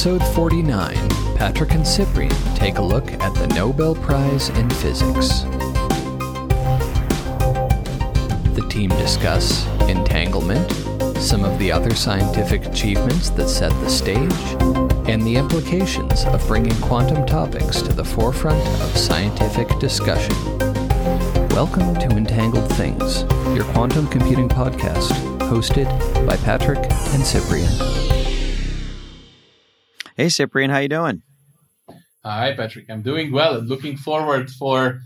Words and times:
episode 0.00 0.34
49, 0.34 0.96
Patrick 1.36 1.72
and 1.72 1.86
Cyprian 1.86 2.32
take 2.54 2.78
a 2.78 2.82
look 2.82 3.12
at 3.12 3.34
the 3.34 3.46
Nobel 3.48 3.94
Prize 3.94 4.48
in 4.48 4.70
Physics. 4.70 5.40
The 8.54 8.66
team 8.70 8.88
discuss 8.88 9.66
entanglement, 9.90 10.72
some 11.18 11.44
of 11.44 11.58
the 11.58 11.70
other 11.70 11.94
scientific 11.94 12.64
achievements 12.64 13.28
that 13.28 13.50
set 13.50 13.72
the 13.72 13.90
stage, 13.90 14.32
and 15.06 15.22
the 15.22 15.36
implications 15.36 16.24
of 16.24 16.46
bringing 16.48 16.80
quantum 16.80 17.26
topics 17.26 17.82
to 17.82 17.92
the 17.92 18.02
forefront 18.02 18.66
of 18.80 18.96
scientific 18.96 19.68
discussion. 19.80 20.34
Welcome 21.50 21.94
to 21.96 22.08
Entangled 22.16 22.72
Things, 22.72 23.24
your 23.54 23.64
quantum 23.74 24.08
computing 24.08 24.48
podcast, 24.48 25.10
hosted 25.50 25.84
by 26.26 26.38
Patrick 26.38 26.78
and 26.78 27.22
Cyprian. 27.22 28.09
Hey, 30.20 30.28
Cyprian, 30.28 30.68
how 30.68 30.80
you 30.80 30.88
doing? 30.88 31.22
Hi, 32.22 32.52
Patrick. 32.54 32.90
I'm 32.90 33.00
doing 33.00 33.32
well 33.32 33.56
and 33.56 33.66
looking 33.66 33.96
forward 33.96 34.50
for 34.50 35.00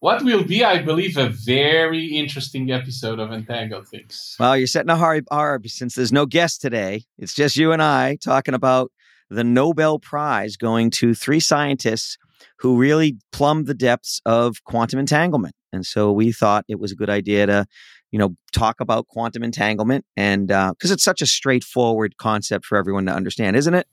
what 0.00 0.22
will 0.22 0.44
be, 0.44 0.62
I 0.62 0.82
believe, 0.82 1.16
a 1.16 1.30
very 1.30 2.04
interesting 2.04 2.70
episode 2.70 3.18
of 3.18 3.32
Entangled 3.32 3.88
Things. 3.88 4.36
Well, 4.38 4.58
you're 4.58 4.66
setting 4.66 4.90
a 4.90 4.96
hard 4.96 5.24
bar 5.24 5.58
since 5.64 5.94
there's 5.94 6.12
no 6.12 6.26
guest 6.26 6.60
today. 6.60 7.04
It's 7.16 7.34
just 7.34 7.56
you 7.56 7.72
and 7.72 7.82
I 7.82 8.18
talking 8.22 8.52
about 8.52 8.92
the 9.30 9.42
Nobel 9.42 9.98
Prize 9.98 10.58
going 10.58 10.90
to 10.90 11.14
three 11.14 11.40
scientists 11.40 12.18
who 12.58 12.76
really 12.76 13.16
plumbed 13.32 13.68
the 13.68 13.72
depths 13.74 14.20
of 14.26 14.62
quantum 14.64 14.98
entanglement. 14.98 15.54
And 15.72 15.86
so 15.86 16.12
we 16.12 16.30
thought 16.30 16.66
it 16.68 16.78
was 16.78 16.92
a 16.92 16.94
good 16.94 17.08
idea 17.08 17.46
to, 17.46 17.66
you 18.10 18.18
know, 18.18 18.36
talk 18.52 18.82
about 18.82 19.08
quantum 19.08 19.42
entanglement 19.42 20.04
and 20.14 20.48
because 20.48 20.90
uh, 20.90 20.92
it's 20.92 21.04
such 21.04 21.22
a 21.22 21.26
straightforward 21.26 22.18
concept 22.18 22.66
for 22.66 22.76
everyone 22.76 23.06
to 23.06 23.14
understand, 23.14 23.56
isn't 23.56 23.72
it? 23.72 23.86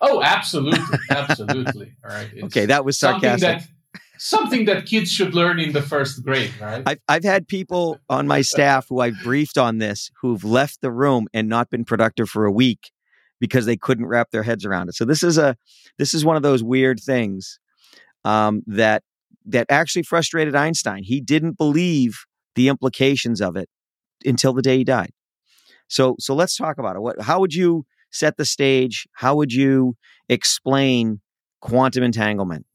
Oh, 0.00 0.22
absolutely, 0.22 0.98
absolutely. 1.10 1.92
All 2.04 2.10
right. 2.10 2.28
It's 2.32 2.44
okay, 2.44 2.66
that 2.66 2.84
was 2.84 2.98
sarcastic. 2.98 3.40
Something 3.40 3.58
that, 3.58 4.00
something 4.18 4.64
that 4.66 4.86
kids 4.86 5.10
should 5.10 5.34
learn 5.34 5.58
in 5.58 5.72
the 5.72 5.82
first 5.82 6.24
grade, 6.24 6.52
right? 6.60 6.82
I've, 6.86 7.00
I've 7.08 7.24
had 7.24 7.48
people 7.48 8.00
on 8.08 8.26
my 8.26 8.42
staff 8.42 8.86
who 8.88 9.00
I've 9.00 9.22
briefed 9.22 9.58
on 9.58 9.78
this 9.78 10.10
who've 10.20 10.44
left 10.44 10.80
the 10.80 10.90
room 10.90 11.26
and 11.32 11.48
not 11.48 11.70
been 11.70 11.84
productive 11.84 12.28
for 12.28 12.44
a 12.44 12.52
week 12.52 12.90
because 13.40 13.66
they 13.66 13.76
couldn't 13.76 14.06
wrap 14.06 14.30
their 14.30 14.42
heads 14.42 14.64
around 14.64 14.88
it. 14.88 14.94
So 14.94 15.04
this 15.04 15.22
is 15.22 15.38
a 15.38 15.56
this 15.98 16.14
is 16.14 16.24
one 16.24 16.36
of 16.36 16.42
those 16.42 16.62
weird 16.62 17.00
things 17.00 17.58
um, 18.24 18.62
that 18.66 19.02
that 19.46 19.66
actually 19.70 20.02
frustrated 20.02 20.54
Einstein. 20.54 21.02
He 21.04 21.20
didn't 21.20 21.56
believe 21.56 22.24
the 22.54 22.68
implications 22.68 23.40
of 23.40 23.56
it 23.56 23.68
until 24.24 24.52
the 24.52 24.62
day 24.62 24.78
he 24.78 24.84
died. 24.84 25.12
So 25.88 26.16
so 26.18 26.34
let's 26.34 26.56
talk 26.56 26.78
about 26.78 26.96
it. 26.96 27.00
What 27.00 27.20
how 27.22 27.40
would 27.40 27.54
you 27.54 27.86
set 28.10 28.36
the 28.36 28.44
stage? 28.44 29.06
How 29.12 29.34
would 29.34 29.52
you 29.52 29.96
explain 30.28 31.20
quantum 31.60 32.02
entanglement? 32.02 32.66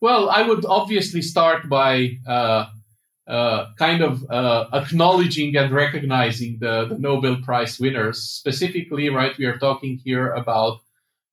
Well, 0.00 0.30
I 0.30 0.42
would 0.42 0.64
obviously 0.64 1.20
start 1.20 1.68
by 1.68 2.18
uh, 2.26 2.66
uh, 3.26 3.66
kind 3.78 4.02
of 4.02 4.28
uh, 4.30 4.66
acknowledging 4.72 5.56
and 5.56 5.70
recognizing 5.70 6.58
the, 6.58 6.86
the, 6.86 6.98
Nobel 6.98 7.36
Prize 7.42 7.78
winners. 7.78 8.18
Specifically, 8.22 9.10
right, 9.10 9.36
we 9.38 9.44
are 9.44 9.58
talking 9.58 10.00
here 10.02 10.32
about 10.32 10.80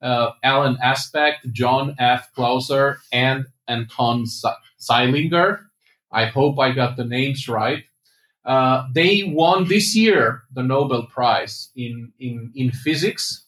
uh, 0.02 0.31
Alain 0.44 0.77
Aspect, 0.83 1.52
John 1.53 1.95
F. 1.97 2.30
Clauser, 2.38 2.97
and 3.11 3.45
Anton 3.67 4.25
Zeilinger. 4.80 5.61
I 6.11 6.25
hope 6.25 6.59
I 6.59 6.71
got 6.71 6.97
the 6.97 7.05
names 7.05 7.47
right. 7.47 7.83
Uh, 8.47 8.87
they 8.93 9.23
won 9.25 9.67
this 9.67 9.93
year 9.93 10.43
the 10.53 10.63
Nobel 10.63 11.05
Prize 11.08 11.69
in, 11.75 12.13
in, 12.19 12.52
in 12.55 12.71
physics. 12.71 13.43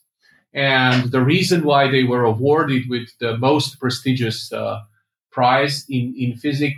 And 0.54 1.12
the 1.12 1.22
reason 1.22 1.64
why 1.64 1.90
they 1.90 2.04
were 2.04 2.26
awarded 2.26 2.90
with 2.90 3.08
the 3.20 3.38
most 3.38 3.80
prestigious 3.80 4.52
uh, 4.52 4.82
prize 5.32 5.86
in, 5.90 6.14
in 6.18 6.36
physics 6.36 6.76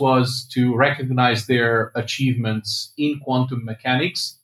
was 0.00 0.48
to 0.52 0.74
recognize 0.74 1.46
their 1.46 1.92
achievements 1.94 2.92
in 2.98 3.20
quantum 3.20 3.64
mechanics. 3.64 4.38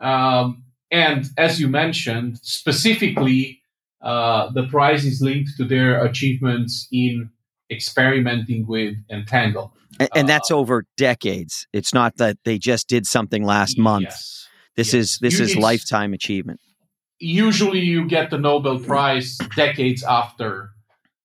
Um, 0.00 0.64
and 0.90 1.26
as 1.38 1.60
you 1.60 1.68
mentioned, 1.68 2.40
specifically, 2.42 3.60
uh, 4.02 4.50
the 4.50 4.66
prize 4.66 5.04
is 5.04 5.22
linked 5.22 5.50
to 5.58 5.64
their 5.64 6.04
achievements 6.04 6.88
in 6.90 7.30
experimenting 7.70 8.66
with 8.66 8.96
Entangle. 9.10 9.72
And, 9.98 10.08
and 10.14 10.28
that's 10.28 10.50
uh, 10.50 10.56
over 10.56 10.84
decades. 10.96 11.66
It's 11.72 11.94
not 11.94 12.16
that 12.18 12.38
they 12.44 12.58
just 12.58 12.88
did 12.88 13.06
something 13.06 13.44
last 13.44 13.78
month. 13.78 14.04
Yes, 14.04 14.48
this 14.76 14.92
yes. 14.92 14.94
is 14.94 15.18
this 15.20 15.38
you, 15.38 15.44
is 15.44 15.56
lifetime 15.56 16.12
achievement. 16.12 16.60
Usually, 17.18 17.80
you 17.80 18.06
get 18.06 18.30
the 18.30 18.38
Nobel 18.38 18.78
Prize 18.78 19.38
decades 19.56 20.02
after 20.02 20.70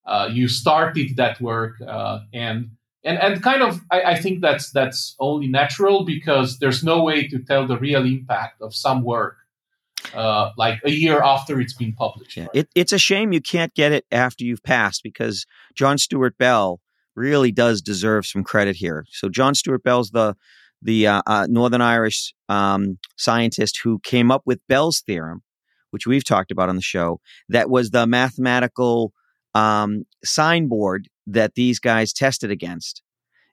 uh, 0.05 0.29
you 0.31 0.47
started 0.47 1.17
that 1.17 1.41
work, 1.41 1.75
uh, 1.85 2.19
and 2.33 2.71
and 3.03 3.17
and 3.19 3.43
kind 3.43 3.61
of 3.61 3.81
I, 3.91 4.01
I, 4.03 4.19
think 4.19 4.41
that's 4.41 4.71
that's 4.71 5.15
only 5.19 5.47
natural 5.47 6.05
because 6.05 6.59
there's 6.59 6.83
no 6.83 7.03
way 7.03 7.27
to 7.27 7.39
tell 7.39 7.67
the 7.67 7.77
real 7.77 8.05
impact 8.05 8.61
of 8.61 8.73
some 8.73 9.03
work 9.03 9.37
uh, 10.13 10.51
like 10.57 10.79
a 10.85 10.91
year 10.91 11.21
after 11.21 11.59
it's 11.59 11.73
been 11.73 11.93
published. 11.93 12.37
Yeah. 12.37 12.43
Right? 12.43 12.55
It, 12.55 12.69
it's 12.75 12.93
a 12.93 12.97
shame 12.97 13.31
you 13.31 13.41
can't 13.41 13.73
get 13.73 13.91
it 13.91 14.05
after 14.11 14.43
you've 14.43 14.63
passed 14.63 15.03
because 15.03 15.45
John 15.75 15.97
Stuart 15.97 16.37
Bell 16.37 16.79
really 17.15 17.51
does 17.51 17.81
deserve 17.81 18.25
some 18.25 18.43
credit 18.43 18.75
here. 18.75 19.05
So 19.11 19.29
John 19.29 19.55
Stuart 19.55 19.83
Bell's 19.83 20.11
the 20.11 20.35
the 20.81 21.07
uh, 21.07 21.21
uh, 21.27 21.47
Northern 21.49 21.81
Irish 21.81 22.33
um, 22.49 22.97
scientist 23.15 23.79
who 23.83 23.99
came 23.99 24.31
up 24.31 24.41
with 24.45 24.59
Bell's 24.67 25.01
theorem, 25.01 25.43
which 25.91 26.07
we've 26.07 26.23
talked 26.23 26.51
about 26.51 26.69
on 26.69 26.75
the 26.75 26.81
show. 26.81 27.19
That 27.49 27.69
was 27.69 27.91
the 27.91 28.07
mathematical 28.07 29.13
um, 29.53 30.05
signboard 30.23 31.07
that 31.27 31.53
these 31.55 31.79
guys 31.79 32.13
tested 32.13 32.49
against. 32.49 33.03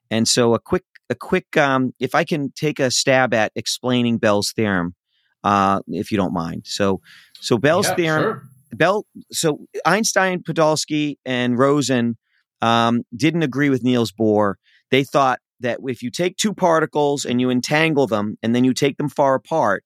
And 0.09 0.27
so 0.27 0.53
a 0.53 0.59
quick 0.59 0.83
a 1.09 1.15
quick 1.15 1.55
um, 1.57 1.93
if 1.99 2.15
I 2.15 2.23
can 2.23 2.51
take 2.55 2.79
a 2.79 2.91
stab 2.91 3.33
at 3.33 3.51
explaining 3.55 4.17
Bell's 4.17 4.51
theorem, 4.51 4.95
uh, 5.43 5.79
if 5.87 6.11
you 6.11 6.17
don't 6.17 6.33
mind. 6.33 6.63
So 6.65 7.01
so 7.39 7.57
Bell's 7.57 7.87
yeah, 7.87 7.95
theorem. 7.95 8.23
Sure. 8.23 8.43
Bell. 8.73 9.05
So 9.31 9.59
Einstein, 9.85 10.43
Podolsky, 10.43 11.15
and 11.25 11.57
Rosen 11.57 12.17
um, 12.61 13.03
didn't 13.15 13.43
agree 13.43 13.69
with 13.69 13.83
Niels 13.83 14.11
Bohr. 14.11 14.55
They 14.91 15.03
thought 15.03 15.39
that 15.59 15.79
if 15.83 16.01
you 16.01 16.11
take 16.11 16.37
two 16.37 16.53
particles 16.53 17.25
and 17.25 17.41
you 17.41 17.49
entangle 17.49 18.07
them 18.07 18.37
and 18.41 18.55
then 18.55 18.63
you 18.63 18.73
take 18.73 18.97
them 18.97 19.09
far 19.09 19.35
apart, 19.35 19.83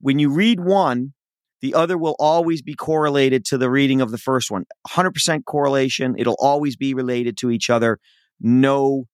when 0.00 0.18
you 0.18 0.30
read 0.30 0.60
one, 0.60 1.14
the 1.60 1.74
other 1.74 1.98
will 1.98 2.14
always 2.18 2.62
be 2.62 2.74
correlated 2.74 3.44
to 3.46 3.58
the 3.58 3.70
reading 3.70 4.00
of 4.00 4.10
the 4.10 4.18
first 4.18 4.50
one. 4.50 4.64
100% 4.88 5.44
correlation. 5.44 6.14
It'll 6.16 6.36
always 6.38 6.76
be 6.76 6.94
related 6.94 7.36
to 7.38 7.50
each 7.50 7.68
other. 7.68 7.98
No, 8.40 9.04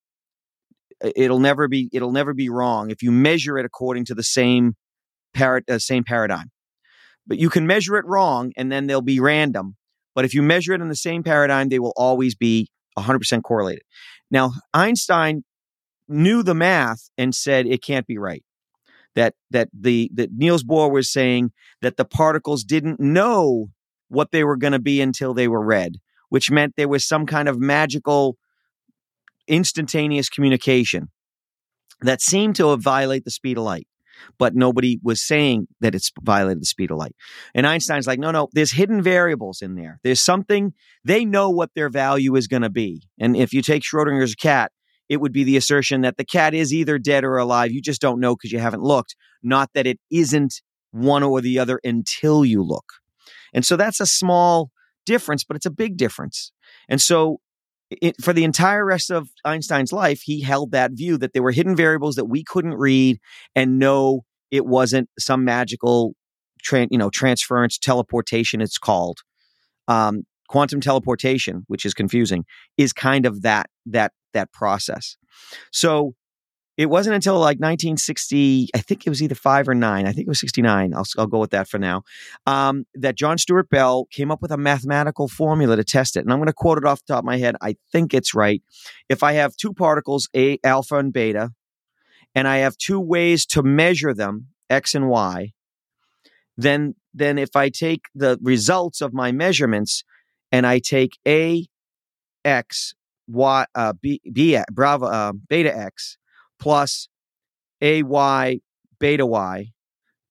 it'll 1.15 1.39
never 1.39 1.67
be. 1.67 1.89
It'll 1.91 2.11
never 2.11 2.35
be 2.35 2.49
wrong 2.49 2.91
if 2.91 3.01
you 3.01 3.11
measure 3.11 3.57
it 3.57 3.65
according 3.65 4.05
to 4.05 4.15
the 4.15 4.23
same 4.23 4.75
par- 5.35 5.63
uh, 5.69 5.79
same 5.79 6.03
paradigm. 6.03 6.51
But 7.27 7.39
you 7.39 7.49
can 7.49 7.67
measure 7.67 7.97
it 7.97 8.05
wrong, 8.05 8.51
and 8.55 8.71
then 8.71 8.87
they'll 8.87 9.01
be 9.01 9.19
random. 9.19 9.75
But 10.13 10.25
if 10.25 10.33
you 10.33 10.41
measure 10.41 10.73
it 10.73 10.81
in 10.81 10.89
the 10.89 10.95
same 10.95 11.23
paradigm, 11.23 11.69
they 11.69 11.79
will 11.79 11.93
always 11.95 12.35
be 12.35 12.69
100% 12.97 13.43
correlated. 13.43 13.83
Now, 14.31 14.53
Einstein 14.73 15.43
knew 16.07 16.43
the 16.43 16.55
math 16.55 17.09
and 17.17 17.33
said 17.33 17.67
it 17.67 17.83
can't 17.83 18.07
be 18.07 18.17
right. 18.17 18.43
That 19.15 19.33
that 19.51 19.69
the 19.73 20.11
that 20.13 20.33
Niels 20.33 20.63
Bohr 20.63 20.91
was 20.91 21.09
saying 21.09 21.51
that 21.81 21.95
the 21.95 22.03
particles 22.03 22.65
didn't 22.65 22.99
know 22.99 23.67
what 24.09 24.31
they 24.31 24.43
were 24.43 24.57
going 24.57 24.73
to 24.73 24.79
be 24.79 24.99
until 24.99 25.33
they 25.33 25.47
were 25.47 25.63
read, 25.63 25.99
which 26.27 26.51
meant 26.51 26.73
there 26.75 26.89
was 26.89 27.07
some 27.07 27.25
kind 27.25 27.47
of 27.47 27.57
magical 27.57 28.37
instantaneous 29.47 30.27
communication 30.27 31.09
that 32.01 32.21
seemed 32.21 32.57
to 32.57 32.75
violate 32.75 33.23
the 33.23 33.31
speed 33.31 33.57
of 33.57 33.63
light 33.63 33.87
but 34.37 34.55
nobody 34.55 34.99
was 35.03 35.21
saying 35.21 35.67
that 35.81 35.95
it's 35.95 36.11
violated 36.21 36.61
the 36.61 36.65
speed 36.65 36.91
of 36.91 36.97
light. 36.97 37.15
And 37.53 37.67
Einstein's 37.67 38.07
like, 38.07 38.19
no, 38.19 38.31
no, 38.31 38.49
there's 38.53 38.71
hidden 38.71 39.01
variables 39.01 39.61
in 39.61 39.75
there. 39.75 39.99
There's 40.03 40.21
something, 40.21 40.73
they 41.03 41.25
know 41.25 41.49
what 41.49 41.71
their 41.75 41.89
value 41.89 42.35
is 42.35 42.47
going 42.47 42.63
to 42.63 42.69
be. 42.69 43.03
And 43.19 43.35
if 43.35 43.53
you 43.53 43.61
take 43.61 43.83
Schrodinger's 43.83 44.35
cat, 44.35 44.71
it 45.07 45.17
would 45.17 45.31
be 45.31 45.43
the 45.43 45.57
assertion 45.57 46.01
that 46.01 46.17
the 46.17 46.25
cat 46.25 46.53
is 46.53 46.73
either 46.73 46.97
dead 46.97 47.23
or 47.23 47.37
alive. 47.37 47.71
You 47.71 47.81
just 47.81 48.01
don't 48.01 48.19
know 48.19 48.35
because 48.35 48.51
you 48.51 48.59
haven't 48.59 48.81
looked, 48.81 49.15
not 49.43 49.69
that 49.73 49.85
it 49.85 49.99
isn't 50.11 50.61
one 50.91 51.23
or 51.23 51.41
the 51.41 51.59
other 51.59 51.79
until 51.83 52.43
you 52.43 52.63
look. 52.63 52.85
And 53.53 53.65
so 53.65 53.75
that's 53.75 53.99
a 53.99 54.05
small 54.05 54.71
difference, 55.05 55.43
but 55.43 55.55
it's 55.55 55.65
a 55.65 55.71
big 55.71 55.97
difference. 55.97 56.51
And 56.89 56.99
so 56.99 57.39
it, 57.89 58.21
for 58.21 58.33
the 58.33 58.43
entire 58.43 58.85
rest 58.85 59.11
of 59.11 59.29
Einstein's 59.43 59.91
life, 59.91 60.21
he 60.21 60.41
held 60.41 60.71
that 60.71 60.91
view 60.93 61.17
that 61.17 61.33
there 61.33 61.43
were 61.43 61.51
hidden 61.51 61.75
variables 61.75 62.15
that 62.15 62.25
we 62.25 62.43
couldn't 62.43 62.75
read 62.75 63.19
and 63.55 63.79
know 63.79 64.23
it 64.51 64.65
wasn't 64.65 65.09
some 65.19 65.43
magical, 65.43 66.15
tra- 66.63 66.87
you 66.89 66.97
know, 66.97 67.09
transference, 67.09 67.77
teleportation. 67.77 68.61
It's 68.61 68.77
called 68.77 69.19
um, 69.87 70.23
quantum 70.47 70.81
teleportation, 70.81 71.63
which 71.67 71.85
is 71.85 71.93
confusing, 71.93 72.45
is 72.77 72.93
kind 72.93 73.25
of 73.25 73.41
that 73.43 73.69
that 73.85 74.13
that 74.33 74.51
process. 74.51 75.17
So 75.71 76.15
it 76.77 76.87
wasn't 76.87 77.15
until 77.15 77.35
like 77.35 77.57
1960, 77.57 78.69
I 78.75 78.79
think 78.79 79.07
it 79.07 79.09
was 79.09 79.23
either 79.23 79.35
five 79.35 79.69
or 79.69 79.75
nine. 79.75 80.05
I 80.05 80.11
think 80.11 80.27
it 80.27 80.29
was 80.29 80.41
69. 80.41 80.93
I'll, 80.93 81.05
I'll 81.17 81.27
go 81.27 81.39
with 81.39 81.51
that 81.51 81.69
for 81.69 81.79
now. 81.79 82.03
Um, 82.45 82.85
that 82.95 83.15
John 83.15 83.37
Stuart 83.37 83.69
Bell 83.69 84.05
came 84.11 84.29
up 84.29 84.41
with 84.41 84.51
a 84.51 84.57
mathematical 84.57 85.29
formula 85.29 85.77
to 85.77 85.83
test 85.85 86.17
it. 86.17 86.21
And 86.21 86.33
I'm 86.33 86.39
going 86.39 86.47
to 86.47 86.53
quote 86.53 86.77
it 86.77 86.85
off 86.85 86.99
the 87.05 87.13
top 87.13 87.19
of 87.19 87.25
my 87.25 87.37
head. 87.37 87.55
I 87.61 87.77
think 87.91 88.13
it's 88.13 88.33
right. 88.33 88.61
If 89.07 89.23
I 89.23 89.33
have 89.33 89.55
two 89.55 89.73
particles, 89.73 90.27
A, 90.35 90.59
alpha 90.63 90.97
and 90.97 91.13
beta, 91.13 91.51
and 92.33 92.47
I 92.47 92.57
have 92.57 92.77
two 92.77 92.99
ways 92.99 93.45
to 93.47 93.63
measure 93.63 94.13
them, 94.13 94.47
X 94.69 94.95
and 94.95 95.07
Y, 95.07 95.53
then, 96.57 96.95
then 97.13 97.37
if 97.37 97.55
I 97.55 97.69
take 97.69 98.05
the 98.13 98.37
results 98.41 98.99
of 98.99 99.13
my 99.13 99.31
measurements 99.31 100.03
and 100.51 100.67
I 100.67 100.79
take 100.79 101.17
A, 101.25 101.67
X, 102.43 102.95
Y, 103.27 103.65
uh, 103.73 103.93
B, 103.93 104.21
B, 104.31 104.59
Bravo, 104.71 105.05
uh, 105.05 105.31
beta 105.49 105.75
X, 105.75 106.17
plus 106.65 107.09
AY 107.79 108.59
beta 108.99 109.23
Y 109.23 109.71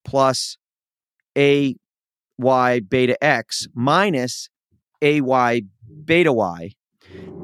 plus 0.03 0.57
AY 1.37 1.77
beta 2.37 3.23
X 3.23 3.67
minus 3.73 4.49
AY 5.01 5.61
beta 6.03 6.33
Y, 6.33 6.71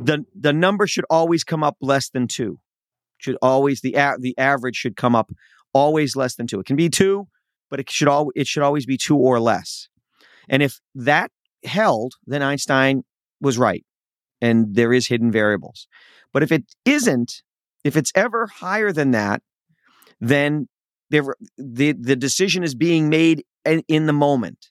the, 0.04 0.26
the 0.38 0.52
number 0.52 0.88
should 0.88 1.06
always 1.10 1.46
come 1.46 1.64
up 1.64 1.78
less 1.80 2.10
than 2.10 2.28
two. 2.28 2.60
Should 3.18 3.38
always, 3.42 3.80
the, 3.80 3.94
a- 3.94 4.18
the 4.20 4.38
average 4.38 4.76
should 4.76 4.98
come 4.98 5.16
up 5.16 5.32
always 5.72 6.18
less 6.18 6.36
than 6.36 6.46
two. 6.46 6.60
It 6.60 6.66
can 6.66 6.76
be 6.76 6.90
two, 6.90 7.30
but 7.70 7.80
it 7.80 7.90
should, 7.90 8.10
al- 8.10 8.32
it 8.36 8.46
should 8.46 8.64
always 8.64 8.86
be 8.86 8.98
two 8.98 9.16
or 9.16 9.40
less. 9.40 9.88
And 10.50 10.62
if 10.62 10.82
that 10.96 11.32
held, 11.64 12.16
then 12.28 12.42
Einstein 12.42 13.04
was 13.40 13.58
right 13.58 13.86
and 14.42 14.76
there 14.76 14.92
is 14.92 15.08
hidden 15.08 15.32
variables. 15.32 15.88
But 16.34 16.44
if 16.44 16.52
it 16.52 16.66
isn't, 16.84 17.42
if 17.84 17.96
it's 17.98 18.12
ever 18.16 18.48
higher 18.48 18.92
than 18.92 19.12
that, 19.12 19.42
then 20.20 20.68
the 21.10 21.34
the 21.58 22.16
decision 22.16 22.64
is 22.64 22.76
being 22.76 23.10
made 23.10 23.44
in, 23.66 23.84
in 23.88 24.06
the 24.06 24.14
moment. 24.14 24.70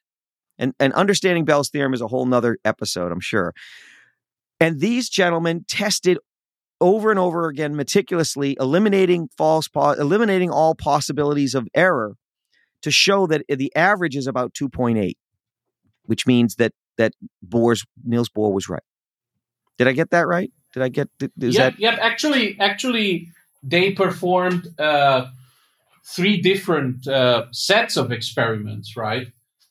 And 0.58 0.74
and 0.78 0.92
understanding 0.94 1.44
Bell's 1.44 1.70
theorem 1.70 1.94
is 1.94 2.00
a 2.00 2.08
whole 2.08 2.26
nother 2.26 2.58
episode, 2.64 3.12
I'm 3.12 3.20
sure. 3.20 3.54
And 4.58 4.80
these 4.80 5.08
gentlemen 5.08 5.64
tested 5.66 6.18
over 6.80 7.10
and 7.10 7.18
over 7.18 7.48
again 7.48 7.76
meticulously, 7.76 8.56
eliminating 8.58 9.28
false, 9.36 9.68
po- 9.68 9.92
eliminating 9.92 10.50
all 10.50 10.74
possibilities 10.74 11.54
of 11.54 11.68
error 11.74 12.16
to 12.82 12.90
show 12.90 13.26
that 13.26 13.42
the 13.48 13.74
average 13.76 14.16
is 14.16 14.26
about 14.26 14.54
2.8, 14.54 15.12
which 16.04 16.26
means 16.26 16.56
that 16.56 16.72
that 16.96 17.12
Bohr's 17.46 17.84
Niels 18.04 18.28
Bohr 18.28 18.52
was 18.52 18.68
right. 18.68 18.82
Did 19.78 19.88
I 19.88 19.92
get 19.92 20.10
that 20.10 20.26
right? 20.26 20.50
Did 20.72 20.82
I 20.82 20.88
get? 20.88 21.08
Is 21.20 21.56
yep, 21.56 21.72
that? 21.72 21.80
yep. 21.80 21.98
Actually, 22.00 22.58
actually, 22.60 23.28
they 23.62 23.92
performed 23.92 24.68
uh, 24.78 25.26
three 26.04 26.40
different 26.40 27.06
uh, 27.06 27.46
sets 27.52 27.96
of 27.96 28.12
experiments, 28.12 28.96
right? 28.96 29.28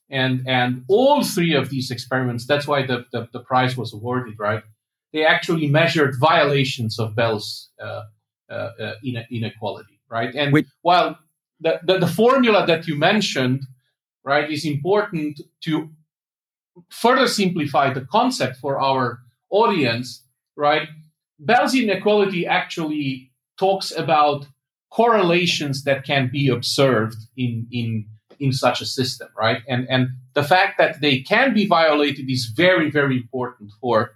And 0.10 0.48
and 0.48 0.84
all 0.88 1.24
three 1.24 1.54
of 1.54 1.70
these 1.70 1.92
experiments. 1.92 2.46
That's 2.46 2.68
why 2.68 2.86
the 2.86 3.06
the, 3.12 3.30
the 3.32 3.40
prize 3.40 3.78
was 3.78 3.94
awarded, 3.94 4.36
right? 4.40 4.64
They 5.14 5.26
actually 5.26 5.68
measured 5.68 6.16
violations 6.20 7.00
of 7.00 7.16
Bell's 7.16 7.70
uh, 7.82 8.04
uh, 8.50 8.54
uh 8.54 8.94
inequality, 9.32 10.00
right? 10.10 10.34
And 10.36 10.54
Wait. 10.54 10.68
while 10.82 11.18
the, 11.62 11.80
the 11.84 12.00
the 12.00 12.08
formula 12.08 12.66
that 12.68 12.88
you 12.88 12.98
mentioned, 12.98 13.62
right, 14.24 14.50
is 14.52 14.66
important 14.66 15.42
to 15.64 15.90
further 16.90 17.28
simplify 17.28 17.94
the 17.94 18.02
concept 18.02 18.58
for 18.58 18.80
our 18.80 19.20
audience 19.50 20.24
right? 20.60 20.90
Bell's 21.40 21.74
inequality 21.74 22.46
actually 22.46 23.32
talks 23.58 23.92
about 23.92 24.46
correlations 24.92 25.84
that 25.86 26.04
can 26.04 26.30
be 26.32 26.50
observed 26.50 27.18
in 27.38 27.68
in 27.72 28.06
in 28.40 28.52
such 28.54 28.82
a 28.82 28.86
system, 28.86 29.30
right? 29.38 29.62
And 29.68 29.88
and 29.90 30.10
the 30.34 30.44
fact 30.44 30.78
that 30.78 31.02
they 31.02 31.20
can 31.22 31.54
be 31.54 31.66
violated 31.66 32.30
is 32.30 32.46
very 32.46 32.92
very 32.92 33.16
important 33.18 33.72
for 33.82 34.12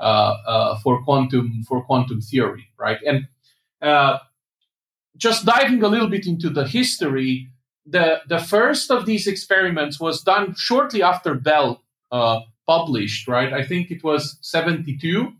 uh, 0.00 0.36
uh, 0.46 0.78
for 0.80 1.02
quantum 1.04 1.62
for 1.68 1.84
quantum 1.84 2.20
theory, 2.20 2.66
right? 2.78 2.98
And 3.06 3.28
uh, 3.80 4.18
just 5.16 5.46
diving 5.46 5.82
a 5.82 5.88
little 5.88 6.08
bit 6.08 6.26
into 6.26 6.50
the 6.50 6.66
history, 6.66 7.48
the 7.86 8.20
the 8.28 8.40
first 8.40 8.90
of 8.90 9.06
these 9.06 9.26
experiments 9.28 10.00
was 10.00 10.22
done 10.22 10.54
shortly 10.56 11.02
after 11.02 11.34
Bell 11.34 11.82
uh, 12.10 12.40
published, 12.66 13.28
right? 13.28 13.52
I 13.52 13.64
think 13.64 13.90
it 13.92 14.02
was 14.02 14.38
seventy 14.40 14.96
two 14.96 15.34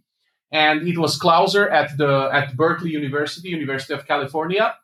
and 0.54 0.86
it 0.86 0.96
was 0.96 1.18
Clauser 1.18 1.68
at 1.70 1.98
the 1.98 2.30
at 2.32 2.56
Berkeley 2.56 2.90
University, 2.90 3.48
University 3.48 3.92
of 3.92 4.06
California. 4.06 4.74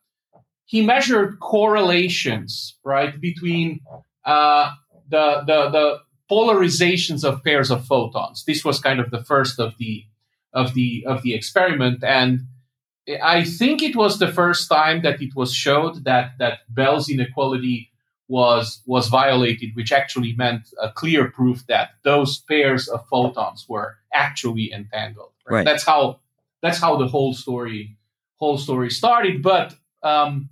He 0.64 0.84
measured 0.84 1.38
correlations, 1.38 2.76
right, 2.84 3.18
between 3.20 3.80
uh, 4.24 4.72
the, 5.08 5.42
the 5.46 5.70
the 5.70 5.98
polarizations 6.30 7.24
of 7.24 7.42
pairs 7.44 7.70
of 7.70 7.86
photons. 7.86 8.44
This 8.44 8.64
was 8.64 8.80
kind 8.80 8.98
of 9.00 9.10
the 9.10 9.22
first 9.22 9.60
of 9.60 9.78
the 9.78 10.04
of 10.52 10.74
the 10.74 11.04
of 11.06 11.22
the 11.22 11.34
experiment, 11.34 12.02
and 12.02 12.40
I 13.22 13.44
think 13.44 13.80
it 13.80 13.94
was 13.94 14.18
the 14.18 14.32
first 14.32 14.68
time 14.68 15.02
that 15.02 15.22
it 15.22 15.36
was 15.36 15.54
showed 15.54 16.04
that 16.04 16.32
that 16.40 16.58
Bell's 16.68 17.08
inequality 17.08 17.92
was 18.30 18.80
was 18.86 19.08
violated, 19.08 19.70
which 19.74 19.90
actually 19.92 20.32
meant 20.36 20.62
a 20.80 20.90
clear 21.00 21.28
proof 21.30 21.66
that 21.66 21.90
those 22.04 22.38
pairs 22.38 22.88
of 22.88 23.00
photons 23.08 23.66
were 23.68 23.96
actually 24.14 24.72
entangled. 24.72 25.32
Right? 25.46 25.56
Right. 25.56 25.64
That's 25.64 25.84
how 25.84 26.20
that's 26.62 26.78
how 26.78 26.96
the 26.96 27.08
whole 27.08 27.34
story 27.34 27.96
whole 28.36 28.56
story 28.56 28.88
started. 28.90 29.42
But 29.42 29.74
um, 30.02 30.48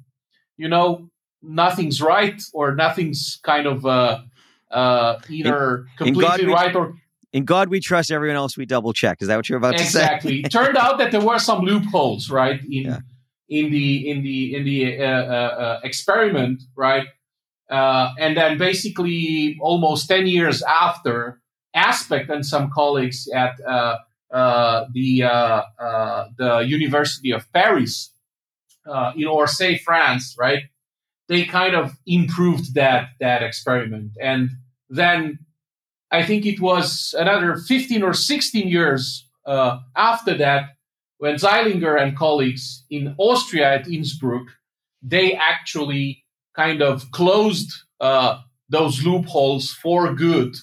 you 0.56 0.68
know, 0.68 1.08
nothing's 1.40 2.02
right 2.02 2.42
or 2.52 2.74
nothing's 2.74 3.38
kind 3.44 3.66
of 3.66 3.86
uh, 3.86 4.22
uh, 4.70 5.20
either 5.28 5.86
in 6.00 6.06
completely 6.14 6.46
we- 6.46 6.52
right 6.52 6.74
or 6.74 6.94
In 7.32 7.44
God 7.44 7.68
we 7.68 7.78
trust. 7.80 8.10
Everyone 8.10 8.36
else 8.36 8.56
we 8.58 8.66
double 8.66 8.92
check. 8.92 9.22
Is 9.22 9.28
that 9.28 9.36
what 9.36 9.48
you're 9.48 9.58
about 9.58 9.76
to 9.78 9.84
say? 9.84 10.00
exactly. 10.02 10.40
It 10.40 10.50
turned 10.50 10.76
out 10.76 10.98
that 10.98 11.12
there 11.12 11.20
were 11.30 11.38
some 11.38 11.60
loopholes, 11.64 12.28
right? 12.28 12.60
In 12.64 12.84
Yeah. 12.90 13.00
in 13.48 13.70
the 13.70 14.10
in 14.10 14.22
the 14.26 14.38
in 14.56 14.64
the 14.64 14.78
uh, 14.98 15.06
uh, 15.06 15.50
uh, 15.64 15.80
experiment, 15.84 16.62
right? 16.74 17.06
Uh, 17.70 18.12
and 18.18 18.36
then 18.36 18.58
basically, 18.58 19.58
almost 19.60 20.08
ten 20.08 20.26
years 20.26 20.62
after, 20.62 21.40
Aspect 21.74 22.30
and 22.30 22.44
some 22.44 22.70
colleagues 22.70 23.28
at 23.32 23.60
uh, 23.60 23.98
uh, 24.32 24.86
the 24.92 25.22
uh, 25.22 25.62
uh, 25.78 26.28
the 26.36 26.58
University 26.60 27.30
of 27.30 27.50
Paris 27.52 28.10
uh, 28.86 29.12
in 29.14 29.28
Orsay, 29.28 29.78
France, 29.80 30.34
right? 30.38 30.62
They 31.28 31.44
kind 31.44 31.74
of 31.74 31.92
improved 32.06 32.74
that 32.74 33.10
that 33.20 33.42
experiment, 33.42 34.12
and 34.20 34.50
then 34.88 35.38
I 36.10 36.24
think 36.24 36.46
it 36.46 36.58
was 36.58 37.14
another 37.18 37.56
15 37.56 38.02
or 38.02 38.14
16 38.14 38.66
years 38.66 39.28
uh, 39.46 39.80
after 39.94 40.34
that 40.38 40.70
when 41.18 41.34
Zeilinger 41.34 42.00
and 42.00 42.16
colleagues 42.16 42.84
in 42.90 43.14
Austria 43.18 43.74
at 43.74 43.88
Innsbruck, 43.88 44.46
they 45.02 45.34
actually 45.34 46.24
kind 46.58 46.82
of 46.82 47.10
closed 47.12 47.72
uh, 48.00 48.40
those 48.68 49.04
loopholes 49.04 49.72
for 49.82 50.12
good. 50.12 50.56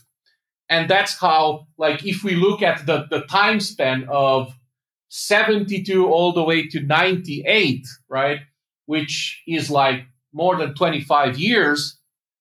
And 0.67 0.89
that's 0.89 1.17
how, 1.19 1.67
like, 1.77 2.05
if 2.05 2.23
we 2.23 2.35
look 2.35 2.61
at 2.61 2.85
the, 2.85 3.05
the 3.09 3.21
time 3.21 3.59
span 3.59 4.07
of 4.09 4.53
72 5.09 6.05
all 6.05 6.33
the 6.33 6.43
way 6.43 6.67
to 6.67 6.81
98, 6.81 7.87
right, 8.09 8.39
which 8.85 9.41
is 9.47 9.71
like 9.71 10.05
more 10.33 10.57
than 10.57 10.73
25 10.73 11.39
years, 11.39 11.97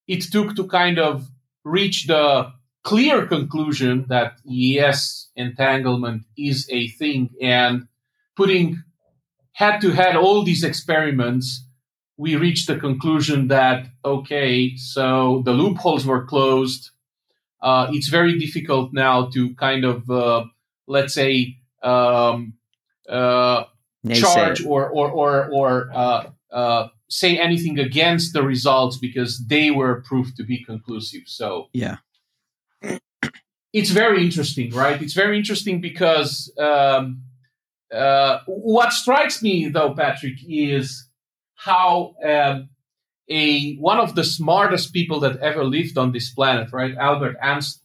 it 0.09 0.23
took 0.23 0.57
to 0.57 0.67
kind 0.67 0.99
of 0.99 1.29
reach 1.65 2.07
the 2.07 2.51
clear 2.83 3.27
conclusion 3.27 4.07
that 4.09 4.39
yes, 4.45 5.31
entanglement 5.37 6.25
is 6.37 6.69
a 6.71 6.89
thing, 6.89 7.31
and 7.41 7.87
putting 8.37 8.83
head 9.53 9.81
to 9.81 9.91
head 9.93 10.17
all 10.17 10.43
these 10.43 10.65
experiments, 10.65 11.64
we 12.17 12.37
reached 12.37 12.67
the 12.67 12.77
conclusion 12.77 13.49
that 13.49 13.87
okay, 14.05 14.77
so 14.77 15.43
the 15.45 15.53
loopholes 15.53 16.07
were 16.07 16.25
closed. 16.25 16.91
Uh, 17.61 17.89
it's 17.91 18.09
very 18.09 18.39
difficult 18.39 18.93
now 18.93 19.27
to 19.31 19.55
kind 19.55 19.85
of 19.85 20.09
uh, 20.11 20.45
let's 20.87 21.15
say 21.15 21.57
um, 21.83 22.55
uh, 23.09 23.65
charge 24.13 24.65
or 24.65 24.89
or 24.89 25.11
or, 25.11 25.49
or 25.53 25.91
uh, 25.95 26.31
uh, 26.53 26.89
say 27.09 27.39
anything 27.39 27.79
against 27.79 28.33
the 28.33 28.43
results 28.43 28.97
because 28.99 29.45
they 29.47 29.71
were 29.71 30.03
proved 30.03 30.37
to 30.37 30.45
be 30.45 30.65
conclusive. 30.65 31.23
So 31.27 31.69
Yeah. 31.73 31.97
it's 33.73 33.91
very 33.91 34.25
interesting, 34.25 34.73
right? 34.73 35.03
It's 35.03 35.15
very 35.15 35.37
interesting 35.37 35.81
because 35.81 36.53
um, 36.59 37.23
uh, 37.93 38.39
what 38.47 38.93
strikes 38.93 39.43
me, 39.43 39.69
though, 39.69 39.95
Patrick, 39.95 40.39
is 40.49 41.09
how 41.65 42.15
um, 42.25 42.69
a 43.29 43.77
one 43.77 43.99
of 43.99 44.15
the 44.15 44.25
smartest 44.25 44.93
people 44.93 45.19
that 45.21 45.37
ever 45.39 45.65
lived 45.65 45.97
on 45.97 46.13
this 46.13 46.31
planet, 46.31 46.73
right, 46.73 46.95
Albert 46.97 47.37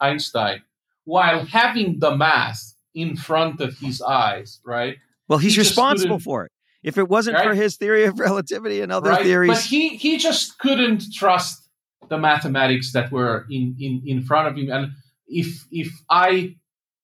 Einstein, 0.02 0.62
while 1.06 1.46
having 1.46 2.00
the 2.00 2.16
math 2.16 2.62
in 2.94 3.16
front 3.16 3.62
of 3.62 3.78
his 3.80 4.02
eyes, 4.02 4.60
right, 4.66 4.98
Well, 5.30 5.40
he's 5.40 5.56
He 5.56 5.62
responsible 5.62 6.20
for 6.20 6.46
it. 6.46 6.52
If 6.84 6.98
it 6.98 7.08
wasn't 7.10 7.36
Right. 7.36 7.48
for 7.48 7.54
his 7.54 7.78
theory 7.78 8.06
of 8.06 8.20
relativity 8.20 8.82
and 8.82 8.92
other 8.92 9.12
right? 9.12 9.24
theories, 9.24 9.50
But 9.50 9.64
he 9.74 9.90
he 9.98 10.18
just 10.18 10.58
couldn't 10.60 11.02
trust 11.14 11.70
the 12.10 12.18
mathematics 12.18 12.92
that 12.94 13.12
were 13.12 13.46
in, 13.50 13.76
in, 13.80 14.02
in 14.06 14.22
front 14.24 14.48
of 14.50 14.56
him. 14.58 14.72
And 14.72 14.92
if 15.28 15.66
if 15.72 15.90
I 16.10 16.56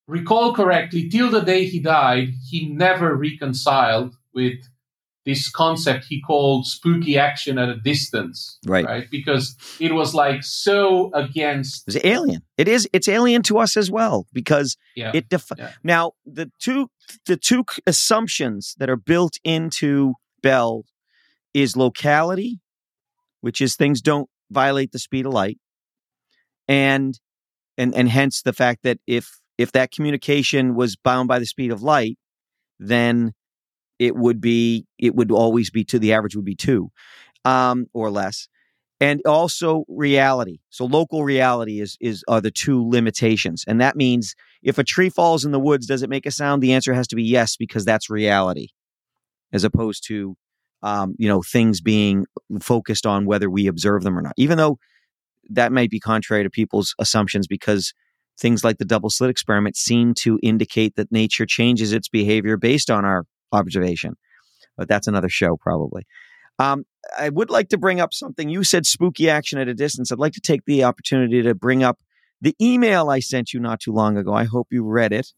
recall 0.07 0.53
correctly, 0.53 1.09
till 1.09 1.29
the 1.29 1.41
day 1.41 1.65
he 1.65 1.79
died, 1.79 2.29
he 2.49 2.67
never 2.69 3.15
reconciled 3.15 4.15
with 4.33 4.59
this 5.25 5.49
concept 5.49 6.05
he 6.07 6.21
called 6.21 6.67
spooky 6.67 7.17
action 7.17 7.57
at 7.57 7.67
a 7.67 7.75
distance. 7.75 8.59
Right. 8.65 8.85
Right. 8.85 9.09
Because 9.09 9.55
it 9.79 9.93
was 9.93 10.13
like 10.13 10.43
so 10.43 11.11
against 11.13 11.87
it's 11.87 11.97
alien. 12.05 12.41
It 12.57 12.67
is. 12.67 12.87
It's 12.93 13.07
alien 13.07 13.41
to 13.43 13.57
us 13.57 13.75
as 13.75 13.89
well 13.89 14.27
because 14.33 14.77
yeah. 14.95 15.11
it 15.13 15.29
def- 15.29 15.51
Yeah. 15.57 15.71
now 15.83 16.11
the 16.25 16.51
two 16.59 16.89
the 17.25 17.37
two 17.37 17.65
assumptions 17.87 18.75
that 18.77 18.89
are 18.89 18.97
built 18.97 19.33
into 19.43 20.13
Bell 20.43 20.83
is 21.53 21.75
locality, 21.75 22.59
which 23.41 23.61
is 23.61 23.75
things 23.75 24.01
don't 24.01 24.29
violate 24.51 24.91
the 24.91 24.99
speed 24.99 25.25
of 25.25 25.33
light, 25.33 25.57
and 26.67 27.19
and 27.77 27.95
and 27.95 28.09
hence 28.09 28.41
the 28.43 28.53
fact 28.53 28.83
that 28.83 28.99
if 29.07 29.39
if 29.57 29.71
that 29.71 29.91
communication 29.91 30.75
was 30.75 30.95
bound 30.95 31.27
by 31.27 31.39
the 31.39 31.45
speed 31.45 31.71
of 31.71 31.81
light, 31.81 32.17
then 32.79 33.33
it 33.99 34.15
would 34.15 34.41
be 34.41 34.85
it 34.97 35.15
would 35.15 35.31
always 35.31 35.69
be 35.69 35.83
two. 35.83 35.99
The 35.99 36.13
average 36.13 36.35
would 36.35 36.45
be 36.45 36.55
two, 36.55 36.91
um, 37.43 37.87
or 37.93 38.09
less 38.09 38.47
and 38.99 39.21
also 39.25 39.83
reality. 39.87 40.59
So 40.69 40.85
local 40.85 41.23
reality 41.23 41.81
is 41.81 41.97
is 41.99 42.23
are 42.27 42.41
the 42.41 42.51
two 42.51 42.87
limitations, 42.89 43.63
and 43.67 43.81
that 43.81 43.95
means 43.95 44.35
if 44.63 44.77
a 44.77 44.83
tree 44.83 45.09
falls 45.09 45.45
in 45.45 45.51
the 45.51 45.59
woods, 45.59 45.87
does 45.87 46.01
it 46.01 46.09
make 46.09 46.25
a 46.25 46.31
sound? 46.31 46.61
The 46.61 46.73
answer 46.73 46.93
has 46.93 47.07
to 47.07 47.15
be 47.15 47.23
yes 47.23 47.55
because 47.57 47.85
that's 47.85 48.09
reality, 48.09 48.69
as 49.51 49.63
opposed 49.63 50.05
to 50.07 50.35
um, 50.81 51.15
you 51.17 51.27
know 51.27 51.41
things 51.41 51.81
being 51.81 52.25
focused 52.61 53.05
on 53.05 53.25
whether 53.25 53.49
we 53.49 53.67
observe 53.67 54.03
them 54.03 54.17
or 54.17 54.21
not. 54.21 54.33
Even 54.37 54.57
though 54.57 54.79
that 55.49 55.71
might 55.71 55.91
be 55.91 55.99
contrary 55.99 56.43
to 56.43 56.49
people's 56.49 56.95
assumptions 56.99 57.47
because 57.47 57.93
things 58.39 58.63
like 58.63 58.77
the 58.77 58.85
double 58.85 59.09
slit 59.09 59.29
experiment 59.29 59.77
seem 59.77 60.13
to 60.13 60.39
indicate 60.41 60.95
that 60.95 61.11
nature 61.11 61.45
changes 61.45 61.93
its 61.93 62.09
behavior 62.09 62.57
based 62.57 62.89
on 62.89 63.05
our 63.05 63.25
observation. 63.55 64.15
But 64.77 64.87
that's 64.87 65.07
another 65.07 65.29
show, 65.29 65.57
probably. 65.57 66.05
Um, 66.59 66.85
I 67.17 67.29
would 67.29 67.49
like 67.49 67.69
to 67.69 67.77
bring 67.77 67.99
up 67.99 68.13
something. 68.13 68.49
You 68.49 68.63
said 68.63 68.85
spooky 68.85 69.29
action 69.29 69.57
at 69.59 69.67
a 69.67 69.73
distance. 69.73 70.11
I'd 70.11 70.19
like 70.19 70.33
to 70.33 70.41
take 70.41 70.65
the 70.65 70.83
opportunity 70.83 71.41
to 71.41 71.55
bring 71.55 71.83
up 71.83 71.99
the 72.41 72.55
email 72.61 73.09
I 73.09 73.19
sent 73.19 73.53
you 73.53 73.59
not 73.59 73.79
too 73.79 73.91
long 73.93 74.17
ago. 74.17 74.33
I 74.33 74.43
hope 74.43 74.67
you 74.71 74.83
read 74.85 75.11
it 75.13 75.33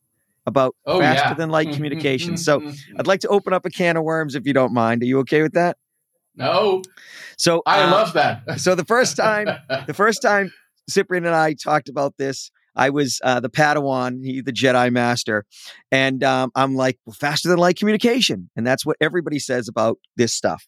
about 0.46 0.76
Oh, 0.86 1.00
faster 1.00 1.30
yeah. 1.30 1.34
than 1.36 1.50
light 1.50 1.72
communication. 1.74 2.38
So 2.38 2.62
I'd 2.98 3.08
like 3.08 3.20
to 3.22 3.28
open 3.28 3.54
up 3.54 3.66
a 3.66 3.70
can 3.70 3.98
of 3.98 4.04
worms 4.04 4.36
if 4.36 4.46
you 4.46 4.54
don't 4.54 4.74
mind. 4.74 5.02
Are 5.04 5.06
you 5.06 5.20
okay 5.20 5.42
with 5.42 5.54
that? 5.54 5.78
no, 6.36 6.84
So 7.38 7.64
I 7.66 7.82
uh, 7.82 7.92
love 7.92 8.14
that. 8.14 8.60
So 8.62 8.76
the 8.76 8.86
first 8.86 9.18
time, 9.18 9.48
the 9.88 9.94
first 9.94 10.22
time 10.22 10.52
Cyprian 10.90 11.26
and 11.26 11.36
I 11.36 11.54
talked 11.54 11.90
about 11.90 12.16
this, 12.18 12.52
I 12.78 12.92
was 12.92 13.20
uh, 13.24 13.40
the 13.40 13.50
Padawan, 13.50 14.24
he 14.24 14.42
the 14.42 14.54
Jedi 14.54 14.92
Master, 14.92 15.46
and 15.92 16.24
um, 16.24 16.52
I'm 16.56 16.76
like, 16.76 17.00
well, 17.06 17.16
faster 17.20 17.50
than 17.50 17.58
light 17.58 17.78
communication, 17.78 18.50
and 18.56 18.66
that's 18.66 18.86
what 18.86 18.98
everybody 19.02 19.40
says 19.40 19.68
about 19.68 19.98
this 20.16 20.34
stuff. 20.34 20.68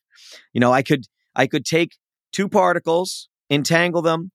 You 0.52 0.60
know, 0.60 0.74
I 0.74 0.82
could 0.82 1.06
I 1.36 1.48
could 1.48 1.66
take 1.66 1.96
two 2.34 2.50
particles, 2.50 3.30
entangle 3.50 4.02
them. 4.02 4.32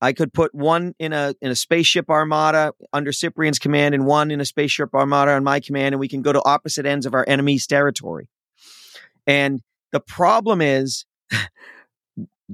I 0.00 0.12
could 0.12 0.32
put 0.32 0.52
one 0.52 0.94
in 0.98 1.12
a 1.12 1.34
in 1.40 1.52
a 1.52 1.54
spaceship 1.54 2.10
armada 2.10 2.72
under 2.92 3.12
Cyprian's 3.12 3.60
command, 3.60 3.94
and 3.94 4.04
one 4.04 4.32
in 4.32 4.40
a 4.40 4.44
spaceship 4.44 4.92
armada 4.92 5.32
on 5.32 5.44
my 5.44 5.60
command, 5.60 5.94
and 5.94 6.00
we 6.00 6.08
can 6.08 6.22
go 6.22 6.32
to 6.32 6.42
opposite 6.44 6.86
ends 6.86 7.06
of 7.06 7.14
our 7.14 7.24
enemy's 7.28 7.68
territory. 7.68 8.28
And 9.28 9.60
the 9.92 10.00
problem 10.00 10.60
is, 10.60 11.06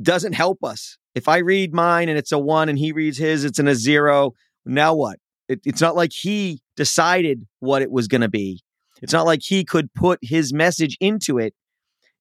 doesn't 0.03 0.35
help 0.35 0.63
us. 0.63 0.99
If 1.15 1.27
I 1.27 1.39
read 1.39 1.73
mine 1.73 2.09
and 2.09 2.19
it's 2.19 2.33
a 2.33 2.39
one, 2.39 2.69
and 2.69 2.79
he 2.79 2.93
reads 2.93 3.17
his, 3.17 3.45
it's 3.45 3.59
in 3.59 3.67
a 3.67 3.75
zero. 3.75 4.35
Now 4.65 4.95
what? 4.95 5.19
It, 5.49 5.61
it's 5.65 5.81
not 5.81 5.97
like 5.97 6.13
he 6.13 6.61
decided 6.77 7.47
what 7.61 7.83
it 7.83 7.91
was 7.91 8.07
going 8.09 8.21
to 8.21 8.29
be. 8.29 8.63
It's 9.01 9.13
not 9.13 9.27
like 9.27 9.41
he 9.43 9.65
could 9.65 9.93
put 9.95 10.19
his 10.23 10.53
message 10.53 10.97
into 11.01 11.39
it. 11.39 11.55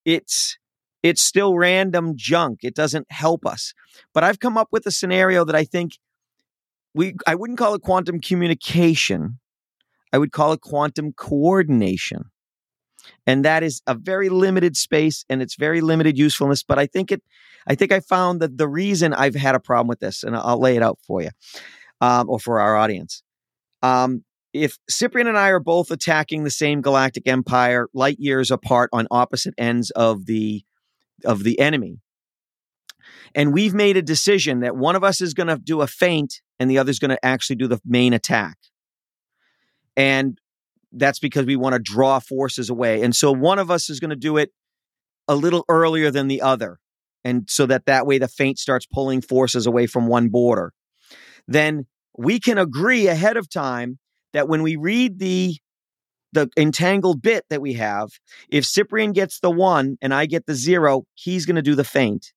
It's 0.06 0.58
it's 1.04 1.22
still 1.22 1.56
random 1.56 2.14
junk. 2.16 2.60
It 2.64 2.76
doesn't 2.76 3.08
help 3.12 3.46
us. 3.46 3.74
But 4.14 4.24
I've 4.24 4.40
come 4.40 4.58
up 4.58 4.70
with 4.72 4.86
a 4.86 4.92
scenario 4.92 5.46
that 5.46 5.56
I 5.56 5.64
think 5.64 5.98
we 6.94 7.16
I 7.26 7.36
wouldn't 7.36 7.60
call 7.60 7.74
it 7.74 7.82
quantum 7.82 8.20
communication. 8.20 9.40
I 10.14 10.18
would 10.18 10.32
call 10.32 10.54
it 10.54 10.62
quantum 10.62 11.14
coordination. 11.14 12.26
And 13.26 13.44
that 13.46 13.64
is 13.64 13.82
a 13.88 13.94
very 13.94 14.30
limited 14.30 14.76
space 14.76 15.26
and 15.30 15.42
it's 15.42 15.56
very 15.56 15.82
limited 15.82 16.18
usefulness, 16.18 16.64
but 16.64 16.80
I 16.80 16.88
think 16.88 17.12
it 17.12 17.22
I 17.68 17.76
think 17.76 17.92
I 17.92 18.00
found 18.00 18.40
that 18.42 18.58
the 18.58 18.68
reason 18.68 19.14
I've 19.14 19.36
had 19.36 19.56
a 19.56 19.60
problem 19.60 19.88
with 19.88 20.00
this, 20.00 20.24
and 20.24 20.36
I'll 20.36 20.60
lay 20.60 20.78
it 20.78 20.84
out 20.84 21.00
for 21.06 21.22
you, 21.22 21.30
um, 22.02 22.30
or 22.30 22.40
for 22.40 22.60
our 22.60 22.76
audience. 22.76 23.24
Um, 23.82 24.24
if 24.54 24.78
Cyprian 24.90 25.28
and 25.28 25.38
I 25.38 25.50
are 25.50 25.60
both 25.60 25.92
attacking 25.92 26.44
the 26.44 26.50
same 26.50 26.82
galactic 26.82 27.28
empire, 27.28 27.88
light 27.94 28.18
years 28.20 28.50
apart 28.50 28.90
on 28.94 29.08
opposite 29.12 29.54
ends 29.58 29.92
of 29.92 30.26
the 30.26 30.64
of 31.26 31.44
the 31.44 31.60
enemy, 31.60 32.00
and 33.36 33.54
we've 33.54 33.74
made 33.74 33.98
a 33.98 34.02
decision 34.02 34.62
that 34.62 34.76
one 34.76 34.96
of 34.96 35.04
us 35.04 35.22
is 35.22 35.34
going 35.34 35.48
to 35.48 35.58
do 35.58 35.82
a 35.82 35.88
feint 35.88 36.42
and 36.60 36.70
the 36.70 36.78
other's 36.78 37.00
going 37.00 37.10
to 37.10 37.26
actually 37.26 37.56
do 37.56 37.68
the 37.68 37.80
main 37.86 38.14
attack, 38.14 38.58
and 39.96 40.40
that's 40.92 41.20
because 41.20 41.46
we 41.46 41.56
want 41.56 41.74
to 41.74 41.80
draw 41.80 42.20
forces 42.20 42.70
away, 42.70 43.02
and 43.02 43.16
so 43.16 43.32
one 43.32 43.60
of 43.60 43.70
us 43.70 43.90
is 43.90 44.00
going 44.00 44.10
to 44.10 44.16
do 44.16 44.38
it 44.38 44.52
a 45.28 45.36
little 45.36 45.66
earlier 45.70 46.10
than 46.10 46.28
the 46.28 46.42
other, 46.42 46.80
and 47.24 47.50
so 47.50 47.66
that 47.66 47.86
that 47.86 48.08
way 48.08 48.18
the 48.18 48.28
feint 48.28 48.58
starts 48.58 48.86
pulling 48.86 49.22
forces 49.22 49.68
away 49.68 49.86
from 49.86 50.08
one 50.08 50.30
border. 50.30 50.74
Then 51.48 51.86
we 52.18 52.40
can 52.40 52.58
agree 52.58 53.08
ahead 53.08 53.38
of 53.38 53.50
time 53.50 54.00
that 54.34 54.48
when 54.48 54.64
we 54.64 54.76
read 54.76 55.20
the 55.20 55.58
the 56.34 56.50
entangled 56.58 57.22
bit 57.22 57.46
that 57.50 57.62
we 57.62 57.74
have, 57.74 58.10
if 58.50 58.66
Cyprian 58.66 59.14
gets 59.14 59.40
the 59.40 59.50
one 59.50 59.98
and 60.02 60.14
I 60.14 60.26
get 60.26 60.46
the 60.46 60.56
zero, 60.56 61.04
he's 61.14 61.46
going 61.46 61.56
to 61.56 61.62
do 61.62 61.74
the 61.74 61.86
feint, 61.86 62.34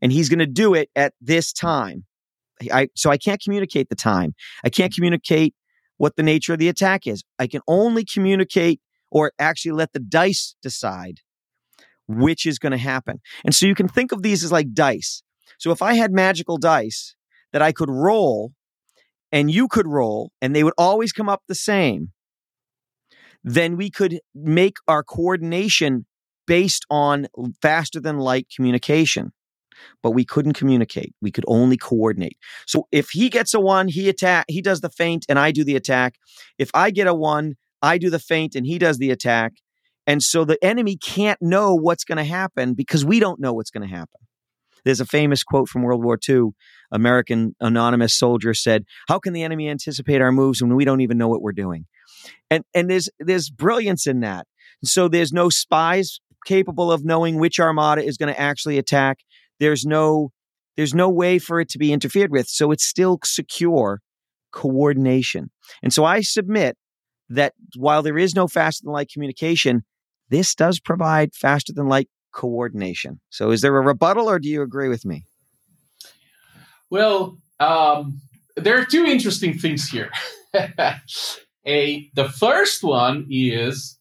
and 0.00 0.12
he's 0.12 0.28
going 0.28 0.38
to 0.38 0.46
do 0.46 0.72
it 0.74 0.88
at 0.94 1.14
this 1.20 1.52
time. 1.52 2.04
I 2.72 2.88
so 2.94 3.10
I 3.10 3.18
can't 3.18 3.42
communicate 3.42 3.88
the 3.88 3.96
time. 3.96 4.34
I 4.64 4.70
can't 4.70 4.94
communicate 4.94 5.54
what 5.96 6.16
the 6.16 6.22
nature 6.22 6.52
of 6.52 6.58
the 6.58 6.68
attack 6.68 7.06
is. 7.06 7.24
I 7.38 7.46
can 7.46 7.60
only 7.66 8.04
communicate 8.04 8.80
or 9.10 9.32
actually 9.38 9.72
let 9.72 9.92
the 9.92 10.00
dice 10.00 10.54
decide 10.62 11.20
which 12.06 12.46
is 12.46 12.58
going 12.58 12.72
to 12.72 12.78
happen. 12.78 13.20
And 13.44 13.54
so 13.54 13.66
you 13.66 13.74
can 13.74 13.88
think 13.88 14.12
of 14.12 14.22
these 14.22 14.44
as 14.44 14.52
like 14.52 14.72
dice. 14.72 15.22
So 15.58 15.70
if 15.70 15.82
I 15.82 15.94
had 15.94 16.12
magical 16.12 16.58
dice 16.58 17.14
that 17.54 17.62
I 17.62 17.72
could 17.72 17.88
roll 17.88 18.52
and 19.30 19.48
you 19.50 19.68
could 19.68 19.86
roll 19.86 20.32
and 20.42 20.54
they 20.54 20.64
would 20.64 20.74
always 20.76 21.12
come 21.12 21.28
up 21.28 21.42
the 21.46 21.54
same, 21.54 22.10
then 23.44 23.76
we 23.76 23.90
could 23.90 24.18
make 24.34 24.76
our 24.88 25.04
coordination 25.04 26.04
based 26.48 26.84
on 26.90 27.28
faster 27.62 28.00
than 28.00 28.18
light 28.18 28.48
communication. 28.54 29.32
But 30.02 30.12
we 30.12 30.24
couldn't 30.24 30.54
communicate. 30.54 31.14
We 31.22 31.30
could 31.30 31.44
only 31.46 31.76
coordinate. 31.76 32.36
So 32.66 32.88
if 32.90 33.10
he 33.10 33.28
gets 33.28 33.54
a 33.54 33.60
one, 33.60 33.86
he 33.86 34.08
attack, 34.08 34.46
he 34.48 34.60
does 34.60 34.80
the 34.80 34.90
feint 34.90 35.24
and 35.28 35.38
I 35.38 35.52
do 35.52 35.62
the 35.62 35.76
attack. 35.76 36.16
If 36.58 36.70
I 36.74 36.90
get 36.90 37.06
a 37.06 37.14
one, 37.14 37.54
I 37.82 37.98
do 37.98 38.10
the 38.10 38.18
feint 38.18 38.56
and 38.56 38.66
he 38.66 38.78
does 38.78 38.98
the 38.98 39.10
attack. 39.10 39.52
And 40.08 40.22
so 40.22 40.44
the 40.44 40.62
enemy 40.62 40.96
can't 40.96 41.40
know 41.40 41.74
what's 41.74 42.04
going 42.04 42.18
to 42.18 42.24
happen 42.24 42.74
because 42.74 43.04
we 43.04 43.20
don't 43.20 43.40
know 43.40 43.52
what's 43.52 43.70
going 43.70 43.88
to 43.88 43.94
happen. 43.94 44.20
There's 44.84 45.00
a 45.00 45.06
famous 45.06 45.42
quote 45.42 45.68
from 45.68 45.82
World 45.82 46.04
War 46.04 46.18
II. 46.28 46.50
American 46.92 47.54
anonymous 47.60 48.14
soldier 48.14 48.54
said, 48.54 48.84
"How 49.08 49.18
can 49.18 49.32
the 49.32 49.42
enemy 49.42 49.68
anticipate 49.68 50.20
our 50.20 50.32
moves 50.32 50.62
when 50.62 50.74
we 50.76 50.84
don't 50.84 51.00
even 51.00 51.18
know 51.18 51.28
what 51.28 51.42
we're 51.42 51.52
doing?" 51.52 51.86
And 52.50 52.64
and 52.74 52.90
there's 52.90 53.08
there's 53.18 53.50
brilliance 53.50 54.06
in 54.06 54.20
that. 54.20 54.46
So 54.84 55.08
there's 55.08 55.32
no 55.32 55.48
spies 55.48 56.20
capable 56.46 56.92
of 56.92 57.04
knowing 57.04 57.38
which 57.38 57.58
armada 57.58 58.04
is 58.04 58.16
going 58.16 58.32
to 58.32 58.40
actually 58.40 58.78
attack. 58.78 59.18
There's 59.58 59.84
no 59.84 60.30
there's 60.76 60.94
no 60.94 61.08
way 61.08 61.38
for 61.38 61.60
it 61.60 61.68
to 61.70 61.78
be 61.78 61.92
interfered 61.92 62.30
with. 62.30 62.48
So 62.48 62.70
it's 62.72 62.84
still 62.84 63.18
secure 63.24 64.00
coordination. 64.52 65.50
And 65.82 65.92
so 65.92 66.04
I 66.04 66.20
submit 66.20 66.76
that 67.28 67.54
while 67.76 68.02
there 68.02 68.18
is 68.18 68.34
no 68.34 68.46
faster 68.46 68.82
than 68.84 68.92
light 68.92 69.10
communication, 69.12 69.82
this 70.30 70.54
does 70.54 70.80
provide 70.80 71.34
faster 71.34 71.72
than 71.72 71.88
light 71.88 72.08
coordination. 72.34 73.20
So 73.30 73.50
is 73.50 73.60
there 73.62 73.76
a 73.76 73.80
rebuttal 73.80 74.28
or 74.28 74.38
do 74.38 74.48
you 74.48 74.62
agree 74.62 74.88
with 74.88 75.04
me? 75.04 75.26
Well, 76.90 77.38
um, 77.60 78.20
there 78.56 78.78
are 78.80 78.84
two 78.84 79.04
interesting 79.04 79.58
things 79.58 79.88
here. 79.88 80.10
a 81.66 82.10
the 82.14 82.28
first 82.28 82.82
one 82.84 83.26
is, 83.30 83.98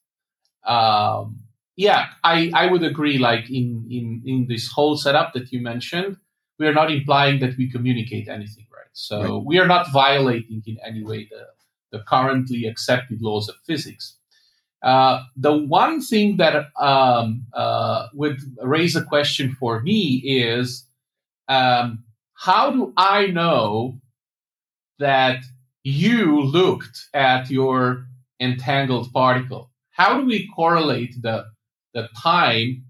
um, 0.68 1.40
yeah, 1.76 2.08
I, 2.24 2.52
I 2.54 2.68
would 2.72 2.84
agree. 2.84 3.18
Like 3.18 3.50
in, 3.50 3.88
in 3.90 4.22
in 4.26 4.46
this 4.48 4.68
whole 4.72 4.98
setup 4.98 5.34
that 5.34 5.52
you 5.52 5.62
mentioned, 5.62 6.18
we 6.60 6.68
are 6.68 6.74
not 6.74 6.92
implying 6.92 7.40
that 7.40 7.58
we 7.58 7.72
communicate 7.72 8.28
anything, 8.28 8.68
right? 8.72 8.94
So 8.94 9.38
Right. 9.38 9.46
we 9.46 9.60
are 9.60 9.68
not 9.68 9.92
violating 9.92 10.62
in 10.66 10.78
any 10.86 11.04
way 11.04 11.28
the 11.30 11.48
the 11.92 12.04
currently 12.08 12.66
accepted 12.66 13.22
laws 13.22 13.50
of 13.50 13.56
physics. 13.66 14.18
Uh, 14.84 15.24
the 15.38 15.56
one 15.56 16.02
thing 16.02 16.38
that 16.38 16.68
um, 16.80 17.46
uh, 17.54 18.08
would 18.14 18.38
raise 18.62 18.96
a 18.96 19.04
question 19.04 19.56
for 19.58 19.82
me 19.82 20.22
is 20.26 20.86
um, 21.48 22.04
how 22.34 22.70
do 22.70 22.94
I 22.98 23.28
know 23.28 24.02
that 25.00 25.40
you 25.84 26.42
looked 26.42 27.08
at 27.14 27.50
your 27.50 28.06
entangled 28.42 29.12
particle? 29.14 29.72
How 29.92 30.20
do 30.20 30.26
we 30.26 30.50
correlate 30.54 31.22
the 31.22 31.46
the 31.94 32.10
time 32.22 32.84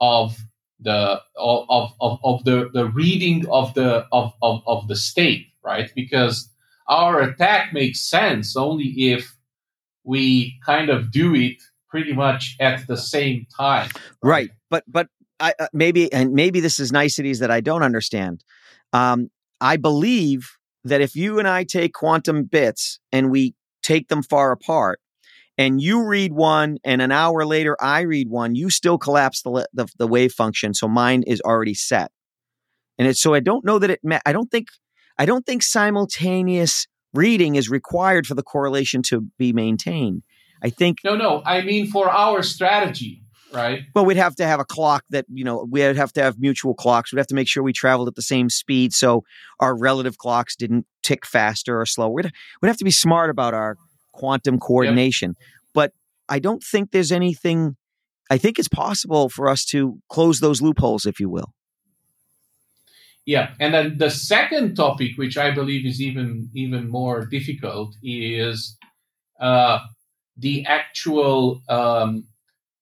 of 0.00 0.36
the 0.80 1.20
of, 1.36 1.92
of, 2.00 2.18
of 2.24 2.44
the, 2.44 2.70
the 2.72 2.86
reading 2.86 3.46
of 3.50 3.72
the 3.74 4.06
of, 4.12 4.32
of, 4.42 4.62
of 4.66 4.88
the 4.88 4.96
state, 4.96 5.46
right? 5.64 5.90
Because 5.94 6.50
our 6.88 7.20
attack 7.20 7.72
makes 7.72 8.00
sense 8.00 8.56
only 8.56 8.86
if 9.12 9.34
we 10.08 10.58
kind 10.64 10.88
of 10.88 11.12
do 11.12 11.34
it 11.34 11.58
pretty 11.90 12.14
much 12.14 12.56
at 12.60 12.86
the 12.86 12.96
same 12.96 13.46
time. 13.54 13.90
Right. 14.22 14.50
But 14.70 14.84
but 14.88 15.08
I 15.38 15.52
uh, 15.60 15.68
maybe 15.72 16.10
and 16.12 16.32
maybe 16.32 16.60
this 16.60 16.80
is 16.80 16.90
niceties 16.90 17.40
that 17.40 17.50
I 17.50 17.60
don't 17.60 17.82
understand. 17.82 18.42
Um, 18.92 19.30
I 19.60 19.76
believe 19.76 20.48
that 20.84 21.02
if 21.02 21.14
you 21.14 21.38
and 21.38 21.46
I 21.46 21.64
take 21.64 21.92
quantum 21.92 22.44
bits 22.44 22.98
and 23.12 23.30
we 23.30 23.54
take 23.82 24.08
them 24.08 24.22
far 24.22 24.50
apart, 24.50 24.98
and 25.58 25.80
you 25.80 26.06
read 26.06 26.32
one, 26.32 26.78
and 26.84 27.02
an 27.02 27.12
hour 27.12 27.44
later 27.44 27.76
I 27.80 28.00
read 28.00 28.30
one, 28.30 28.54
you 28.54 28.70
still 28.70 28.96
collapse 28.96 29.42
the 29.42 29.68
the, 29.74 29.86
the 29.98 30.06
wave 30.06 30.32
function, 30.32 30.72
so 30.72 30.88
mine 30.88 31.22
is 31.26 31.42
already 31.42 31.74
set. 31.74 32.10
And 32.98 33.06
it's 33.06 33.20
so 33.20 33.34
I 33.34 33.40
don't 33.40 33.64
know 33.64 33.78
that 33.78 33.90
it. 33.90 34.00
I 34.24 34.32
don't 34.32 34.50
think 34.50 34.68
I 35.18 35.26
don't 35.26 35.44
think 35.44 35.62
simultaneous 35.62 36.86
reading 37.14 37.54
is 37.56 37.68
required 37.68 38.26
for 38.26 38.34
the 38.34 38.42
correlation 38.42 39.02
to 39.02 39.22
be 39.38 39.52
maintained. 39.52 40.22
I 40.62 40.70
think 40.70 40.98
no, 41.04 41.16
no. 41.16 41.42
I 41.44 41.62
mean 41.62 41.86
for 41.86 42.10
our 42.10 42.42
strategy, 42.42 43.22
right? 43.52 43.82
Well, 43.94 44.04
we'd 44.04 44.16
have 44.16 44.34
to 44.36 44.46
have 44.46 44.60
a 44.60 44.64
clock 44.64 45.04
that 45.10 45.24
you 45.32 45.44
know 45.44 45.66
we'd 45.70 45.96
have 45.96 46.12
to 46.14 46.22
have 46.22 46.38
mutual 46.38 46.74
clocks. 46.74 47.12
We'd 47.12 47.18
have 47.18 47.26
to 47.28 47.34
make 47.34 47.48
sure 47.48 47.62
we 47.62 47.72
traveled 47.72 48.08
at 48.08 48.16
the 48.16 48.22
same 48.22 48.50
speed, 48.50 48.92
so 48.92 49.24
our 49.60 49.78
relative 49.78 50.18
clocks 50.18 50.56
didn't 50.56 50.86
tick 51.02 51.24
faster 51.24 51.80
or 51.80 51.86
slower. 51.86 52.10
We'd, 52.10 52.30
we'd 52.60 52.68
have 52.68 52.76
to 52.78 52.84
be 52.84 52.90
smart 52.90 53.30
about 53.30 53.54
our 53.54 53.76
quantum 54.12 54.58
coordination. 54.58 55.30
Yep. 55.30 55.46
But 55.74 55.92
I 56.28 56.38
don't 56.38 56.62
think 56.62 56.90
there's 56.90 57.12
anything. 57.12 57.76
I 58.30 58.36
think 58.36 58.58
it's 58.58 58.68
possible 58.68 59.28
for 59.28 59.48
us 59.48 59.64
to 59.66 59.98
close 60.10 60.40
those 60.40 60.60
loopholes, 60.60 61.06
if 61.06 61.18
you 61.18 61.30
will. 61.30 61.54
Yeah, 63.28 63.50
and 63.60 63.74
then 63.74 63.98
the 63.98 64.08
second 64.08 64.74
topic, 64.74 65.18
which 65.18 65.36
I 65.36 65.50
believe 65.50 65.84
is 65.84 66.00
even 66.00 66.48
even 66.54 66.88
more 66.88 67.26
difficult, 67.26 67.94
is 68.02 68.74
uh, 69.38 69.80
the 70.38 70.64
actual 70.64 71.60
um, 71.68 72.24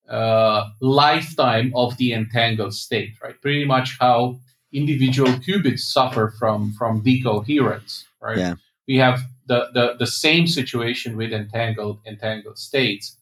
uh, 0.08 0.68
lifetime 0.80 1.72
of 1.74 1.96
the 1.96 2.12
entangled 2.12 2.74
state. 2.74 3.14
Right, 3.20 3.34
pretty 3.42 3.64
much 3.64 3.96
how 3.98 4.38
individual 4.72 5.32
qubits 5.46 5.80
suffer 5.80 6.32
from 6.38 6.72
from 6.74 7.02
decoherence. 7.02 8.04
Right, 8.22 8.38
yeah. 8.38 8.54
we 8.86 8.98
have 8.98 9.22
the, 9.48 9.66
the 9.74 9.96
the 9.98 10.06
same 10.06 10.46
situation 10.46 11.16
with 11.16 11.32
entangled 11.32 11.98
entangled 12.06 12.58
states. 12.58 13.16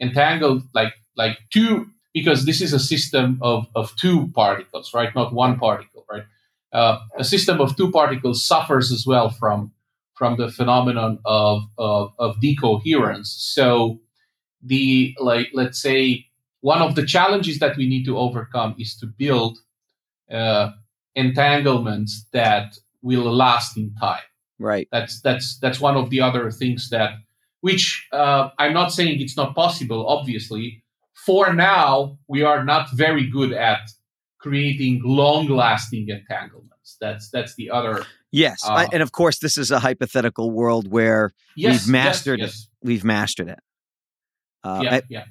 Entangled 0.00 0.62
like 0.72 0.94
like 1.14 1.36
two 1.52 1.90
because 2.14 2.46
this 2.46 2.62
is 2.62 2.72
a 2.72 2.80
system 2.80 3.38
of, 3.42 3.66
of 3.74 3.94
two 3.96 4.28
particles, 4.28 4.94
right? 4.94 5.14
Not 5.14 5.34
one 5.34 5.58
particle, 5.58 6.06
right? 6.10 6.24
Uh, 6.72 6.98
a 7.16 7.24
system 7.24 7.60
of 7.60 7.76
two 7.76 7.90
particles 7.90 8.44
suffers 8.44 8.92
as 8.92 9.06
well 9.06 9.30
from 9.30 9.72
from 10.14 10.36
the 10.36 10.50
phenomenon 10.50 11.18
of, 11.24 11.62
of, 11.78 12.12
of 12.18 12.38
decoherence. 12.42 13.34
So 13.38 14.00
the 14.62 15.16
like 15.18 15.48
let's 15.54 15.80
say 15.80 16.26
one 16.60 16.82
of 16.82 16.94
the 16.94 17.06
challenges 17.06 17.58
that 17.60 17.76
we 17.78 17.88
need 17.88 18.04
to 18.04 18.18
overcome 18.18 18.74
is 18.78 18.94
to 18.96 19.06
build 19.06 19.58
uh, 20.30 20.72
entanglements 21.14 22.26
that 22.32 22.76
will 23.00 23.34
last 23.34 23.78
in 23.78 23.94
time. 23.94 24.20
Right. 24.58 24.88
That's 24.92 25.22
that's 25.22 25.58
that's 25.58 25.80
one 25.80 25.96
of 25.96 26.10
the 26.10 26.20
other 26.20 26.50
things 26.50 26.90
that 26.90 27.12
which 27.62 28.06
uh, 28.12 28.50
I'm 28.58 28.74
not 28.74 28.92
saying 28.92 29.20
it's 29.20 29.36
not 29.36 29.54
possible. 29.54 30.06
Obviously, 30.06 30.82
for 31.14 31.54
now 31.54 32.18
we 32.28 32.42
are 32.42 32.62
not 32.62 32.90
very 32.92 33.26
good 33.26 33.52
at 33.52 33.90
creating 34.40 35.02
long-lasting 35.04 36.08
entanglements. 36.08 36.96
That's 37.00 37.30
that's 37.30 37.54
the 37.54 37.70
other. 37.70 38.04
Yes, 38.32 38.64
uh, 38.64 38.72
I, 38.72 38.88
and 38.92 39.02
of 39.02 39.12
course, 39.12 39.38
this 39.38 39.58
is 39.58 39.70
a 39.70 39.78
hypothetical 39.78 40.50
world 40.50 40.90
where 40.90 41.32
yes, 41.56 41.86
we've 41.86 41.92
mastered 41.92 42.40
yes, 42.40 42.48
yes. 42.48 42.62
it. 42.62 42.86
We've 42.86 43.04
mastered 43.04 43.48
it. 43.48 43.58
Uh, 44.62 44.80
yeah, 44.82 44.94
I, 44.94 45.02
yeah. 45.08 45.24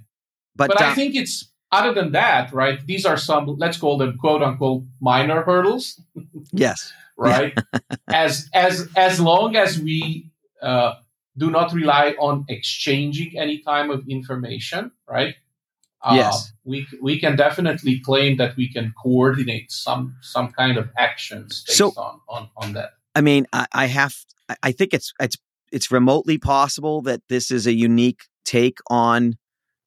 But, 0.55 0.69
but 0.69 0.81
I 0.81 0.93
think 0.93 1.15
it's 1.15 1.51
other 1.71 1.93
than 1.93 2.11
that, 2.13 2.51
right? 2.53 2.85
These 2.85 3.05
are 3.05 3.17
some 3.17 3.45
let's 3.57 3.77
call 3.77 3.97
them 3.97 4.17
quote 4.17 4.41
unquote 4.41 4.83
minor 5.01 5.43
hurdles. 5.43 6.01
yes. 6.51 6.93
right. 7.17 7.57
as 8.07 8.49
as 8.53 8.89
as 8.95 9.19
long 9.19 9.55
as 9.55 9.79
we 9.79 10.31
uh, 10.61 10.93
do 11.37 11.49
not 11.49 11.73
rely 11.73 12.15
on 12.19 12.45
exchanging 12.49 13.37
any 13.37 13.59
time 13.59 13.89
of 13.89 14.07
information, 14.07 14.91
right? 15.07 15.35
Uh, 16.01 16.13
yes, 16.15 16.53
we 16.63 16.87
we 17.01 17.19
can 17.19 17.35
definitely 17.35 17.99
claim 17.99 18.37
that 18.37 18.55
we 18.55 18.71
can 18.71 18.93
coordinate 19.01 19.71
some 19.71 20.15
some 20.21 20.51
kind 20.51 20.77
of 20.77 20.89
actions 20.97 21.63
based 21.67 21.77
so, 21.77 21.91
on, 21.97 22.21
on 22.29 22.49
on 22.55 22.73
that. 22.73 22.91
I 23.15 23.21
mean, 23.21 23.47
I, 23.51 23.67
I 23.73 23.85
have. 23.87 24.15
I 24.63 24.71
think 24.71 24.93
it's 24.93 25.13
it's 25.19 25.35
it's 25.71 25.91
remotely 25.91 26.37
possible 26.37 27.01
that 27.03 27.21
this 27.29 27.51
is 27.51 27.67
a 27.67 27.73
unique 27.73 28.21
take 28.45 28.79
on 28.89 29.35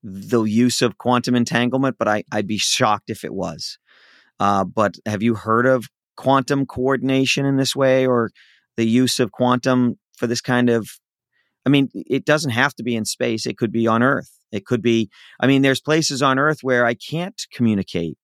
the 0.02 0.44
use 0.44 0.82
of 0.82 0.98
quantum 0.98 1.34
entanglement, 1.34 1.96
but 1.98 2.08
I, 2.08 2.24
I'd 2.32 2.46
be 2.46 2.58
shocked 2.58 3.08
if 3.08 3.24
it 3.24 3.32
was. 3.32 3.78
Uh, 4.40 4.64
but 4.64 4.96
have 5.06 5.22
you 5.22 5.34
heard 5.34 5.66
of 5.66 5.86
quantum 6.16 6.66
coordination 6.66 7.46
in 7.46 7.56
this 7.56 7.76
way 7.76 8.06
or 8.06 8.30
the 8.76 8.86
use 8.86 9.20
of 9.20 9.32
quantum 9.32 9.98
for 10.16 10.26
this 10.26 10.40
kind 10.40 10.68
of? 10.68 10.88
I 11.64 11.68
mean, 11.68 11.88
it 11.94 12.24
doesn't 12.24 12.50
have 12.50 12.74
to 12.74 12.82
be 12.82 12.96
in 12.96 13.04
space, 13.04 13.46
it 13.46 13.56
could 13.56 13.72
be 13.72 13.86
on 13.86 14.02
Earth. 14.02 14.30
It 14.52 14.66
could 14.66 14.82
be, 14.82 15.10
I 15.40 15.46
mean, 15.46 15.62
there's 15.62 15.80
places 15.80 16.22
on 16.22 16.38
earth 16.38 16.58
where 16.62 16.86
I 16.86 16.94
can't 16.94 17.40
communicate. 17.52 18.16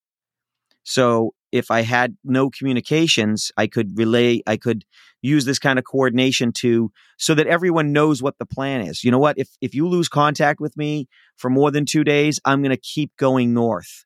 So 0.85 1.35
if 1.53 1.71
I 1.71 1.83
had 1.83 2.17
no 2.25 2.51
communications, 2.51 3.51
I 3.57 3.67
could 3.67 3.97
relay, 3.97 4.43
I 4.47 4.57
could 4.57 4.85
use 5.23 5.45
this 5.45 5.59
kind 5.59 5.79
of 5.79 5.85
coordination 5.85 6.53
to 6.53 6.91
so 7.19 7.35
that 7.35 7.47
everyone 7.47 7.93
knows 7.93 8.23
what 8.23 8.39
the 8.39 8.47
plan 8.47 8.83
is. 8.83 9.03
You 9.03 9.11
know 9.11 9.19
what? 9.19 9.39
If 9.39 9.49
if 9.61 9.75
you 9.75 9.89
lose 9.89 10.09
contact 10.09 10.61
with 10.61 10.77
me 10.77 11.09
for 11.37 11.51
more 11.51 11.71
than 11.71 11.85
two 11.87 12.05
days, 12.05 12.39
I'm 12.45 12.63
going 12.63 12.71
to 12.71 12.77
keep 12.77 13.17
going 13.17 13.55
north. 13.55 14.05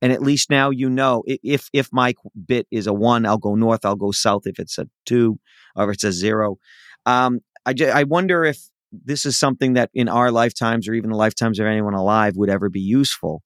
And 0.00 0.12
at 0.12 0.22
least 0.22 0.50
now 0.50 0.70
you 0.70 0.88
know 0.88 1.24
if 1.26 1.68
if 1.72 1.88
my 1.92 2.14
bit 2.46 2.66
is 2.70 2.86
a 2.86 2.92
one, 2.92 3.26
I'll 3.26 3.38
go 3.38 3.54
north. 3.54 3.84
I'll 3.84 3.96
go 3.96 4.12
south 4.12 4.46
if 4.46 4.58
it's 4.58 4.78
a 4.78 4.88
two, 5.06 5.38
or 5.74 5.90
if 5.90 5.94
it's 5.94 6.04
a 6.04 6.12
zero. 6.12 6.58
Um, 7.06 7.40
I 7.66 7.74
I 7.92 8.04
wonder 8.04 8.44
if 8.44 8.68
this 8.92 9.26
is 9.26 9.38
something 9.38 9.74
that 9.74 9.90
in 9.94 10.08
our 10.08 10.30
lifetimes 10.30 10.88
or 10.88 10.94
even 10.94 11.10
the 11.10 11.16
lifetimes 11.16 11.58
of 11.58 11.66
anyone 11.66 11.94
alive 11.94 12.36
would 12.36 12.50
ever 12.50 12.68
be 12.68 12.80
useful. 12.80 13.42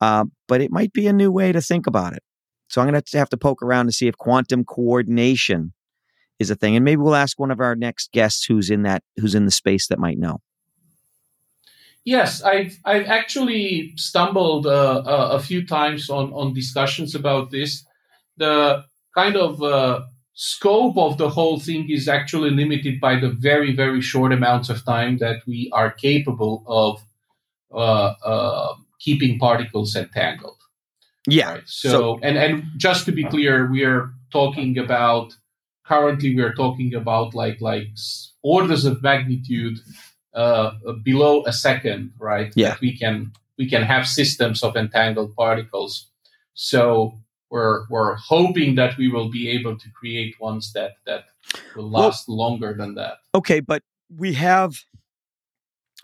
Uh, 0.00 0.24
but 0.48 0.60
it 0.60 0.70
might 0.70 0.92
be 0.92 1.06
a 1.06 1.12
new 1.12 1.30
way 1.30 1.52
to 1.52 1.60
think 1.60 1.86
about 1.86 2.12
it. 2.12 2.22
So 2.68 2.80
I'm 2.80 2.88
going 2.90 3.00
to 3.00 3.18
have 3.18 3.28
to 3.30 3.36
poke 3.36 3.62
around 3.62 3.86
to 3.86 3.92
see 3.92 4.08
if 4.08 4.16
quantum 4.16 4.64
coordination 4.64 5.72
is 6.38 6.50
a 6.50 6.56
thing, 6.56 6.74
and 6.74 6.84
maybe 6.84 7.00
we'll 7.00 7.14
ask 7.14 7.38
one 7.38 7.50
of 7.50 7.60
our 7.60 7.76
next 7.76 8.10
guests 8.12 8.44
who's 8.44 8.70
in 8.70 8.82
that 8.82 9.02
who's 9.16 9.34
in 9.34 9.44
the 9.44 9.52
space 9.52 9.86
that 9.88 9.98
might 9.98 10.18
know. 10.18 10.40
Yes, 12.04 12.42
I've 12.42 12.78
I've 12.84 13.06
actually 13.06 13.92
stumbled 13.96 14.66
uh, 14.66 15.02
uh, 15.06 15.28
a 15.32 15.40
few 15.40 15.66
times 15.66 16.10
on 16.10 16.32
on 16.32 16.52
discussions 16.52 17.14
about 17.14 17.50
this. 17.50 17.86
The 18.36 18.84
kind 19.14 19.36
of 19.36 19.62
uh, 19.62 20.02
scope 20.34 20.96
of 20.98 21.16
the 21.16 21.28
whole 21.28 21.60
thing 21.60 21.88
is 21.88 22.08
actually 22.08 22.50
limited 22.50 23.00
by 23.00 23.18
the 23.18 23.30
very 23.30 23.74
very 23.74 24.00
short 24.00 24.32
amounts 24.32 24.68
of 24.68 24.84
time 24.84 25.18
that 25.18 25.40
we 25.46 25.70
are 25.72 25.90
capable 25.90 26.64
of 26.66 27.02
uh, 27.72 28.14
uh, 28.24 28.74
keeping 28.98 29.38
particles 29.38 29.96
entangled. 29.96 30.58
Yeah 31.26 31.52
right? 31.52 31.62
so, 31.66 31.88
so, 31.88 32.18
and 32.22 32.36
and 32.36 32.64
just 32.76 33.06
to 33.06 33.12
be 33.12 33.24
clear 33.24 33.70
we 33.70 33.84
are 33.84 34.10
talking 34.32 34.76
about 34.76 35.36
currently 35.86 36.34
we 36.34 36.42
are 36.42 36.54
talking 36.54 36.94
about 36.94 37.34
like 37.34 37.60
like 37.60 37.88
orders 38.42 38.84
of 38.84 39.02
magnitude 39.02 39.78
uh, 40.34 40.72
below 41.04 41.44
a 41.46 41.52
second 41.52 42.12
right? 42.18 42.52
Yeah. 42.56 42.70
That 42.70 42.80
we 42.80 42.98
can 42.98 43.32
we 43.56 43.68
can 43.68 43.82
have 43.82 44.08
systems 44.08 44.64
of 44.64 44.74
entangled 44.76 45.36
particles. 45.36 46.08
So 46.54 47.20
we're 47.54 47.86
we're 47.88 48.16
hoping 48.16 48.74
that 48.74 48.98
we 48.98 49.08
will 49.08 49.30
be 49.30 49.48
able 49.48 49.78
to 49.78 49.88
create 49.92 50.34
ones 50.40 50.72
that 50.72 50.96
that 51.06 51.26
will 51.76 51.88
last 51.88 52.26
well, 52.26 52.36
longer 52.36 52.74
than 52.76 52.96
that. 52.96 53.18
Okay, 53.32 53.60
but 53.60 53.82
we 54.10 54.34
have 54.34 54.74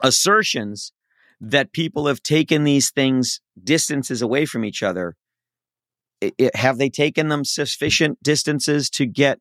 assertions 0.00 0.92
that 1.40 1.72
people 1.72 2.06
have 2.06 2.22
taken 2.22 2.62
these 2.62 2.90
things 2.92 3.40
distances 3.62 4.22
away 4.22 4.46
from 4.46 4.64
each 4.64 4.80
other. 4.80 5.16
It, 6.20 6.34
it, 6.38 6.54
have 6.54 6.78
they 6.78 6.88
taken 6.88 7.28
them 7.28 7.44
sufficient 7.44 8.22
distances 8.22 8.88
to 8.90 9.04
get? 9.04 9.40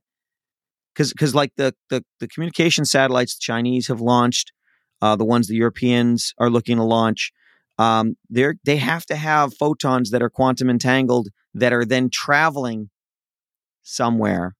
Because 0.93 1.13
because 1.13 1.36
like 1.36 1.52
the, 1.58 1.76
the 1.91 2.04
the 2.19 2.28
communication 2.28 2.86
satellites 2.86 3.36
the 3.36 3.41
Chinese 3.43 3.88
have 3.88 4.02
launched 4.02 4.52
uh, 5.00 5.15
the 5.15 5.26
ones 5.26 5.48
the 5.48 5.56
Europeans 5.56 6.34
are 6.39 6.50
looking 6.50 6.78
to 6.78 6.84
launch. 6.84 7.32
Um, 7.78 8.15
they 8.32 8.48
they 8.65 8.78
have 8.78 9.06
to 9.06 9.15
have 9.15 9.54
photons 9.54 10.10
that 10.10 10.24
are 10.24 10.30
quantum 10.32 10.72
entangled 10.72 11.30
that 11.54 11.74
are 11.74 11.86
then 11.86 12.10
traveling 12.10 12.90
somewhere, 13.84 14.56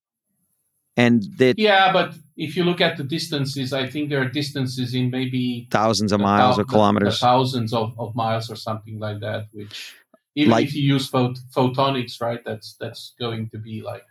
and 0.98 1.24
that 1.38 1.58
yeah. 1.60 1.92
But 1.94 2.16
if 2.36 2.56
you 2.56 2.64
look 2.64 2.82
at 2.82 2.98
the 2.98 3.04
distances, 3.04 3.74
I 3.74 3.88
think 3.88 4.10
there 4.10 4.22
are 4.22 4.30
distances 4.30 4.94
in 4.94 5.10
maybe 5.12 5.68
thousands 5.72 6.12
of 6.12 6.20
miles 6.20 6.58
or 6.60 6.64
kilometers. 6.66 7.20
thousands 7.20 7.74
of, 7.74 7.94
of 8.00 8.16
miles 8.16 8.50
or 8.50 8.56
something 8.56 9.00
like 9.00 9.20
that. 9.22 9.48
Which 9.52 9.94
even 10.36 10.52
Like- 10.52 10.66
if 10.68 10.76
you 10.76 10.84
use 10.94 11.10
phot- 11.10 11.40
photonics, 11.56 12.22
right, 12.22 12.40
that's 12.46 12.76
that's 12.80 13.14
going 13.20 13.50
to 13.52 13.58
be 13.58 13.82
like 13.82 14.04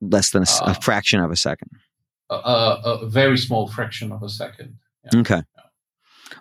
less 0.00 0.30
than 0.30 0.42
a, 0.42 0.46
Uh, 0.64 0.74
fraction 0.74 1.20
of 1.20 1.30
a 1.30 1.36
second. 1.36 1.70
a, 2.28 2.34
a, 2.34 2.98
a 3.02 3.08
very 3.08 3.38
small 3.38 3.66
fraction 3.68 4.12
of 4.12 4.22
a 4.22 4.28
second. 4.28 4.76
Yeah. 5.12 5.20
Okay. 5.20 5.42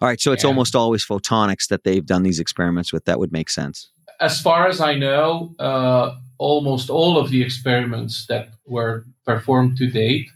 All 0.01 0.07
right. 0.09 0.19
So 0.19 0.31
it's 0.33 0.43
And- 0.43 0.49
almost 0.49 0.75
always 0.75 1.05
photonics 1.05 1.67
that 1.69 1.83
they've 1.83 2.05
done 2.05 2.23
these 2.23 2.39
experiments 2.39 2.91
with. 2.91 3.05
That 3.05 3.19
would 3.19 3.31
make 3.31 3.49
sense. 3.49 3.91
As 4.19 4.41
far 4.41 4.67
as 4.67 4.81
I 4.81 4.95
know, 4.95 5.55
uh, 5.59 6.15
almost 6.37 6.89
all 6.89 7.17
of 7.17 7.29
the 7.29 7.41
experiments 7.41 8.25
that 8.27 8.49
were 8.65 9.05
performed 9.25 9.77
to 9.77 9.89
date 9.89 10.29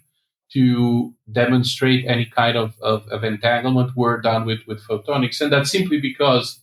to 0.54 1.14
demonstrate 1.32 2.06
any 2.08 2.26
kind 2.26 2.58
of, 2.58 2.74
of, 2.82 3.08
of 3.10 3.24
entanglement 3.24 3.96
were 3.96 4.20
done 4.20 4.46
with, 4.46 4.60
with 4.68 4.82
photonics. 4.88 5.42
And 5.42 5.54
that's 5.54 5.72
simply 5.72 6.02
because 6.02 6.60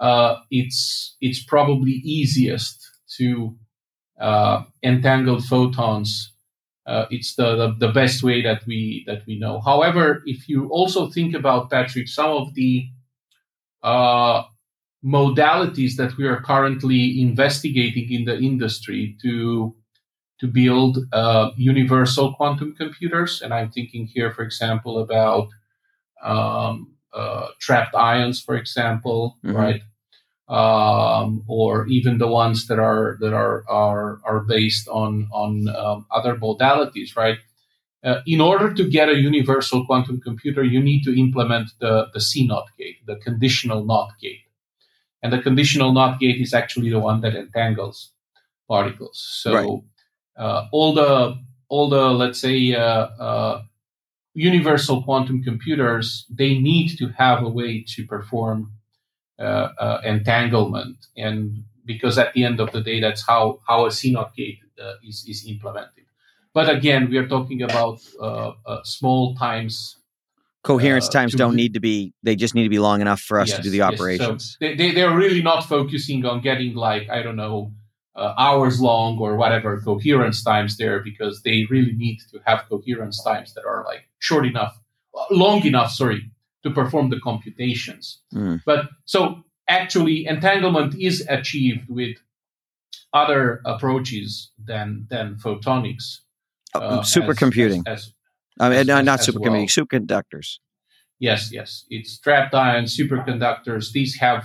uh, 0.00 0.36
it's, 0.50 1.16
it's 1.20 1.42
probably 1.44 1.92
easiest 1.92 2.84
to 3.18 3.56
uh, 4.20 4.64
entangle 4.82 5.40
photons. 5.40 6.32
Uh, 6.84 7.06
it's 7.10 7.36
the, 7.36 7.54
the, 7.54 7.86
the 7.86 7.92
best 7.92 8.24
way 8.24 8.42
that 8.42 8.66
we 8.66 9.04
that 9.06 9.22
we 9.24 9.38
know. 9.38 9.60
However, 9.60 10.20
if 10.26 10.48
you 10.48 10.68
also 10.68 11.08
think 11.08 11.32
about 11.32 11.70
Patrick, 11.70 12.08
some 12.08 12.30
of 12.30 12.54
the 12.54 12.88
uh, 13.84 14.42
modalities 15.04 15.96
that 15.96 16.16
we 16.16 16.26
are 16.26 16.40
currently 16.40 17.20
investigating 17.20 18.12
in 18.12 18.24
the 18.24 18.38
industry 18.38 19.16
to 19.22 19.74
to 20.40 20.46
build 20.48 20.98
uh, 21.12 21.50
universal 21.56 22.34
quantum 22.34 22.74
computers, 22.74 23.42
and 23.42 23.54
I'm 23.54 23.70
thinking 23.70 24.06
here, 24.06 24.32
for 24.32 24.42
example, 24.42 24.98
about 24.98 25.48
um, 26.22 26.94
uh, 27.12 27.48
trapped 27.60 27.94
ions, 27.94 28.40
for 28.42 28.56
example, 28.56 29.38
Mhm. 29.44 29.54
right, 29.54 29.82
um, 30.48 31.44
or 31.46 31.86
even 31.86 32.18
the 32.18 32.26
ones 32.28 32.66
that 32.66 32.78
are 32.78 33.16
that 33.20 33.32
are 33.32 33.64
are 33.68 34.20
are 34.24 34.40
based 34.40 34.88
on 34.88 35.28
on 35.32 35.68
um, 35.68 36.06
other 36.10 36.36
modalities, 36.36 37.16
right. 37.16 37.38
Uh, 38.04 38.20
in 38.26 38.40
order 38.40 38.74
to 38.74 38.88
get 38.90 39.08
a 39.08 39.16
universal 39.16 39.86
quantum 39.86 40.20
computer, 40.20 40.64
you 40.64 40.82
need 40.82 41.04
to 41.04 41.16
implement 41.18 41.70
the, 41.78 42.08
the 42.12 42.20
C 42.20 42.44
NOT 42.46 42.66
gate, 42.76 42.98
the 43.06 43.14
conditional 43.16 43.84
NOT 43.84 44.10
gate. 44.20 44.40
And 45.22 45.32
the 45.32 45.40
conditional 45.40 45.92
NOT 45.92 46.20
gate 46.20 46.40
is 46.40 46.54
actually 46.54 46.90
the 46.90 47.00
one 47.00 47.20
that 47.22 47.34
entangles 47.34 48.12
particles. 48.68 49.18
So 49.42 49.52
Right. 49.54 49.82
uh, 50.36 50.68
all 50.72 50.94
the 50.94 51.38
all 51.68 51.88
the 51.88 52.10
let's 52.10 52.40
say 52.40 52.74
uh, 52.74 53.06
uh, 53.28 53.62
universal 54.34 55.02
quantum 55.02 55.42
computers 55.42 56.26
they 56.30 56.58
need 56.58 56.96
to 56.98 57.08
have 57.10 57.42
a 57.42 57.48
way 57.48 57.84
to 57.96 58.06
perform 58.06 58.72
uh, 59.38 59.68
uh, 59.78 60.00
entanglement, 60.04 60.96
and 61.16 61.64
because 61.86 62.18
at 62.18 62.32
the 62.34 62.44
end 62.44 62.60
of 62.60 62.72
the 62.72 62.80
day, 62.82 63.00
that's 63.00 63.26
how 63.26 63.60
how 63.66 63.86
a 63.86 63.90
CNOT 63.90 64.34
gate 64.36 64.60
uh, 64.82 64.94
is 65.04 65.24
is 65.28 65.46
implemented. 65.48 66.04
But 66.54 66.68
again, 66.68 67.10
we 67.10 67.18
are 67.18 67.28
talking 67.28 67.62
about 67.62 68.00
small 68.84 69.34
times 69.36 69.96
Coherence 70.62 71.08
Uh, 71.08 71.12
times 71.12 71.34
don't 71.34 71.52
be- 71.52 71.62
need 71.62 71.74
to 71.74 71.80
be. 71.80 72.12
They 72.22 72.36
just 72.36 72.54
need 72.54 72.62
to 72.62 72.68
be 72.68 72.78
long 72.78 73.00
enough 73.00 73.20
for 73.20 73.40
us 73.40 73.52
to 73.52 73.62
do 73.62 73.70
the 73.70 73.78
yes. 73.78 73.92
operations. 73.92 74.52
So 74.52 74.56
they, 74.60 74.74
they, 74.76 74.90
they're 74.92 75.16
really 75.16 75.42
not 75.42 75.62
focusing 75.66 76.24
on 76.24 76.40
getting 76.40 76.74
like, 76.74 77.10
I 77.10 77.22
don't 77.22 77.36
know, 77.36 77.72
uh, 78.14 78.34
hours 78.38 78.80
long 78.80 79.18
or 79.18 79.36
whatever 79.36 79.80
coherence 79.80 80.42
times 80.44 80.76
there 80.76 81.00
because 81.00 81.42
they 81.42 81.66
really 81.70 81.94
need 81.94 82.18
to 82.30 82.38
have 82.44 82.64
coherence 82.68 83.22
times 83.24 83.54
that 83.54 83.64
are 83.64 83.84
like 83.84 84.08
short 84.20 84.46
enough, 84.46 84.78
uh, 85.18 85.24
long 85.34 85.64
enough, 85.66 85.90
sorry, 85.90 86.30
to 86.62 86.70
perform 86.70 87.10
the 87.10 87.18
computations. 87.20 88.20
Mm. 88.32 88.60
But 88.64 88.88
so 89.04 89.42
actually 89.66 90.26
entanglement 90.26 90.94
is 90.94 91.26
achieved 91.28 91.88
with 91.88 92.18
other 93.12 93.60
approaches 93.64 94.50
than, 94.64 95.06
than 95.10 95.36
photonics. 95.36 96.18
Uh, 96.74 96.78
uh, 96.78 97.00
as- 97.00 97.12
supercomputing. 97.12 97.82
as- 97.86 98.04
as 98.06 98.12
I 98.60 98.68
mean, 98.68 98.78
as- 98.80 98.86
not, 98.86 99.04
not 99.04 99.20
as 99.20 99.34
well. 99.34 99.52
Superconductors. 99.52 100.58
Yes, 101.18 101.52
yes. 101.52 101.84
It's 101.88 102.18
trapped 102.18 102.54
ion 102.54 102.84
superconductors. 102.84 103.92
These 103.92 104.16
have 104.16 104.44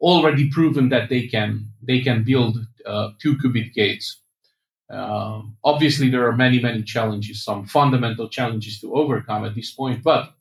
already 0.00 0.48
proven 0.50 0.88
that 0.90 1.08
they 1.08 1.26
can 1.26 1.66
they 1.82 2.00
can 2.00 2.22
build 2.24 2.58
uh, 2.86 3.10
two 3.20 3.36
qubit 3.36 3.72
gates. 3.74 4.20
Um, 4.90 5.56
obviously, 5.64 6.10
there 6.10 6.26
are 6.28 6.36
many 6.36 6.60
many 6.60 6.82
challenges, 6.82 7.42
some 7.44 7.66
fundamental 7.66 8.28
challenges 8.28 8.80
to 8.80 8.94
overcome 8.94 9.44
at 9.44 9.54
this 9.54 9.72
point, 9.72 10.02
but 10.02 10.34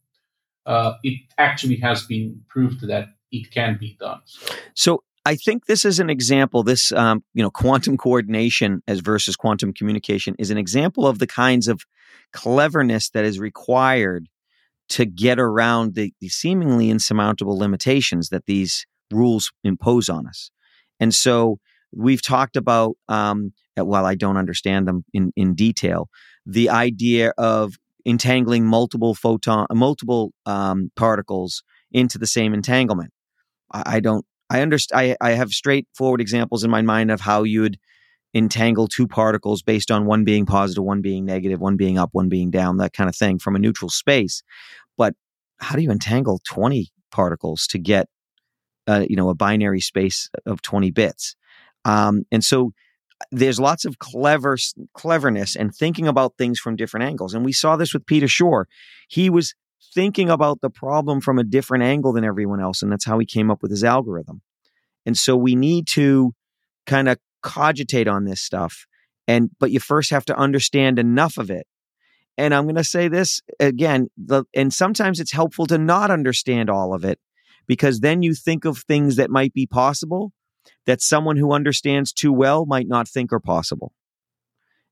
uh, 0.66 0.94
it 1.04 1.20
actually 1.38 1.78
has 1.78 2.06
been 2.06 2.42
proved 2.48 2.82
that 2.88 3.10
it 3.32 3.50
can 3.52 3.78
be 3.80 3.98
done. 4.00 4.22
So, 4.26 4.54
So 4.76 5.04
I 5.26 5.36
think 5.36 5.66
this 5.66 5.86
is 5.86 6.00
an 6.00 6.10
example. 6.10 6.64
This, 6.64 6.92
um, 6.92 7.24
you 7.34 7.44
know, 7.44 7.52
quantum 7.52 7.98
coordination 7.98 8.82
as 8.88 9.02
versus 9.02 9.36
quantum 9.36 9.74
communication 9.74 10.36
is 10.40 10.50
an 10.50 10.58
example 10.58 11.06
of 11.06 11.20
the 11.20 11.28
kinds 11.28 11.68
of 11.68 11.82
cleverness 12.34 13.10
that 13.12 13.24
is 13.24 13.40
required 13.40 14.28
to 14.90 15.06
get 15.06 15.40
around 15.40 15.96
the, 15.96 16.14
the 16.20 16.30
seemingly 16.30 16.90
insurmountable 16.90 17.58
limitations 17.58 18.30
that 18.30 18.46
these 18.46 18.86
rules 19.12 19.52
impose 19.64 20.10
on 20.10 20.28
us. 20.28 20.50
And 21.00 21.14
so 21.14 21.60
we've 21.94 22.22
talked 22.22 22.56
about, 22.56 22.96
um, 23.08 23.54
while 23.76 24.06
I 24.06 24.16
don't 24.16 24.38
understand 24.38 24.88
them 24.88 25.06
in, 25.14 25.32
in 25.36 25.54
detail, 25.56 26.10
the 26.46 26.70
idea 26.70 27.32
of 27.38 27.76
entangling 28.06 28.66
multiple 28.66 29.14
photon, 29.14 29.68
multiple 29.72 30.32
um, 30.46 30.92
particles 30.96 31.64
into 31.92 32.18
the 32.18 32.28
same 32.28 32.54
entanglement. 32.54 33.12
I, 33.72 33.84
I 33.98 34.00
don't 34.00 34.26
I 34.52 34.62
understand. 34.62 35.18
I, 35.22 35.30
I 35.30 35.32
have 35.32 35.52
straightforward 35.52 36.20
examples 36.20 36.66
in 36.66 36.70
my 36.70 36.82
mind 36.82 37.10
of 37.10 37.22
how 37.22 37.44
you 37.44 37.62
would 37.62 37.80
entangle 38.34 38.88
two 38.88 39.08
particles 39.08 39.62
based 39.62 39.90
on 39.90 40.06
one 40.06 40.26
being 40.26 40.46
positive, 40.46 40.84
one 40.84 41.02
being 41.02 41.26
negative, 41.26 41.62
one 41.62 41.78
being 41.78 41.98
up, 41.98 42.10
one 42.12 42.28
being 42.28 42.52
down, 42.52 42.78
that 42.78 42.92
kind 42.92 43.10
of 43.10 43.16
thing 43.16 43.40
from 43.40 43.56
a 43.56 43.60
neutral 43.60 43.90
space. 43.90 44.44
But 44.98 45.14
how 45.62 45.78
do 45.78 45.82
you 45.82 45.90
entangle 45.90 46.42
20 46.46 46.92
particles 47.12 47.66
to 47.68 47.80
get, 47.80 48.08
uh, 48.88 49.06
you 49.08 49.16
know, 49.16 49.30
a 49.30 49.36
binary 49.36 49.80
space 49.80 50.30
of 50.46 50.62
20 50.62 50.92
bits? 50.92 51.36
Um, 51.86 52.26
and 52.30 52.44
so 52.44 52.74
there's 53.32 53.60
lots 53.60 53.86
of 53.86 54.00
clever 54.00 54.58
cleverness 54.94 55.56
and 55.56 55.74
thinking 55.74 56.08
about 56.08 56.34
things 56.38 56.60
from 56.60 56.76
different 56.76 57.06
angles. 57.06 57.34
And 57.34 57.46
we 57.46 57.54
saw 57.54 57.78
this 57.78 57.94
with 57.94 58.06
Peter 58.06 58.28
Shor. 58.28 58.68
He 59.08 59.30
was 59.30 59.56
thinking 59.94 60.30
about 60.30 60.62
the 60.62 60.70
problem 60.70 61.22
from 61.22 61.40
a 61.40 61.44
different 61.44 61.84
angle 61.84 62.14
than 62.14 62.24
everyone 62.24 62.62
else. 62.62 62.82
And 62.82 62.92
that's 62.92 63.06
how 63.06 63.20
he 63.20 63.26
came 63.26 63.52
up 63.52 63.62
with 63.62 63.72
his 63.72 63.84
algorithm. 63.84 64.42
And 65.06 65.18
so 65.18 65.36
we 65.36 65.56
need 65.56 65.88
to 65.90 66.34
kind 66.86 67.10
of 67.10 67.18
cogitate 67.42 68.08
on 68.08 68.26
this 68.26 68.42
stuff. 68.42 68.86
And, 69.28 69.50
but 69.60 69.72
you 69.72 69.80
first 69.80 70.12
have 70.12 70.26
to 70.26 70.38
understand 70.38 71.00
enough 71.00 71.38
of 71.38 71.50
it. 71.50 71.68
And 72.38 72.54
I'm 72.54 72.64
going 72.64 72.76
to 72.76 72.84
say 72.84 73.08
this 73.08 73.42
again, 73.60 74.08
the, 74.18 74.46
and 74.54 74.74
sometimes 74.74 75.20
it's 75.20 75.32
helpful 75.32 75.66
to 75.68 75.78
not 75.78 76.12
understand 76.12 76.70
all 76.70 76.94
of 76.94 77.04
it 77.04 77.20
because 77.68 78.00
then 78.00 78.22
you 78.22 78.34
think 78.34 78.66
of 78.66 78.80
things 78.80 79.18
that 79.18 79.30
might 79.30 79.54
be 79.54 79.66
possible 79.66 80.32
that 80.86 81.02
someone 81.02 81.38
who 81.38 81.52
understands 81.52 82.12
too 82.12 82.34
well 82.34 82.66
might 82.66 82.88
not 82.88 83.08
think 83.08 83.32
are 83.32 83.40
possible. 83.40 83.94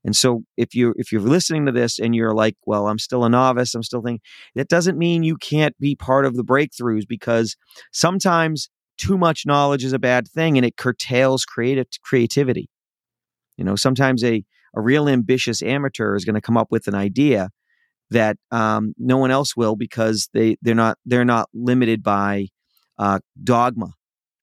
And 0.05 0.15
so 0.15 0.43
if 0.57 0.73
you 0.73 0.93
if 0.97 1.11
you're 1.11 1.21
listening 1.21 1.65
to 1.65 1.71
this 1.71 1.99
and 1.99 2.15
you're 2.15 2.33
like, 2.33 2.55
well, 2.65 2.87
I'm 2.87 2.99
still 2.99 3.25
a 3.25 3.29
novice, 3.29 3.75
I'm 3.75 3.83
still 3.83 4.01
thinking, 4.01 4.21
that 4.55 4.69
doesn't 4.69 4.97
mean 4.97 5.23
you 5.23 5.35
can't 5.37 5.77
be 5.79 5.95
part 5.95 6.25
of 6.25 6.35
the 6.35 6.43
breakthroughs 6.43 7.07
because 7.07 7.57
sometimes 7.91 8.69
too 8.97 9.17
much 9.17 9.45
knowledge 9.45 9.83
is 9.83 9.93
a 9.93 9.99
bad 9.99 10.27
thing 10.27 10.57
and 10.57 10.65
it 10.65 10.77
curtails 10.77 11.45
creative 11.45 11.87
creativity. 12.03 12.69
You 13.57 13.65
know, 13.65 13.75
sometimes 13.75 14.23
a 14.23 14.43
a 14.75 14.81
real 14.81 15.09
ambitious 15.09 15.61
amateur 15.63 16.15
is 16.15 16.25
going 16.25 16.35
to 16.35 16.41
come 16.41 16.57
up 16.57 16.67
with 16.69 16.87
an 16.87 16.95
idea 16.95 17.49
that 18.11 18.37
um, 18.51 18.93
no 18.97 19.17
one 19.17 19.31
else 19.31 19.55
will 19.55 19.75
because 19.75 20.29
they 20.33 20.57
they're 20.61 20.75
not 20.75 20.97
they're 21.05 21.25
not 21.25 21.49
limited 21.53 22.03
by 22.03 22.47
uh, 22.97 23.19
dogma 23.43 23.93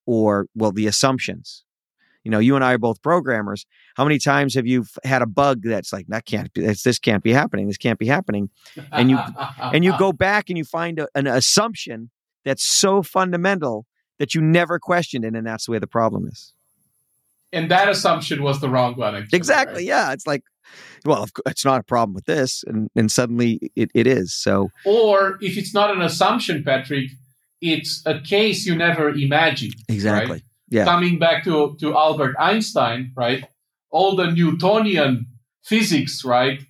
or 0.07 0.47
well 0.55 0.73
the 0.73 0.87
assumptions 0.87 1.64
you 2.27 2.31
know 2.33 2.41
you 2.41 2.57
and 2.57 2.65
i 2.65 2.73
are 2.75 2.79
both 2.79 3.01
programmers 3.03 3.65
how 3.97 4.05
many 4.05 4.19
times 4.19 4.55
have 4.55 4.67
you 4.67 4.81
f- 4.83 4.99
had 5.12 5.23
a 5.23 5.27
bug 5.27 5.62
that's 5.62 5.93
like 5.93 6.07
that 6.09 6.25
can't 6.27 6.53
be 6.53 6.61
this 6.62 6.99
can't 6.99 7.23
be 7.23 7.33
happening 7.33 7.69
this 7.69 7.77
can't 7.79 8.01
be 8.01 8.07
happening 8.07 8.51
And 8.91 9.09
you- 9.11 9.21
and 9.75 9.85
you 9.85 9.97
go 9.97 10.12
back 10.12 10.51
and 10.51 10.59
you 10.59 10.65
find 10.65 10.99
a, 10.99 11.07
an 11.15 11.27
assumption 11.29 12.11
that's 12.45 12.65
so 12.65 13.03
fundamental 13.03 13.87
that 14.19 14.35
you 14.35 14.41
never 14.41 14.79
questioned 14.81 15.25
it 15.25 15.35
and 15.37 15.47
that's 15.47 15.69
where 15.69 15.79
the 15.81 15.87
problem 15.99 16.27
is 16.27 16.53
and 17.53 17.71
that 17.71 17.89
assumption 17.89 18.43
was 18.43 18.61
the 18.61 18.69
wrong 18.69 18.95
one. 18.97 19.15
Actually, 19.15 19.37
exactly. 19.37 19.75
right? 19.83 19.85
Yeah. 19.95 20.12
It's 20.12 20.27
like, 20.27 20.43
well, 21.05 21.27
it's 21.47 21.65
not 21.65 21.79
a 21.81 21.85
problem 21.85 22.12
with 22.12 22.25
this, 22.25 22.65
and 22.67 22.91
and 22.97 23.11
suddenly 23.11 23.71
it, 23.77 23.89
it 23.95 24.07
is. 24.09 24.35
So, 24.35 24.71
Or 24.85 25.39
if 25.41 25.57
it's 25.57 25.73
not 25.73 25.89
an 25.95 26.03
assumption, 26.03 26.65
Patrick, 26.65 27.07
it's 27.61 28.03
a 28.05 28.21
case 28.21 28.67
you 28.67 28.75
never 28.75 29.11
imagined. 29.11 29.75
exactly. 29.89 30.33
Right? 30.33 30.43
Yeah. 30.68 30.85
Coming 30.85 31.18
back 31.18 31.44
to, 31.44 31.76
to 31.81 31.96
Albert 31.96 32.35
Einstein, 32.38 33.12
right? 33.16 33.44
All 33.90 34.16
the 34.16 34.31
Newtonian 34.31 35.26
physics, 35.64 36.24
right, 36.24 36.61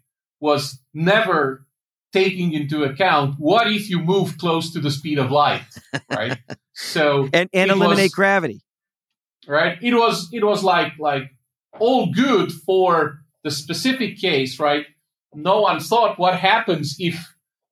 was 0.41 0.79
never 0.93 1.67
taking 2.13 2.53
into 2.53 2.85
account 2.85 3.35
what 3.39 3.67
if 3.71 3.91
you 3.91 3.99
move 4.01 4.39
close 4.39 4.73
to 4.73 4.81
the 4.81 4.91
speed 4.91 5.19
of 5.19 5.31
light, 5.31 5.63
right? 6.11 6.39
so 6.73 7.29
And 7.33 7.49
and 7.53 7.71
eliminate 7.71 8.05
was- 8.05 8.15
gravity. 8.15 8.61
right 9.49 9.79
it 9.83 9.95
was 9.95 10.29
it 10.33 10.45
was 10.45 10.63
like 10.65 10.93
like 10.99 11.25
all 11.79 12.07
good 12.13 12.51
for 12.53 13.21
the 13.45 13.51
specific 13.51 14.19
case 14.19 14.59
right 14.59 14.87
no 15.35 15.61
one 15.61 15.79
thought 15.81 16.19
what 16.19 16.35
happens 16.37 16.97
if 16.99 17.17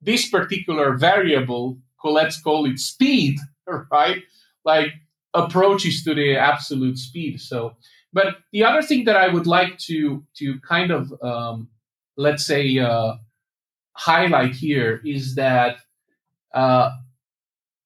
this 0.02 0.28
particular 0.28 0.96
variable 0.96 1.78
let's 2.04 2.40
call 2.40 2.66
it 2.66 2.78
speed 2.78 3.38
right 3.90 4.22
like 4.64 4.90
approaches 5.35 6.03
to 6.05 6.14
the 6.14 6.37
absolute 6.37 6.99
speed 6.99 7.40
so 7.40 7.75
but 8.12 8.37
the 8.53 8.64
other 8.64 8.83
thing 8.83 9.05
that 9.05 9.16
i 9.16 9.29
would 9.29 9.47
like 9.47 9.77
to 9.79 10.25
to 10.35 10.59
kind 10.61 10.90
of 10.90 11.12
um, 11.23 11.68
let's 12.16 12.47
say 12.47 12.79
uh, 12.79 13.14
highlight 13.92 14.55
here 14.55 15.01
is 15.05 15.35
that 15.35 15.77
uh, 16.55 16.90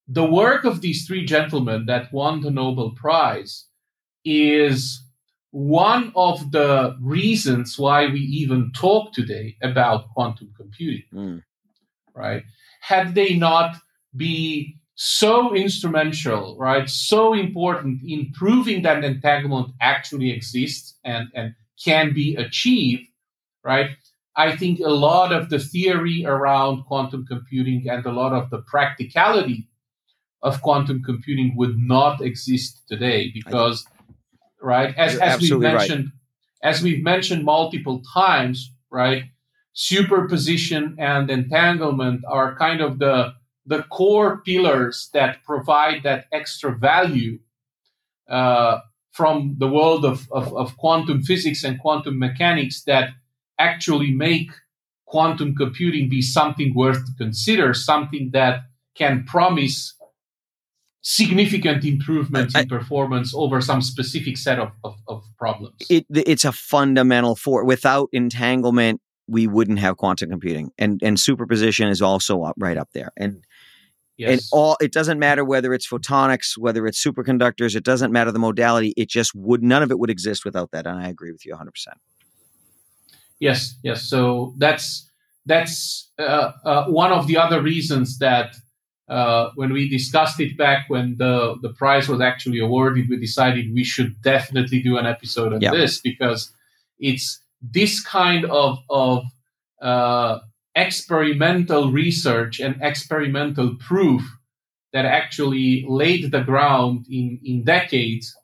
the 0.07 0.25
work 0.25 0.65
of 0.65 0.81
these 0.81 1.07
three 1.07 1.25
gentlemen 1.25 1.87
that 1.87 2.13
won 2.13 2.41
the 2.41 2.51
nobel 2.51 2.91
prize 2.93 3.67
is 4.25 5.03
one 5.51 6.13
of 6.15 6.51
the 6.53 6.97
reasons 7.01 7.79
why 7.79 8.07
we 8.07 8.21
even 8.21 8.71
talk 8.75 9.13
today 9.13 9.57
about 9.63 10.09
quantum 10.15 10.53
computing, 10.57 11.05
Mm. 11.13 11.43
right? 12.15 12.43
Had 12.81 13.15
they 13.15 13.35
not 13.35 13.77
be 14.17 14.78
so 15.01 15.55
instrumental, 15.55 16.57
right, 16.59 16.91
so 16.91 17.33
important 17.33 18.01
in 18.05 18.33
proving 18.33 18.83
that 18.83 19.05
entanglement 19.05 19.69
actually 19.81 20.33
exists 20.33 20.97
and, 21.05 21.29
and 21.37 21.55
can 21.85 22.13
be 22.13 22.35
achieved, 22.35 23.05
right? 23.63 23.91
I 24.35 24.57
think 24.57 24.81
a 24.81 24.89
lot 24.89 25.33
of 25.33 25.51
the 25.51 25.61
theory 25.61 26.25
around 26.27 26.83
quantum 26.87 27.25
computing 27.27 27.89
and 27.89 28.05
a 28.05 28.11
lot 28.11 28.33
of 28.33 28.51
the 28.51 28.59
practicality 28.63 29.69
of 30.43 30.61
quantum 30.63 31.05
computing 31.05 31.55
would 31.55 31.79
not 31.79 32.21
exist 32.21 32.83
today 32.89 33.31
because 33.33 33.87
right 34.61 34.93
as, 34.99 35.15
You're 35.15 35.23
as 35.23 35.41
we've 35.41 35.61
right. 35.61 35.75
mentioned 35.75 36.13
as 36.65 36.83
we've 36.83 37.05
mentioned 37.05 37.45
multiple 37.45 38.03
times 38.13 38.73
right 38.91 39.25
superposition 39.75 40.97
and 40.99 41.31
entanglement 41.31 42.25
are 42.29 42.57
kind 42.57 42.81
of 42.81 42.99
the 42.99 43.33
the 43.69 43.83
core 43.85 44.39
pillars 44.39 45.11
that 45.13 45.45
provide 45.45 46.03
that 46.03 46.25
extra 46.33 46.77
value 46.77 47.39
uh, 48.29 48.79
from 49.13 49.57
the 49.59 49.69
world 49.69 50.05
of, 50.05 50.27
of, 50.33 50.55
of 50.57 50.77
quantum 50.79 51.23
physics 51.23 51.63
and 51.65 51.79
quantum 51.79 52.19
mechanics 52.19 52.83
that 52.85 53.11
actually 53.59 54.11
make 54.11 54.51
quantum 55.07 55.55
computing 55.55 56.09
be 56.09 56.23
something 56.23 56.75
worth 56.75 57.05
to 57.05 57.13
consider, 57.19 57.75
something 57.75 58.31
that 58.33 58.61
can 58.95 59.25
promise 59.25 59.95
significant 61.03 61.85
improvements 61.85 62.55
in 62.55 62.69
performance 62.69 63.35
over 63.35 63.61
some 63.61 63.81
specific 63.83 64.37
set 64.37 64.59
of, 64.59 64.71
of, 64.85 64.97
of 65.07 65.23
problems. 65.39 65.77
It 65.89 66.07
it's 66.11 66.45
a 66.45 66.53
fundamental 66.53 67.37
for 67.37 67.65
without 67.65 68.09
entanglement 68.13 69.01
we 69.27 69.47
wouldn't 69.47 69.79
have 69.79 69.97
quantum 69.97 70.31
computing 70.31 70.71
and 70.79 71.01
and 71.03 71.19
superposition 71.19 71.89
is 71.89 72.03
also 72.03 72.43
up, 72.43 72.57
right 72.59 72.77
up 72.77 72.89
there 72.95 73.13
and 73.17 73.45
and 74.27 74.41
all 74.53 74.77
it 74.81 74.93
doesn't 74.93 75.19
matter 75.19 75.45
whether 75.45 75.73
it's 75.73 75.87
photonics 75.89 76.57
whether 76.59 76.87
it's 76.87 77.03
superconductors 77.05 77.77
it 77.77 77.85
doesn't 77.85 78.13
matter 78.13 78.33
the 78.33 78.39
modality 78.39 78.93
it 78.97 79.09
just 79.09 79.35
would 79.35 79.63
none 79.63 79.83
of 79.83 79.91
it 79.91 79.99
would 79.99 80.11
exist 80.11 80.45
without 80.45 80.71
that 80.73 80.87
and 80.87 80.99
i 80.99 81.09
agree 81.09 81.31
with 81.33 81.45
you 81.47 81.55
100% 81.55 81.69
Yes, 83.41 83.77
yes. 83.83 84.03
So 84.09 84.55
that's 84.59 85.09
that's 85.47 86.11
uh, 86.19 86.53
uh, 86.65 86.85
one 86.87 87.13
of 87.13 87.27
the 87.27 87.37
other 87.37 87.63
reasons 87.63 88.19
that 88.19 88.57
uh, 89.09 89.51
when 89.55 89.73
we 89.73 89.89
discussed 89.89 90.41
it 90.41 90.57
back 90.59 90.87
when 90.89 91.17
the 91.19 91.57
the 91.63 91.71
prize 91.71 92.09
was 92.09 92.21
actually 92.21 92.59
awarded, 92.59 93.09
we 93.09 93.17
decided 93.17 93.73
we 93.73 93.85
should 93.85 94.21
definitely 94.23 94.83
do 94.83 94.99
an 94.99 95.07
episode 95.07 95.53
on 95.53 95.61
Yeah. 95.61 95.71
this 95.71 96.01
because 96.01 96.53
it's 96.99 97.41
this 97.63 98.01
kind 98.05 98.45
of 98.47 98.79
of 98.91 99.23
uh, 99.81 100.41
experimental 100.79 101.91
research 101.91 102.61
and 102.61 102.77
experimental 102.81 103.75
proof 103.75 104.23
that 104.93 105.05
actually 105.05 105.85
laid 105.89 106.31
the 106.31 106.41
ground 106.41 107.07
in 107.11 107.41
in 107.45 107.65
decades 107.65 108.37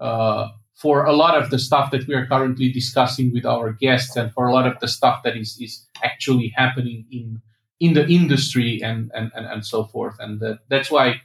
uh, 0.00 0.48
for 0.74 1.04
a 1.04 1.12
lot 1.12 1.40
of 1.40 1.50
the 1.50 1.58
stuff 1.58 1.90
that 1.90 2.06
we 2.06 2.14
are 2.14 2.26
currently 2.26 2.70
discussing 2.70 3.32
with 3.32 3.46
our 3.46 3.72
guests 3.72 4.16
and 4.16 4.32
for 4.32 4.46
a 4.48 4.52
lot 4.52 4.66
of 4.66 4.78
the 4.80 4.88
stuff 4.88 5.22
that 5.24 5.36
is, 5.36 5.58
is 5.60 5.86
actually 6.02 6.52
happening 6.56 7.06
in 7.10 7.40
in 7.80 7.94
the 7.94 8.06
industry 8.06 8.80
and 8.82 9.10
and, 9.14 9.30
and, 9.34 9.46
and 9.46 9.64
so 9.64 9.84
forth. 9.84 10.16
And 10.18 10.40
that, 10.40 10.58
that's 10.68 10.90
why 10.90 11.22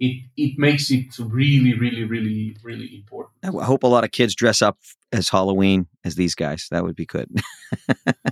it 0.00 0.24
it 0.36 0.58
makes 0.58 0.90
it 0.90 1.18
really 1.18 1.74
really 1.78 2.04
really 2.04 2.56
really 2.64 2.90
important. 2.96 3.36
I 3.44 3.64
hope 3.64 3.82
a 3.82 3.92
lot 3.94 4.04
of 4.04 4.10
kids 4.10 4.34
dress 4.34 4.62
up 4.62 4.78
as 5.12 5.28
halloween 5.28 5.86
as 6.04 6.14
these 6.16 6.34
guys 6.34 6.66
that 6.70 6.82
would 6.84 6.96
be 6.96 7.06
good 7.06 7.28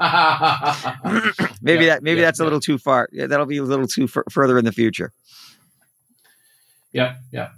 maybe 1.63 1.85
Yeah, 1.85 1.87
that 1.87 2.03
maybe 2.03 2.21
yeah, 2.21 2.27
that's 2.27 2.41
a 2.41 2.45
little 2.45 2.61
too 2.61 2.79
far 2.79 3.09
that'll 3.13 3.47
be 3.47 3.59
a 3.59 3.63
little 3.63 3.87
too 3.87 4.07
fur 4.07 4.25
further 4.31 4.59
in 4.59 4.65
the 4.65 4.73
future 4.73 5.13
yeah 6.93 7.17
yeah 7.33 7.51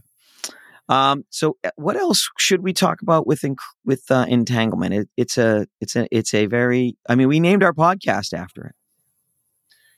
Um, 0.89 1.25
so 1.31 1.57
uh, 1.65 1.71
what 1.77 1.97
else 1.97 2.29
should 2.39 2.63
we 2.63 2.73
talk 2.73 3.03
about 3.03 3.27
with 3.27 3.43
enc- 3.43 3.57
with 3.85 4.11
uh, 4.11 4.27
entanglement? 4.29 4.95
It, 4.95 5.09
it's 5.17 5.39
a 5.39 5.67
it's 5.81 5.97
a 5.97 6.07
it's 6.11 6.35
a 6.35 6.47
very. 6.47 6.97
I 7.09 7.15
mean, 7.15 7.29
we 7.29 7.41
named 7.41 7.63
our 7.63 7.73
podcast 7.73 8.35
after 8.35 8.67
it. 8.67 8.75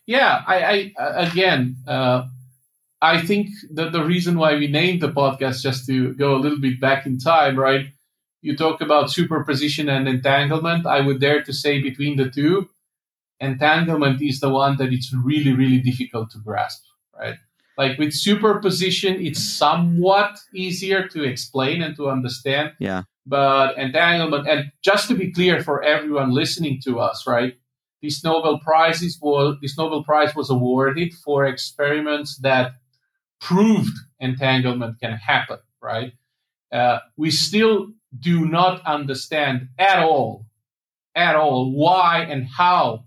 Yeah, 0.05 0.43
I, 0.47 0.63
I 0.63 0.93
uh, 1.03 1.13
again, 1.29 1.77
uh, 1.87 2.23
I 3.01 3.21
think 3.21 3.49
that 3.73 3.91
the 3.91 4.03
reason 4.03 4.37
why 4.37 4.55
we 4.55 4.67
named 4.67 5.01
the 5.01 5.09
podcast, 5.11 5.61
just 5.61 5.85
to 5.87 6.13
go 6.13 6.35
a 6.35 6.39
little 6.39 6.59
bit 6.59 6.79
back 6.79 7.05
in 7.05 7.17
time, 7.19 7.57
right? 7.59 7.87
You 8.45 8.55
talk 8.55 8.79
about 8.79 9.09
superposition 9.09 9.89
and 9.89 10.07
entanglement. 10.07 10.85
I 10.85 11.01
would 11.01 11.19
dare 11.19 11.41
to 11.41 11.51
say 11.51 11.81
between 11.81 12.15
the 12.15 12.29
two, 12.29 12.69
entanglement 13.39 14.21
is 14.21 14.39
the 14.39 14.49
one 14.49 14.77
that 14.77 14.93
it's 14.93 15.11
really, 15.11 15.51
really 15.51 15.79
difficult 15.79 16.29
to 16.31 16.37
grasp, 16.37 16.83
right? 17.17 17.37
Like 17.75 17.97
with 17.97 18.13
superposition, 18.13 19.15
it's 19.19 19.43
somewhat 19.43 20.37
easier 20.53 21.07
to 21.07 21.23
explain 21.23 21.81
and 21.81 21.95
to 21.95 22.07
understand. 22.07 22.73
Yeah. 22.77 23.01
But 23.25 23.79
entanglement, 23.79 24.47
and 24.47 24.71
just 24.83 25.07
to 25.07 25.15
be 25.15 25.31
clear 25.31 25.63
for 25.63 25.81
everyone 25.81 26.29
listening 26.29 26.79
to 26.83 26.99
us, 26.99 27.25
right? 27.25 27.55
This 28.03 28.23
Nobel 28.23 28.59
Prize 28.59 29.01
was 29.19 29.57
this 29.59 29.75
Nobel 29.75 30.03
Prize 30.03 30.35
was 30.35 30.51
awarded 30.51 31.15
for 31.15 31.47
experiments 31.47 32.37
that 32.43 32.73
proved 33.41 33.97
entanglement 34.19 34.99
can 34.99 35.13
happen. 35.13 35.57
Right? 35.81 36.13
Uh, 36.71 36.99
we 37.17 37.31
still 37.31 37.87
do 38.19 38.45
not 38.45 38.85
understand 38.85 39.69
at 39.77 39.99
all, 39.99 40.45
at 41.15 41.35
all, 41.35 41.71
why 41.71 42.19
and 42.21 42.47
how 42.47 43.05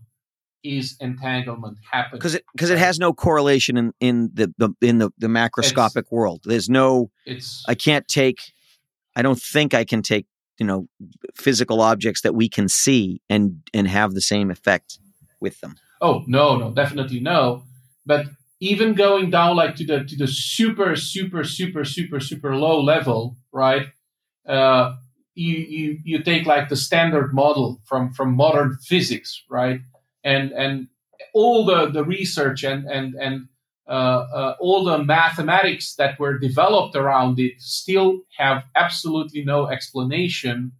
is 0.64 0.96
entanglement 1.00 1.78
happening. 1.90 2.18
because 2.18 2.34
it 2.34 2.44
because 2.52 2.70
it 2.70 2.78
has 2.78 2.98
no 2.98 3.12
correlation 3.12 3.76
in 3.76 3.92
in 4.00 4.30
the, 4.34 4.52
the 4.58 4.70
in 4.80 4.98
the 4.98 5.10
the 5.18 5.28
macroscopic 5.28 6.04
world. 6.10 6.42
There's 6.44 6.68
no. 6.68 7.10
It's 7.24 7.64
I 7.68 7.74
can't 7.74 8.06
take. 8.08 8.52
I 9.14 9.22
don't 9.22 9.40
think 9.40 9.74
I 9.74 9.84
can 9.84 10.02
take 10.02 10.26
you 10.58 10.66
know 10.66 10.88
physical 11.34 11.80
objects 11.80 12.22
that 12.22 12.34
we 12.34 12.48
can 12.48 12.68
see 12.68 13.20
and 13.30 13.62
and 13.72 13.86
have 13.88 14.14
the 14.14 14.20
same 14.20 14.50
effect 14.50 14.98
with 15.40 15.60
them. 15.60 15.76
Oh 16.00 16.24
no, 16.26 16.56
no, 16.56 16.72
definitely 16.72 17.20
no. 17.20 17.62
But 18.04 18.26
even 18.60 18.94
going 18.94 19.30
down 19.30 19.56
like 19.56 19.76
to 19.76 19.84
the 19.84 20.04
to 20.04 20.16
the 20.16 20.26
super, 20.26 20.96
super, 20.96 21.44
super, 21.44 21.84
super, 21.84 22.20
super 22.20 22.56
low 22.56 22.80
level, 22.80 23.36
right? 23.52 23.86
Uh, 24.48 24.96
you 25.34 25.56
you 25.56 25.98
you 26.04 26.22
take 26.22 26.46
like 26.46 26.68
the 26.68 26.76
standard 26.76 27.32
model 27.32 27.80
from 27.84 28.12
from 28.12 28.34
modern 28.34 28.76
physics, 28.82 29.44
right? 29.48 29.80
And 30.24 30.52
and 30.52 30.88
all 31.34 31.64
the 31.64 31.90
the 31.90 32.04
research 32.04 32.64
and 32.64 32.86
and 32.86 33.14
and 33.14 33.48
uh, 33.88 34.26
uh, 34.34 34.54
all 34.60 34.84
the 34.84 35.02
mathematics 35.02 35.94
that 35.94 36.18
were 36.18 36.38
developed 36.38 36.94
around 36.94 37.38
it 37.38 37.58
still 37.58 38.20
have 38.36 38.64
absolutely 38.74 39.42
no 39.44 39.66
explanation 39.66 40.72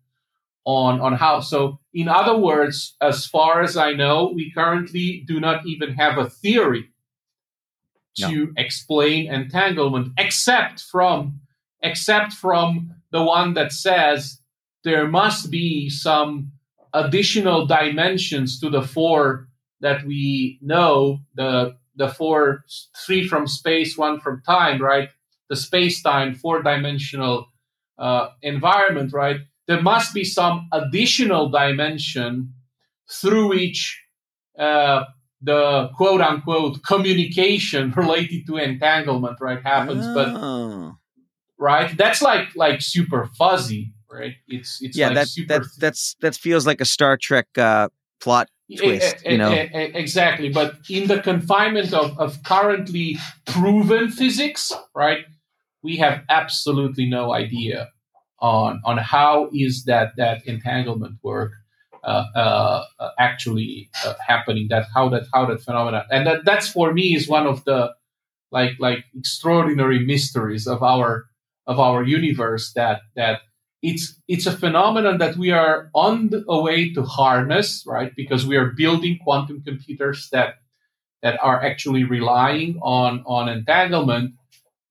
on 0.67 1.01
on 1.01 1.15
how 1.15 1.41
so 1.41 1.81
in 1.95 2.07
other 2.07 2.37
words 2.37 2.97
as 3.01 3.25
far 3.25 3.63
as 3.63 3.79
i 3.79 3.93
know 3.93 4.31
we 4.35 4.51
currently 4.51 5.25
do 5.27 5.41
not 5.41 5.65
even 5.65 5.95
have 5.95 6.19
a 6.19 6.29
theory 6.29 6.91
to 8.15 8.53
explain 8.59 9.33
entanglement 9.33 10.13
except 10.19 10.81
from 10.81 11.41
except 11.81 12.35
from 12.35 12.95
the 13.11 13.23
one 13.23 13.55
that 13.55 13.73
says 13.73 14.41
there 14.85 15.07
must 15.07 15.51
be 15.51 15.89
some 15.89 16.53
additional 16.93 17.67
dimensions 17.67 18.61
to 18.61 18.71
the 18.71 18.83
four 18.83 19.49
that 19.81 20.05
we 20.07 20.59
know 20.63 21.19
the 21.35 21.77
the 21.97 22.09
four 22.09 22.65
three 23.05 23.27
from 23.27 23.47
space 23.47 23.97
one 23.99 24.21
from 24.21 24.43
time 24.43 24.81
right 24.81 25.11
the 25.49 25.57
space 25.57 26.03
time 26.03 26.35
four 26.35 26.63
dimensional 26.63 27.49
uh, 27.99 28.29
environment 28.43 29.13
right 29.13 29.41
there 29.67 29.83
must 29.83 30.15
be 30.15 30.25
some 30.25 30.69
additional 30.73 31.51
dimension 31.51 32.55
through 33.11 33.49
which 33.49 34.01
uh, 34.59 35.05
the 35.43 35.91
quote 35.97 36.21
unquote 36.21 36.83
communication 36.83 37.91
related 37.97 38.47
to 38.47 38.57
entanglement 38.57 39.37
right 39.41 39.63
happens 39.63 40.05
oh. 40.07 40.15
but 40.15 40.98
right? 41.59 41.97
That's 41.97 42.23
like 42.23 42.49
like 42.55 42.81
super 42.81 43.27
fuzzy 43.39 43.93
right? 44.11 44.35
It's 44.49 44.81
it's 44.83 44.97
yeah 44.97 45.09
like 45.09 45.15
that, 45.17 45.29
super 45.29 45.59
that 45.59 45.67
that's 45.79 46.17
that 46.21 46.35
feels 46.35 46.67
like 46.67 46.81
a 46.81 46.85
star 46.85 47.17
trek 47.17 47.47
uh 47.57 47.89
plot 48.21 48.49
twist 48.77 49.17
a, 49.25 49.29
a, 49.29 49.33
you 49.33 49.39
know? 49.39 49.53
a, 49.53 49.99
exactly. 49.99 50.49
But 50.49 50.77
in 50.89 51.09
the 51.09 51.21
confinement 51.21 51.93
of 51.93 52.19
of 52.19 52.43
currently 52.43 53.19
proven 53.47 54.11
physics 54.11 54.73
right 54.95 55.25
we 55.83 55.97
have 55.97 56.23
absolutely 56.29 57.07
no 57.07 57.33
idea 57.33 57.91
on 58.41 58.81
on 58.85 58.99
how 58.99 59.51
is 59.53 59.85
that 59.85 60.17
that 60.17 60.47
entanglement 60.47 61.19
work 61.23 61.53
uh, 62.05 62.25
uh, 62.35 62.85
uh, 63.01 63.11
actually 63.19 63.91
uh, 64.05 64.15
happening. 64.27 64.69
That 64.71 64.87
how 64.95 65.09
that 65.11 65.25
how 65.33 65.47
that 65.47 65.61
phenomenon 65.61 66.05
and 66.11 66.27
that 66.27 66.45
that's 66.45 66.69
for 66.69 66.93
me 66.93 67.15
is 67.15 67.29
one 67.29 67.47
of 67.47 67.65
the 67.65 67.93
like 68.51 68.73
like 68.79 69.05
extraordinary 69.17 70.05
mysteries 70.05 70.67
of 70.67 70.83
our 70.83 71.28
of 71.69 71.79
our 71.79 72.03
universe. 72.03 72.73
That 72.73 73.03
that 73.15 73.43
it's 73.83 74.21
it's 74.27 74.47
a 74.47 74.57
phenomenon 74.57 75.19
that 75.19 75.37
we 75.37 75.53
are 75.53 75.91
on 75.95 76.31
the 76.31 76.43
way 76.49 76.93
to 76.95 77.03
harness, 77.05 77.85
right? 77.87 78.13
Because 78.17 78.45
we 78.45 78.57
are 78.57 78.73
building 78.77 79.21
quantum 79.23 79.63
computers 79.63 80.29
that 80.33 80.57
that 81.23 81.39
are 81.43 81.63
actually 81.63 82.05
relying 82.05 82.79
on 82.83 83.23
on 83.27 83.49
entanglement 83.49 84.35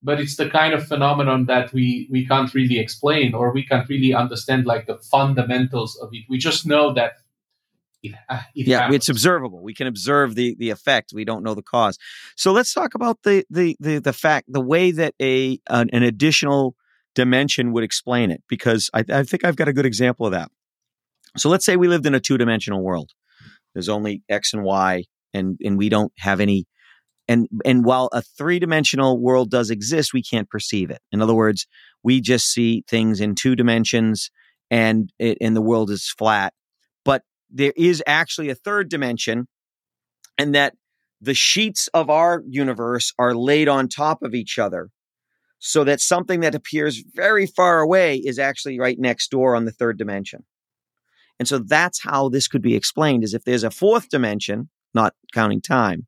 but 0.04 0.20
it's 0.20 0.38
the 0.38 0.50
kind 0.50 0.74
of 0.74 0.88
phenomenon 0.88 1.46
that 1.46 1.74
we 1.74 2.08
we 2.12 2.26
can't 2.26 2.54
really 2.54 2.80
explain 2.80 3.34
or 3.34 3.52
we 3.52 3.66
can't 3.66 3.90
really 3.90 4.14
understand 4.14 4.66
like 4.66 4.86
the 4.86 4.98
fundamentals 4.98 5.98
of 5.98 6.10
it 6.14 6.24
we 6.30 6.38
just 6.38 6.66
know 6.66 6.94
that 6.94 7.14
it, 8.04 8.16
uh, 8.30 8.42
it 8.56 8.68
yeah 8.68 8.82
happens. 8.82 8.96
it's 8.96 9.10
observable. 9.10 9.62
We 9.62 9.74
can 9.74 9.88
observe 9.88 10.36
the 10.36 10.56
the 10.60 10.70
effect. 10.70 11.12
We 11.14 11.26
don't 11.26 11.44
know 11.44 11.54
the 11.54 11.64
cause. 11.64 11.98
So 12.36 12.52
let's 12.52 12.74
talk 12.74 12.96
about 12.96 13.24
the 13.24 13.46
the 13.50 13.76
the, 13.80 14.00
the 14.00 14.14
fact 14.14 14.46
the 14.52 14.62
way 14.62 14.92
that 14.92 15.14
a 15.22 15.60
an, 15.70 15.90
an 15.92 16.04
additional 16.04 16.76
dimension 17.16 17.74
would 17.74 17.84
explain 17.84 18.30
it 18.30 18.44
because 18.48 18.92
I, 18.94 19.04
I 19.10 19.24
think 19.24 19.44
i've 19.44 19.56
got 19.56 19.68
a 19.68 19.74
good 19.74 19.86
example 19.88 20.28
of 20.28 20.34
that. 20.34 20.52
So 21.36 21.50
let's 21.50 21.66
say 21.66 21.76
we 21.76 21.88
lived 21.88 22.06
in 22.06 22.14
a 22.16 22.20
two-dimensional 22.20 22.84
world. 22.84 23.12
There's 23.74 23.90
only 23.90 24.24
x 24.30 24.54
and 24.54 24.64
y 24.64 25.06
and 25.34 25.58
and 25.64 25.78
we 25.78 25.90
don't 25.90 26.12
have 26.20 26.40
any 26.40 26.68
and 27.28 27.48
and 27.66 27.84
while 27.84 28.10
a 28.14 28.22
three-dimensional 28.22 29.20
world 29.20 29.50
does 29.50 29.70
exist 29.70 30.14
we 30.14 30.24
can't 30.24 30.50
perceive 30.50 30.92
it. 30.92 31.02
In 31.12 31.22
other 31.22 31.34
words 31.34 31.66
we 32.04 32.22
just 32.22 32.52
see 32.52 32.84
things 32.88 33.20
in 33.20 33.36
two 33.36 33.56
dimensions 33.56 34.30
and 34.70 35.12
it, 35.18 35.38
and 35.42 35.56
the 35.56 35.62
world 35.62 35.90
is 35.90 36.14
flat 36.18 36.54
there 37.50 37.74
is 37.76 38.04
actually 38.06 38.50
a 38.50 38.56
third 38.56 38.90
dimension 38.90 39.48
and 40.38 40.54
that 40.54 40.74
the 41.22 41.34
sheets 41.34 41.88
of 41.94 42.10
our 42.10 42.44
universe 42.48 43.14
are 43.18 43.36
laid 43.36 43.68
on 43.68 43.88
top 43.88 44.22
of 44.22 44.36
each 44.36 44.60
other 44.60 44.90
so 45.60 45.84
that 45.84 46.00
something 46.00 46.42
that 46.42 46.54
appears 46.54 47.04
very 47.16 47.48
far 47.48 47.80
away 47.80 48.18
is 48.18 48.38
actually 48.38 48.80
right 48.80 49.00
next 49.00 49.32
door 49.32 49.56
on 49.56 49.66
the 49.66 49.72
third 49.72 49.98
dimension 49.98 50.44
and 51.40 51.48
so 51.48 51.60
that's 51.60 52.02
how 52.04 52.30
this 52.30 52.48
could 52.48 52.62
be 52.62 52.76
explained 52.76 53.24
is 53.24 53.34
if 53.34 53.44
there's 53.44 53.64
a 53.64 53.72
fourth 53.72 54.10
dimension 54.10 54.70
not 54.94 55.14
counting 55.34 55.62
time 55.62 56.08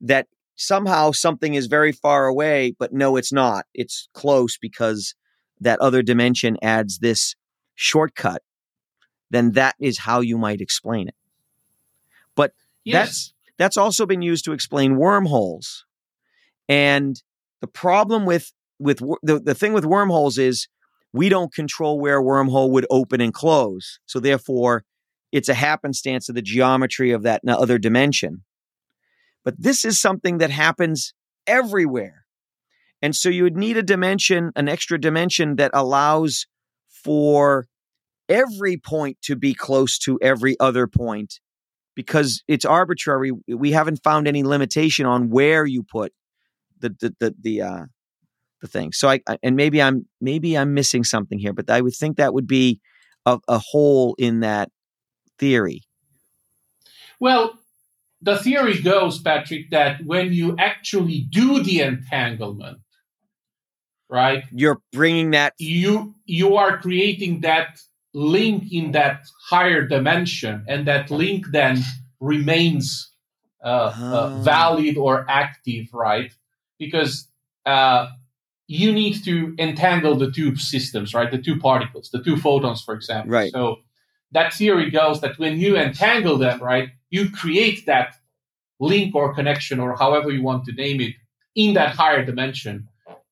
that 0.00 0.26
somehow 0.56 1.10
something 1.10 1.54
is 1.54 1.66
very 1.66 1.92
far 1.92 2.26
away, 2.26 2.74
but 2.78 2.92
no, 2.92 3.16
it's 3.16 3.32
not. 3.32 3.64
It's 3.74 4.08
close 4.14 4.58
because 4.58 5.14
that 5.60 5.80
other 5.80 6.02
dimension 6.02 6.56
adds 6.62 6.98
this 6.98 7.34
shortcut, 7.74 8.42
then 9.30 9.52
that 9.52 9.74
is 9.80 9.98
how 9.98 10.20
you 10.20 10.36
might 10.36 10.60
explain 10.60 11.08
it. 11.08 11.14
But 12.34 12.52
yes. 12.84 12.94
that's 12.94 13.34
that's 13.58 13.76
also 13.76 14.06
been 14.06 14.22
used 14.22 14.44
to 14.46 14.52
explain 14.52 14.96
wormholes. 14.96 15.84
And 16.68 17.22
the 17.60 17.66
problem 17.66 18.24
with 18.24 18.52
with 18.78 18.98
the, 19.22 19.40
the 19.40 19.54
thing 19.54 19.72
with 19.72 19.84
wormholes 19.84 20.38
is 20.38 20.68
we 21.12 21.28
don't 21.28 21.52
control 21.52 22.00
where 22.00 22.18
a 22.18 22.22
wormhole 22.22 22.70
would 22.70 22.86
open 22.90 23.20
and 23.20 23.34
close. 23.34 23.98
So 24.06 24.20
therefore, 24.20 24.84
it's 25.32 25.48
a 25.48 25.54
happenstance 25.54 26.28
of 26.28 26.34
the 26.34 26.42
geometry 26.42 27.10
of 27.10 27.22
that 27.22 27.42
other 27.46 27.78
dimension. 27.78 28.44
But 29.44 29.60
this 29.60 29.84
is 29.84 30.00
something 30.00 30.38
that 30.38 30.50
happens 30.50 31.14
everywhere. 31.46 32.24
And 33.02 33.16
so 33.16 33.28
you 33.28 33.44
would 33.44 33.56
need 33.56 33.76
a 33.76 33.82
dimension, 33.82 34.52
an 34.56 34.68
extra 34.68 35.00
dimension 35.00 35.56
that 35.56 35.70
allows 35.72 36.46
for 36.88 37.66
every 38.30 38.78
point 38.78 39.18
to 39.22 39.36
be 39.36 39.52
close 39.52 39.98
to 39.98 40.18
every 40.22 40.58
other 40.58 40.86
point 40.86 41.40
because 41.94 42.42
it's 42.48 42.64
arbitrary. 42.64 43.32
We 43.46 43.72
haven't 43.72 44.02
found 44.02 44.26
any 44.26 44.42
limitation 44.42 45.04
on 45.04 45.28
where 45.28 45.66
you 45.66 45.82
put 45.82 46.12
the 46.78 46.96
the 47.00 47.14
the, 47.20 47.34
the 47.40 47.62
uh 47.62 47.84
the 48.62 48.68
thing. 48.68 48.92
So 48.92 49.08
I, 49.08 49.20
and 49.42 49.56
maybe 49.56 49.82
I'm 49.82 50.06
maybe 50.20 50.56
I'm 50.56 50.74
missing 50.74 51.04
something 51.04 51.38
here, 51.38 51.52
but 51.52 51.68
I 51.68 51.80
would 51.80 51.94
think 51.94 52.16
that 52.16 52.32
would 52.32 52.46
be 52.46 52.80
a, 53.26 53.38
a 53.48 53.58
hole 53.58 54.14
in 54.18 54.40
that 54.40 54.70
theory. 55.38 55.82
Well, 57.18 57.58
the 58.22 58.38
theory 58.38 58.80
goes, 58.80 59.18
Patrick, 59.18 59.70
that 59.70 60.04
when 60.04 60.32
you 60.32 60.56
actually 60.58 61.26
do 61.30 61.62
the 61.62 61.80
entanglement, 61.80 62.78
right, 64.08 64.44
you're 64.52 64.80
bringing 64.92 65.32
that 65.32 65.54
you 65.58 66.14
you 66.24 66.56
are 66.56 66.78
creating 66.78 67.40
that 67.40 67.80
link 68.12 68.72
in 68.72 68.92
that 68.92 69.22
higher 69.48 69.86
dimension, 69.86 70.64
and 70.68 70.86
that 70.86 71.10
link 71.10 71.46
then 71.52 71.82
remains 72.20 73.10
uh, 73.64 73.66
uh, 73.66 73.92
ah. 73.94 74.42
valid 74.42 74.96
or 74.96 75.26
active, 75.28 75.86
right? 75.92 76.32
Because 76.78 77.28
uh, 77.66 78.08
you 78.66 78.92
need 78.92 79.24
to 79.24 79.54
entangle 79.58 80.16
the 80.16 80.30
two 80.30 80.56
systems, 80.56 81.14
right? 81.14 81.30
The 81.30 81.38
two 81.38 81.58
particles, 81.58 82.10
the 82.10 82.22
two 82.22 82.36
photons, 82.36 82.82
for 82.82 82.94
example. 82.94 83.32
Right. 83.32 83.52
So 83.52 83.76
that 84.32 84.54
theory 84.54 84.90
goes 84.90 85.20
that 85.20 85.38
when 85.38 85.58
you 85.58 85.76
entangle 85.76 86.38
them, 86.38 86.60
right, 86.62 86.90
you 87.10 87.30
create 87.30 87.86
that 87.86 88.14
link 88.78 89.14
or 89.14 89.34
connection 89.34 89.80
or 89.80 89.96
however 89.96 90.30
you 90.30 90.42
want 90.42 90.64
to 90.66 90.72
name 90.72 91.00
it 91.00 91.14
in 91.54 91.74
that 91.74 91.94
higher 91.96 92.24
dimension. 92.24 92.88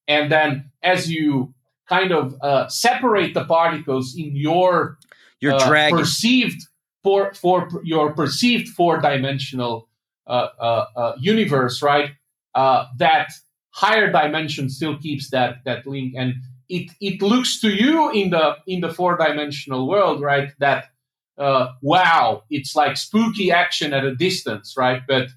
And 0.07 0.31
then 0.31 0.71
as 0.83 1.11
you 1.11 1.55
kind 1.89 2.13
of 2.13 2.35
uh, 2.43 2.69
separate 2.69 3.35
the 3.35 3.45
particles 3.45 4.15
in 4.17 4.37
your 4.37 4.99
your 5.41 5.55
uh, 5.55 5.91
perceived 5.91 6.61
for 7.03 7.33
for 7.35 7.69
your 7.85 8.13
perceived 8.13 8.69
four 8.69 9.01
dimensional 9.01 9.89
uh, 10.27 10.49
uh, 10.61 10.87
uh, 10.97 11.13
universe, 11.19 11.83
right? 11.83 12.11
Uh, 12.55 12.87
that 12.99 13.31
higher 13.71 14.11
dimension 14.11 14.69
still 14.69 14.99
keeps 14.99 15.31
that 15.31 15.65
that 15.65 15.87
link, 15.87 16.15
and 16.17 16.35
it 16.69 16.91
it 17.01 17.23
looks 17.23 17.61
to 17.61 17.71
you 17.71 18.11
in 18.11 18.31
the 18.31 18.57
in 18.67 18.81
the 18.81 18.93
four 18.93 19.17
dimensional 19.17 19.89
world, 19.89 20.21
right? 20.21 20.53
That 20.59 20.91
uh, 21.39 21.69
wow, 21.83 22.43
it's 22.51 22.75
like 22.75 22.97
spooky 22.97 23.51
action 23.51 23.95
at 23.95 24.05
a 24.05 24.15
distance, 24.15 24.75
right? 24.77 25.03
But 25.07 25.29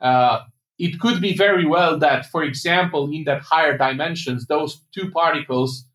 uh, 0.00 0.40
it 0.78 1.00
could 1.00 1.20
be 1.20 1.34
very 1.34 1.66
well 1.66 1.98
that, 1.98 2.26
for 2.26 2.42
example, 2.42 3.10
in 3.10 3.24
that 3.24 3.42
higher 3.42 3.78
dimensions, 3.78 4.46
those 4.46 4.82
two 4.94 5.10
particles 5.10 5.86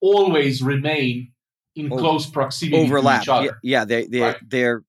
always 0.00 0.62
remain 0.62 1.32
in 1.74 1.92
oh, 1.92 1.96
close 1.96 2.26
proximity 2.26 2.84
overlap. 2.84 3.20
to 3.20 3.24
each 3.24 3.28
other. 3.28 3.44
Yeah, 3.44 3.52
yeah 3.62 3.84
they 3.84 4.06
they 4.06 4.20
right. 4.20 4.36
they're 4.46 4.82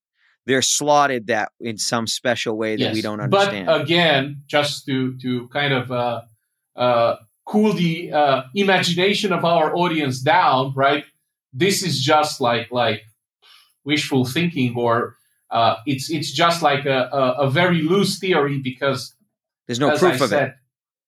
they're 0.46 0.62
slotted 0.62 1.26
that 1.26 1.52
in 1.60 1.76
some 1.76 2.06
special 2.06 2.56
way 2.56 2.76
that 2.76 2.82
yes. 2.82 2.94
we 2.94 3.02
don't 3.02 3.20
understand. 3.20 3.66
But 3.66 3.82
again, 3.82 4.42
just 4.46 4.86
to 4.86 5.16
to 5.18 5.48
kind 5.48 5.72
of 5.72 5.92
uh, 5.92 6.22
uh, 6.76 7.16
cool 7.44 7.72
the 7.72 8.12
uh, 8.12 8.42
imagination 8.54 9.32
of 9.32 9.44
our 9.44 9.74
audience 9.76 10.20
down, 10.20 10.72
right? 10.74 11.04
This 11.52 11.82
is 11.82 12.00
just 12.00 12.40
like 12.40 12.70
like 12.70 13.02
wishful 13.84 14.24
thinking 14.24 14.74
or 14.76 15.16
uh, 15.50 15.76
it's 15.86 16.10
it's 16.10 16.30
just 16.30 16.62
like 16.62 16.84
a, 16.84 17.08
a, 17.12 17.46
a, 17.46 17.50
very 17.50 17.80
loose 17.80 18.18
theory 18.18 18.58
because 18.58 19.14
there's 19.68 19.78
no 19.78 19.90
proof 19.90 20.20
I 20.20 20.24
of 20.24 20.30
said, 20.30 20.48
it. 20.48 20.54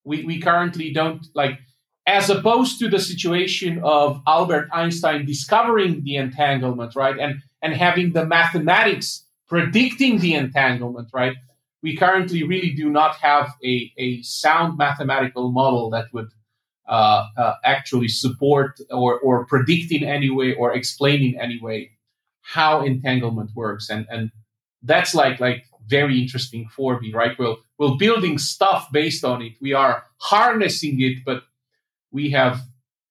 We 0.04 0.24
we 0.24 0.40
currently 0.40 0.92
don't 0.92 1.26
like 1.34 1.58
as 2.06 2.30
opposed 2.30 2.78
to 2.78 2.88
the 2.88 3.00
situation 3.00 3.80
of 3.82 4.22
Albert 4.28 4.68
Einstein 4.72 5.26
discovering 5.26 6.04
the 6.04 6.14
entanglement, 6.14 6.94
right, 6.94 7.18
and 7.18 7.42
and 7.61 7.74
having 7.74 8.12
the 8.12 8.24
mathematics 8.24 9.26
predicting 9.48 10.20
the 10.20 10.34
entanglement, 10.34 11.08
right. 11.12 11.36
We 11.82 11.96
currently 11.96 12.44
really 12.44 12.72
do 12.72 12.90
not 12.90 13.16
have 13.16 13.54
a, 13.64 13.90
a 13.96 14.22
sound 14.22 14.76
mathematical 14.76 15.50
model 15.50 15.90
that 15.90 16.12
would 16.12 16.28
uh, 16.86 17.26
uh, 17.36 17.54
actually 17.64 18.08
support 18.08 18.78
or, 18.90 19.18
or 19.18 19.46
predict 19.46 19.90
in 19.90 20.04
any 20.04 20.28
way 20.28 20.54
or 20.54 20.74
explain 20.74 21.22
in 21.22 21.40
any 21.40 21.58
way 21.61 21.92
how 22.42 22.82
entanglement 22.82 23.50
works. 23.54 23.88
And, 23.88 24.06
and 24.11 24.30
that's 24.82 25.14
like, 25.14 25.40
like 25.40 25.64
very 25.86 26.20
interesting 26.20 26.68
for 26.74 27.00
me, 27.00 27.12
right? 27.12 27.38
We're, 27.38 27.56
we're 27.78 27.96
building 27.96 28.38
stuff 28.38 28.90
based 28.92 29.24
on 29.24 29.42
it. 29.42 29.52
We 29.60 29.72
are 29.72 30.04
harnessing 30.18 31.00
it, 31.00 31.24
but 31.24 31.42
we 32.10 32.30
have 32.30 32.60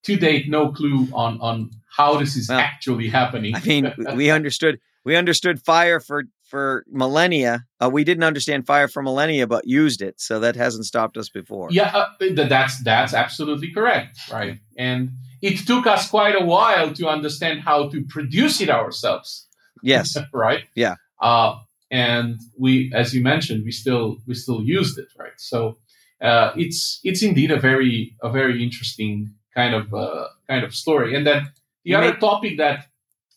to 0.03 0.15
date 0.15 0.49
no 0.49 0.71
clue 0.71 1.07
on, 1.13 1.39
on 1.41 1.71
how 1.95 2.17
this 2.17 2.35
is 2.35 2.49
well, 2.49 2.59
actually 2.59 3.09
happening. 3.09 3.55
I 3.55 3.61
mean, 3.61 3.93
we 4.15 4.29
understood 4.29 4.79
we 5.05 5.15
understood 5.15 5.61
fire 5.61 5.99
for 5.99 6.25
for 6.43 6.83
millennia. 6.87 7.65
Uh, 7.81 7.89
we 7.89 8.03
didn't 8.03 8.23
understand 8.23 8.65
fire 8.65 8.87
for 8.87 9.01
millennia, 9.01 9.47
but 9.47 9.65
used 9.67 10.01
it, 10.01 10.19
so 10.19 10.39
that 10.39 10.55
hasn't 10.55 10.85
stopped 10.85 11.17
us 11.17 11.29
before. 11.29 11.69
Yeah, 11.71 11.91
uh, 11.95 12.09
that's 12.47 12.83
that's 12.83 13.13
absolutely 13.13 13.71
correct, 13.71 14.19
right? 14.31 14.59
And 14.77 15.11
it 15.41 15.65
took 15.65 15.87
us 15.87 16.09
quite 16.09 16.35
a 16.39 16.43
while 16.43 16.93
to 16.93 17.07
understand 17.07 17.61
how 17.61 17.89
to 17.89 18.03
produce 18.03 18.61
it 18.61 18.69
ourselves. 18.69 19.47
Yes. 19.81 20.17
right. 20.33 20.65
Yeah. 20.75 20.95
Uh, 21.21 21.55
and 21.91 22.39
we, 22.57 22.91
as 22.93 23.13
you 23.13 23.21
mentioned, 23.21 23.63
we 23.63 23.71
still 23.71 24.17
we 24.27 24.35
still 24.35 24.61
used 24.61 24.97
it, 24.97 25.07
right? 25.17 25.37
So 25.37 25.77
uh, 26.21 26.51
it's 26.55 26.99
it's 27.03 27.23
indeed 27.23 27.51
a 27.51 27.59
very 27.59 28.15
a 28.21 28.29
very 28.29 28.63
interesting 28.63 29.33
kind 29.55 29.73
of 29.73 29.93
uh, 29.93 30.27
kind 30.47 30.63
of 30.63 30.75
story. 30.75 31.15
And 31.15 31.25
then 31.25 31.51
the 31.83 31.91
you 31.91 31.97
other 31.97 32.11
made, 32.11 32.19
topic 32.19 32.57
that 32.57 32.87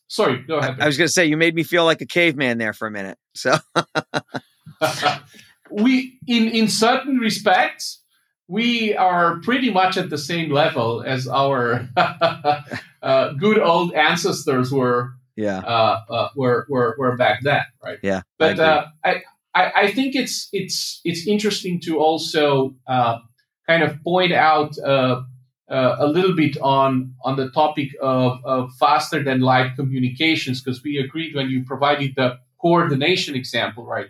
sorry, 0.08 0.42
go 0.42 0.58
ahead. 0.58 0.80
I 0.80 0.86
was 0.86 0.98
going 0.98 1.08
to 1.08 1.12
say 1.12 1.26
you 1.26 1.36
made 1.36 1.54
me 1.54 1.62
feel 1.62 1.84
like 1.84 2.00
a 2.00 2.06
caveman 2.06 2.58
there 2.58 2.72
for 2.72 2.86
a 2.86 2.90
minute. 2.90 3.18
So 3.34 3.56
we 5.70 6.18
in 6.26 6.48
in 6.48 6.68
certain 6.68 7.18
respects 7.18 8.00
we 8.48 8.94
are 8.96 9.40
pretty 9.40 9.70
much 9.70 9.96
at 9.96 10.10
the 10.10 10.18
same 10.18 10.50
level 10.50 11.02
as 11.02 11.26
our 11.26 11.88
uh, 11.96 13.32
good 13.32 13.58
old 13.58 13.94
ancestors 13.94 14.70
were 14.70 15.14
yeah. 15.36 15.58
Uh, 15.58 16.00
uh, 16.10 16.28
were, 16.36 16.66
were 16.68 16.94
were 16.98 17.16
back 17.16 17.40
then 17.42 17.62
right? 17.84 17.98
Yeah 18.02 18.22
but 18.38 18.58
I, 18.58 18.64
uh, 18.64 18.86
I, 19.04 19.22
I, 19.54 19.72
I 19.76 19.90
think 19.92 20.14
it's 20.14 20.48
it's 20.52 21.00
it's 21.04 21.26
interesting 21.26 21.80
to 21.80 21.98
also 21.98 22.74
uh, 22.86 23.18
kind 23.66 23.82
of 23.82 24.02
point 24.02 24.32
out 24.32 24.76
uh, 24.78 25.22
uh, 25.70 25.96
a 25.98 26.06
little 26.06 26.34
bit 26.36 26.56
on 26.60 27.14
on 27.24 27.36
the 27.36 27.50
topic 27.50 27.88
of, 28.00 28.38
of 28.44 28.70
faster 28.78 29.22
than 29.22 29.40
light 29.40 29.76
communications 29.76 30.62
because 30.62 30.82
we 30.82 30.98
agreed 30.98 31.34
when 31.34 31.48
you 31.48 31.64
provided 31.64 32.14
the 32.16 32.38
coordination 32.60 33.34
example 33.34 33.84
right 33.84 34.08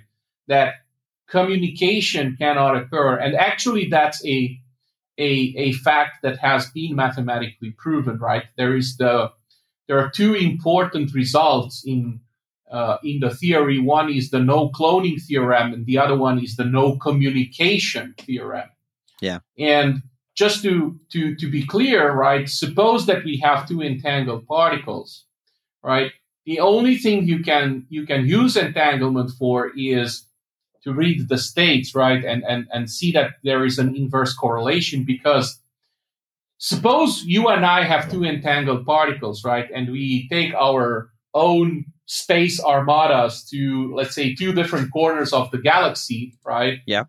that 0.48 0.74
communication 1.32 2.36
cannot 2.38 2.76
occur. 2.76 3.16
And 3.16 3.34
actually 3.34 3.88
that's 3.88 4.24
a 4.24 4.58
a, 5.18 5.54
a 5.56 5.72
fact 5.72 6.22
that 6.22 6.38
has 6.38 6.70
been 6.70 6.96
mathematically 6.96 7.70
proven 7.76 8.18
right? 8.18 8.44
There 8.56 8.76
is 8.76 8.96
the 8.96 9.30
there 9.93 10.01
are 10.01 10.09
two 10.09 10.32
important 10.32 11.12
results 11.12 11.84
in 11.84 12.18
uh, 12.70 12.97
in 13.05 13.20
the 13.20 13.28
theory. 13.28 13.78
One 13.78 14.11
is 14.11 14.30
the 14.30 14.38
no 14.38 14.70
cloning 14.70 15.20
theorem 15.20 15.74
and 15.74 15.84
the 15.84 15.99
other 15.99 16.16
one 16.16 16.38
is 16.43 16.57
the 16.57 16.64
no 16.64 16.97
communication 16.97 18.14
theorem. 18.18 18.70
Yeah. 19.20 19.40
And 19.59 20.01
just 20.34 20.62
to, 20.62 20.99
to, 21.11 21.36
to 21.36 21.51
be 21.51 21.66
clear, 21.66 22.11
right, 22.11 22.49
suppose 22.49 23.05
that 23.05 23.22
we 23.22 23.36
have 23.45 23.68
two 23.68 23.82
entangled 23.82 24.47
particles, 24.47 25.26
right? 25.82 26.11
The 26.47 26.61
only 26.61 26.97
thing 26.97 27.28
you 27.28 27.43
can 27.43 27.84
you 27.90 28.07
can 28.07 28.24
use 28.24 28.57
entanglement 28.57 29.32
for 29.38 29.72
is 29.76 30.24
to 30.84 30.95
read 30.95 31.28
the 31.28 31.36
states, 31.36 31.95
right, 31.95 32.24
and, 32.24 32.43
and, 32.45 32.66
and 32.72 32.88
see 32.88 33.12
that 33.12 33.32
there 33.45 33.66
is 33.66 33.78
an 33.78 33.95
inverse 33.95 34.32
correlation 34.32 35.05
because 35.05 35.61
suppose 36.62 37.24
you 37.24 37.48
and 37.48 37.66
I 37.66 37.84
have 37.84 38.10
two 38.10 38.24
entangled 38.24 38.86
particles, 38.86 39.44
right, 39.44 39.68
and 39.74 39.90
we 39.90 40.28
take 40.28 40.54
our 40.54 41.10
own 41.34 41.84
space 42.06 42.62
armadas 42.62 43.44
to, 43.50 43.94
let's 43.94 44.14
say, 44.14 44.34
two 44.34 44.52
different 44.52 44.92
corners 44.92 45.32
of 45.32 45.50
the 45.50 45.58
galaxy, 45.58 46.38
right? 46.44 46.78
Yeah 46.86 47.04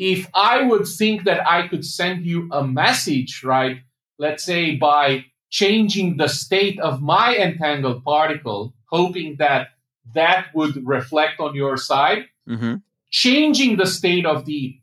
if 0.00 0.26
I 0.32 0.62
would 0.62 0.88
think 0.88 1.24
that 1.24 1.46
I 1.46 1.68
could 1.68 1.84
send 1.84 2.24
you 2.24 2.48
a 2.50 2.66
message, 2.66 3.44
right? 3.44 3.80
Let's 4.18 4.42
say 4.42 4.76
by 4.76 5.26
changing 5.50 6.16
the 6.16 6.26
state 6.26 6.80
of 6.80 7.02
my 7.02 7.36
entangled 7.36 8.02
particle, 8.02 8.72
hoping 8.86 9.36
that 9.40 9.68
that 10.14 10.46
would 10.54 10.86
reflect 10.86 11.38
on 11.38 11.54
your 11.54 11.76
side, 11.76 12.24
mm-hmm. 12.48 12.76
changing 13.10 13.76
the 13.76 13.86
state 13.86 14.24
of 14.24 14.46
the 14.46 14.78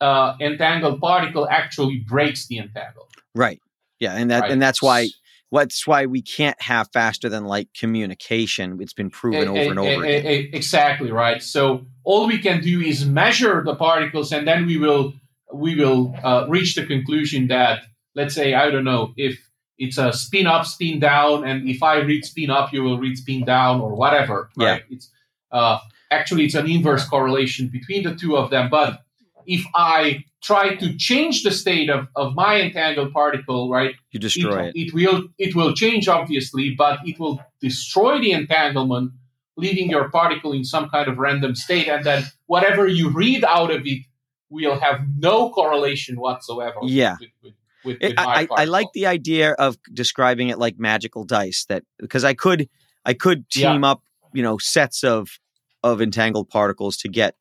uh, 0.00 0.36
entangled 0.40 1.02
particle 1.02 1.46
actually 1.46 1.98
breaks 1.98 2.46
the 2.46 2.56
entangle. 2.56 3.09
Right. 3.34 3.60
Yeah, 3.98 4.14
and 4.14 4.30
that 4.30 4.42
right. 4.42 4.50
and 4.50 4.62
that's 4.62 4.82
why 4.82 5.08
that's 5.52 5.86
why 5.86 6.06
we 6.06 6.22
can't 6.22 6.60
have 6.62 6.88
faster 6.92 7.28
than 7.28 7.44
light 7.44 7.68
communication. 7.78 8.78
It's 8.80 8.92
been 8.92 9.10
proven 9.10 9.48
a, 9.48 9.50
over 9.50 9.60
a, 9.60 9.68
and 9.68 9.78
over 9.78 10.04
a, 10.04 10.16
again. 10.16 10.50
Exactly 10.52 11.10
right. 11.10 11.42
So 11.42 11.86
all 12.04 12.26
we 12.26 12.38
can 12.38 12.60
do 12.60 12.80
is 12.80 13.04
measure 13.04 13.62
the 13.64 13.74
particles, 13.74 14.32
and 14.32 14.46
then 14.46 14.66
we 14.66 14.78
will 14.78 15.12
we 15.52 15.74
will 15.74 16.14
uh, 16.22 16.46
reach 16.48 16.76
the 16.76 16.86
conclusion 16.86 17.48
that 17.48 17.82
let's 18.14 18.34
say 18.34 18.54
I 18.54 18.70
don't 18.70 18.84
know 18.84 19.12
if 19.16 19.38
it's 19.78 19.98
a 19.98 20.12
spin 20.12 20.46
up, 20.46 20.66
spin 20.66 21.00
down, 21.00 21.44
and 21.44 21.68
if 21.68 21.82
I 21.82 22.00
read 22.00 22.24
spin 22.24 22.50
up, 22.50 22.72
you 22.72 22.82
will 22.82 22.98
read 22.98 23.16
spin 23.16 23.44
down 23.44 23.80
or 23.80 23.94
whatever. 23.94 24.50
Right? 24.56 24.82
Yeah. 24.88 24.96
It's 24.96 25.10
uh, 25.50 25.78
actually 26.10 26.44
it's 26.44 26.54
an 26.54 26.70
inverse 26.70 27.06
correlation 27.06 27.68
between 27.68 28.04
the 28.04 28.14
two 28.14 28.36
of 28.36 28.50
them, 28.50 28.70
but 28.70 29.02
if 29.46 29.64
I 29.74 30.24
try 30.42 30.74
to 30.76 30.96
change 30.96 31.42
the 31.42 31.50
state 31.50 31.90
of, 31.90 32.08
of 32.16 32.34
my 32.34 32.60
entangled 32.60 33.12
particle, 33.12 33.70
right? 33.70 33.94
You 34.10 34.20
destroy 34.20 34.68
it, 34.68 34.76
it. 34.76 34.88
It 34.88 34.94
will 34.94 35.28
it 35.38 35.54
will 35.54 35.74
change 35.74 36.08
obviously, 36.08 36.74
but 36.76 37.00
it 37.04 37.18
will 37.18 37.40
destroy 37.60 38.20
the 38.20 38.32
entanglement, 38.32 39.12
leaving 39.56 39.90
your 39.90 40.08
particle 40.10 40.52
in 40.52 40.64
some 40.64 40.88
kind 40.88 41.08
of 41.08 41.18
random 41.18 41.54
state, 41.54 41.88
and 41.88 42.04
then 42.04 42.24
whatever 42.46 42.86
you 42.86 43.10
read 43.10 43.44
out 43.44 43.70
of 43.70 43.82
it 43.84 44.02
will 44.48 44.78
have 44.78 45.00
no 45.16 45.50
correlation 45.50 46.18
whatsoever. 46.18 46.80
Yeah. 46.82 47.16
With, 47.20 47.30
with, 47.42 47.54
with, 47.84 47.96
it, 48.00 48.14
I, 48.18 48.46
I, 48.50 48.64
like 48.64 48.88
the 48.92 49.06
idea 49.06 49.52
of 49.52 49.78
describing 49.94 50.48
it 50.48 50.58
like 50.58 50.78
magical 50.78 51.24
dice 51.24 51.64
that 51.68 51.84
because 51.98 52.24
I 52.24 52.34
could 52.34 52.68
I 53.04 53.14
could 53.14 53.48
team 53.48 53.82
yeah. 53.82 53.90
up 53.90 54.02
you 54.32 54.42
know 54.42 54.58
sets 54.58 55.02
of 55.02 55.38
of 55.82 56.02
entangled 56.02 56.48
particles 56.50 56.96
to 56.98 57.08
get 57.08 57.36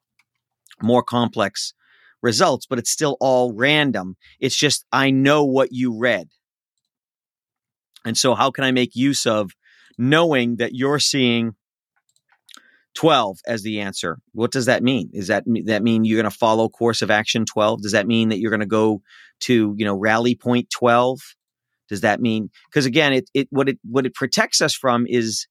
more 0.82 1.04
complex 1.04 1.74
results, 2.22 2.65
but 2.65 2.80
it's 2.80 2.91
still 2.91 3.17
all 3.20 3.53
random. 3.53 4.15
It's 4.39 4.55
just, 4.55 4.86
I 4.91 5.11
know 5.11 5.45
what 5.45 5.70
you 5.72 5.97
read. 5.97 6.28
And 8.05 8.17
so, 8.17 8.36
how 8.36 8.51
can 8.51 8.63
I 8.63 8.72
make 8.72 8.95
use 8.95 9.26
of 9.26 9.51
knowing 9.97 10.57
that 10.57 10.74
you're 10.74 10.99
seeing 10.99 11.55
12 12.95 13.39
as 13.45 13.61
the 13.61 13.82
answer? 13.82 14.20
What 14.34 14.51
does 14.51 14.65
that 14.65 14.84
mean? 14.84 15.09
Is 15.13 15.28
that 15.28 15.43
that 15.65 15.84
mean 15.84 16.05
you're 16.05 16.22
going 16.22 16.32
to 16.32 16.38
follow 16.38 16.70
course 16.70 17.01
of 17.01 17.11
action 17.11 17.45
12? 17.45 17.82
Does 17.82 17.91
that 17.91 18.07
mean 18.07 18.30
that 18.30 18.39
you're 18.39 18.51
going 18.51 18.61
to 18.61 18.65
go 18.65 19.01
to, 19.41 19.76
you 19.78 19.86
know, 19.86 19.95
rally 19.95 20.36
point 20.36 20.70
12? 20.70 21.20
Does 21.89 22.01
that 22.01 22.22
mean 22.22 22.49
because 22.70 22.86
again, 22.86 23.13
it 23.13 23.30
it 23.34 23.47
what 23.49 23.67
it 23.67 23.80
what 23.84 24.05
it 24.05 24.13
protects 24.13 24.61
us 24.61 24.74
from 24.74 25.05
is 25.07 25.47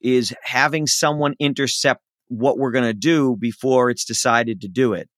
is 0.00 0.34
having 0.42 0.86
someone 0.86 1.34
intercept 1.38 2.02
what 2.28 2.58
we're 2.58 2.72
going 2.72 2.84
to 2.84 2.92
do 2.92 3.36
before 3.38 3.90
it's 3.90 4.04
decided 4.04 4.60
to 4.60 4.68
do 4.68 4.92
it 4.92 5.08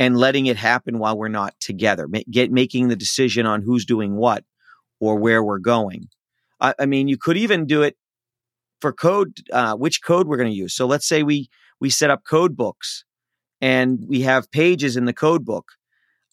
and 0.00 0.16
letting 0.16 0.46
it 0.46 0.56
happen 0.56 0.98
while 0.98 1.16
we're 1.16 1.28
not 1.28 1.54
together, 1.60 2.08
get 2.30 2.50
making 2.50 2.88
the 2.88 2.96
decision 2.96 3.44
on 3.44 3.60
who's 3.60 3.84
doing 3.84 4.16
what 4.16 4.44
or 4.98 5.16
where 5.16 5.44
we're 5.44 5.58
going. 5.58 6.08
I, 6.58 6.74
I 6.78 6.86
mean, 6.86 7.06
you 7.06 7.18
could 7.18 7.36
even 7.36 7.66
do 7.66 7.82
it 7.82 7.98
for 8.80 8.94
code, 8.94 9.36
uh, 9.52 9.76
which 9.76 10.02
code 10.02 10.26
we're 10.26 10.38
going 10.38 10.50
to 10.50 10.56
use. 10.56 10.74
So 10.74 10.86
let's 10.86 11.06
say 11.06 11.22
we 11.22 11.50
we 11.80 11.90
set 11.90 12.08
up 12.08 12.24
code 12.24 12.56
books 12.56 13.04
and 13.60 14.02
we 14.08 14.22
have 14.22 14.50
pages 14.50 14.96
in 14.96 15.04
the 15.04 15.12
code 15.12 15.44
book. 15.44 15.72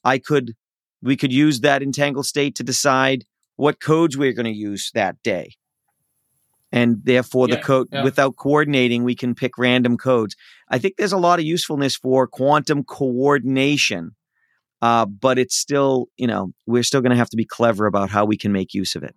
I 0.05 0.18
could 0.18 0.53
we 1.01 1.18
could 1.18 1.34
use 1.34 1.59
that 1.59 1.84
entangled 1.84 2.26
state 2.26 2.55
to 2.55 2.63
decide 2.63 3.26
what 3.57 3.82
codes 3.82 4.18
we're 4.18 4.34
going 4.34 4.45
to 4.45 4.51
use 4.51 4.91
that 4.93 5.22
day 5.24 5.55
and 6.72 6.97
therefore 7.03 7.47
yeah, 7.47 7.55
the 7.55 7.61
code 7.61 7.88
yeah. 7.91 8.03
without 8.03 8.36
coordinating 8.36 9.03
we 9.03 9.15
can 9.15 9.36
pick 9.36 9.57
random 9.57 9.97
codes. 9.97 10.36
I 10.70 10.80
think 10.80 10.95
there's 10.97 11.13
a 11.13 11.18
lot 11.18 11.39
of 11.39 11.45
usefulness 11.45 11.95
for 11.95 12.28
quantum 12.28 12.84
coordination 12.84 14.11
uh, 14.82 15.05
but 15.05 15.39
it's 15.39 15.57
still 15.57 16.07
you 16.18 16.28
know 16.28 16.51
we're 16.65 16.84
still 16.84 17.01
going 17.01 17.11
to 17.11 17.18
have 17.18 17.30
to 17.30 17.38
be 17.38 17.45
clever 17.45 17.86
about 17.86 18.09
how 18.09 18.26
we 18.26 18.38
can 18.38 18.51
make 18.51 18.74
use 18.74 18.95
of 18.95 19.03
it. 19.03 19.15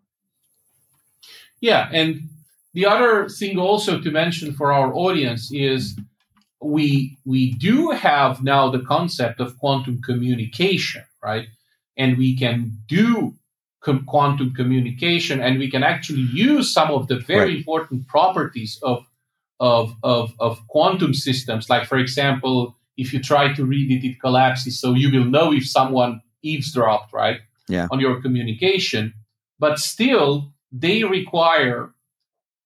Yeah 1.61 1.89
and 1.93 2.29
the 2.73 2.87
other 2.87 3.29
thing 3.29 3.59
also 3.59 4.01
to 4.01 4.11
mention 4.11 4.53
for 4.53 4.73
our 4.73 4.95
audience 4.95 5.51
is 5.53 5.99
we 6.63 7.19
we 7.25 7.53
do 7.53 7.91
have 7.91 8.43
now 8.43 8.71
the 8.71 8.81
concept 8.81 9.41
of 9.41 9.59
quantum 9.59 10.01
communication 10.03 11.05
right? 11.23 11.49
And 11.97 12.17
we 12.17 12.37
can 12.37 12.79
do 12.87 13.35
com- 13.81 14.05
quantum 14.07 14.55
communication, 14.55 15.41
and 15.41 15.59
we 15.59 15.71
can 15.71 15.83
actually 15.83 16.27
use 16.33 16.73
some 16.73 16.91
of 16.91 17.09
the 17.09 17.19
very 17.19 17.41
right. 17.41 17.57
important 17.59 18.07
properties 18.07 18.79
of, 18.83 19.05
of, 19.59 19.95
of, 20.03 20.33
of 20.39 20.67
quantum 20.69 21.15
systems. 21.15 21.69
Like, 21.69 21.87
for 21.87 21.99
example, 21.99 22.77
if 22.97 23.13
you 23.13 23.21
try 23.21 23.53
to 23.55 23.65
read 23.65 23.91
it, 23.91 24.07
it 24.07 24.21
collapses, 24.21 24.81
so 24.81 24.95
you 24.95 25.11
will 25.11 25.25
know 25.25 25.53
if 25.53 25.67
someone 25.67 26.21
eavesdropped, 26.43 27.13
right? 27.13 27.41
yeah. 27.71 27.89
on 27.91 28.01
your 28.01 28.21
communication, 28.21 29.15
but 29.59 29.79
still 29.79 30.53
they 30.73 31.05
require 31.05 31.91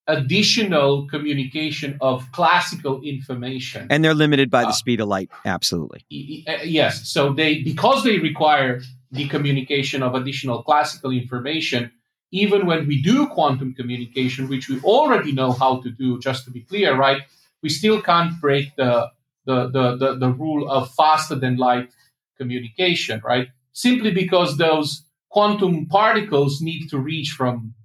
additional 0.07 1.07
communication 1.07 1.97
of 2.01 2.31
classical 2.31 3.01
information. 3.01 3.87
And 3.89 4.03
they're 4.03 4.13
limited 4.13 4.51
by 4.51 4.63
the 4.63 4.69
uh, 4.69 4.73
speed 4.73 4.99
of 5.01 5.07
light. 5.07 5.29
Absolutely. 5.45 6.05
Uh, 6.47 6.63
yes. 6.63 7.07
So 7.09 7.33
they 7.33 7.61
because 7.61 8.03
they 8.03 8.19
require 8.19 8.81
the 9.15 9.27
communication 9.27 10.03
of 10.03 10.15
additional 10.15 10.63
classical 10.63 11.11
information, 11.11 11.91
even 12.31 12.65
when 12.65 12.87
we 12.87 13.01
do 13.01 13.27
quantum 13.27 13.73
communication, 13.73 14.47
which 14.47 14.69
we 14.69 14.79
already 14.81 15.31
know 15.31 15.51
how 15.51 15.81
to 15.81 15.89
do, 15.89 16.19
just 16.19 16.45
to 16.45 16.51
be 16.51 16.61
clear, 16.61 16.95
right? 16.95 17.21
We 17.61 17.69
still 17.69 18.01
can't 18.01 18.39
break 18.41 18.75
the 18.75 19.11
the, 19.45 19.67
the, 19.69 19.95
the, 19.95 20.15
the 20.15 20.29
rule 20.29 20.67
of 20.67 20.91
faster 20.95 21.35
than 21.35 21.57
light 21.57 21.89
communication, 22.37 23.21
right? 23.23 23.49
Simply 23.73 24.11
because 24.11 24.57
those 24.57 25.03
quantum 25.29 25.85
particles 25.85 26.61
need 26.61 26.89
to 26.89 26.97
reach 26.97 27.29
from 27.31 27.75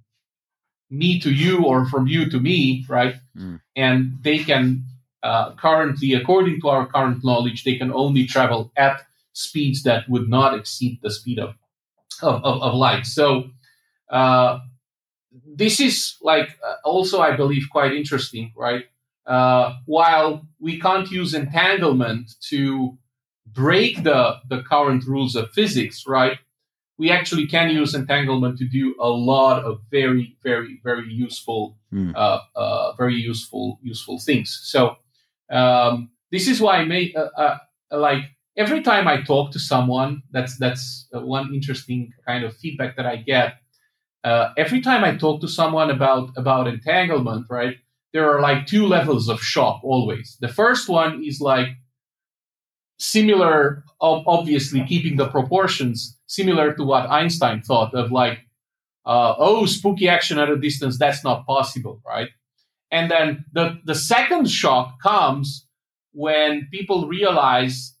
me 0.89 1.19
to 1.19 1.31
you 1.31 1.63
or 1.63 1.85
from 1.85 2.07
you 2.07 2.29
to 2.29 2.39
me, 2.39 2.85
right? 2.89 3.15
Mm. 3.37 3.61
And 3.75 4.17
they 4.21 4.39
can 4.39 4.85
uh, 5.23 5.53
currently, 5.53 6.13
according 6.13 6.61
to 6.61 6.69
our 6.69 6.87
current 6.87 7.23
knowledge, 7.23 7.63
they 7.63 7.77
can 7.77 7.91
only 7.91 8.25
travel 8.25 8.71
at 8.75 9.03
speeds 9.33 9.83
that 9.83 10.09
would 10.09 10.29
not 10.29 10.57
exceed 10.57 10.99
the 11.01 11.11
speed 11.11 11.39
of 11.39 11.55
of, 12.21 12.43
of, 12.43 12.61
of 12.61 12.73
light. 12.75 13.05
So 13.05 13.49
uh, 14.09 14.59
this 15.45 15.79
is 15.79 16.17
like 16.21 16.57
uh, 16.65 16.75
also, 16.83 17.21
I 17.21 17.35
believe, 17.35 17.63
quite 17.71 17.93
interesting, 17.93 18.53
right? 18.55 18.85
Uh, 19.25 19.75
while 19.85 20.47
we 20.59 20.79
can't 20.79 21.09
use 21.09 21.33
entanglement 21.33 22.31
to 22.49 22.97
break 23.45 24.03
the 24.03 24.37
the 24.47 24.61
current 24.63 25.05
rules 25.05 25.35
of 25.35 25.51
physics, 25.51 26.05
right? 26.07 26.37
we 27.01 27.09
actually 27.09 27.47
can 27.47 27.71
use 27.71 27.95
entanglement 27.95 28.59
to 28.59 28.65
do 28.65 28.93
a 28.99 29.09
lot 29.09 29.63
of 29.63 29.81
very, 29.89 30.37
very, 30.43 30.79
very 30.83 31.11
useful, 31.11 31.75
mm. 31.91 32.13
uh, 32.15 32.39
uh, 32.55 32.93
very 32.93 33.15
useful, 33.15 33.79
useful 33.81 34.19
things. 34.19 34.59
So 34.61 34.97
um, 35.49 36.11
this 36.31 36.47
is 36.47 36.61
why 36.61 36.77
I 36.77 36.85
made 36.85 37.15
like 37.91 38.25
every 38.57 38.81
time 38.81 39.07
I 39.07 39.21
talk 39.21 39.51
to 39.51 39.59
someone, 39.59 40.23
that's 40.31 40.57
that's 40.57 41.07
uh, 41.13 41.21
one 41.21 41.53
interesting 41.53 42.11
kind 42.27 42.43
of 42.43 42.55
feedback 42.57 42.95
that 42.97 43.05
I 43.05 43.17
get. 43.17 43.55
Uh, 44.23 44.53
every 44.57 44.81
time 44.81 45.03
I 45.03 45.15
talk 45.15 45.41
to 45.41 45.47
someone 45.47 45.89
about 45.89 46.31
about 46.37 46.67
entanglement, 46.67 47.47
right? 47.49 47.77
There 48.13 48.29
are 48.29 48.41
like 48.41 48.67
two 48.67 48.87
levels 48.87 49.29
of 49.29 49.41
shock 49.41 49.81
always. 49.83 50.37
The 50.41 50.49
first 50.49 50.89
one 50.89 51.23
is 51.23 51.39
like 51.39 51.69
similar, 53.01 53.83
obviously 53.99 54.85
keeping 54.85 55.17
the 55.17 55.27
proportions 55.27 56.19
similar 56.27 56.73
to 56.73 56.83
what 56.83 57.09
Einstein 57.09 57.61
thought 57.61 57.95
of 57.95 58.11
like, 58.11 58.39
uh, 59.07 59.33
oh, 59.39 59.65
spooky 59.65 60.07
action 60.07 60.37
at 60.37 60.51
a 60.51 60.57
distance, 60.57 60.99
that's 60.99 61.23
not 61.23 61.47
possible, 61.47 61.99
right? 62.05 62.29
And 62.91 63.09
then 63.09 63.45
the, 63.53 63.79
the 63.85 63.95
second 63.95 64.51
shock 64.51 65.01
comes 65.01 65.65
when 66.11 66.67
people 66.71 67.07
realize 67.07 67.95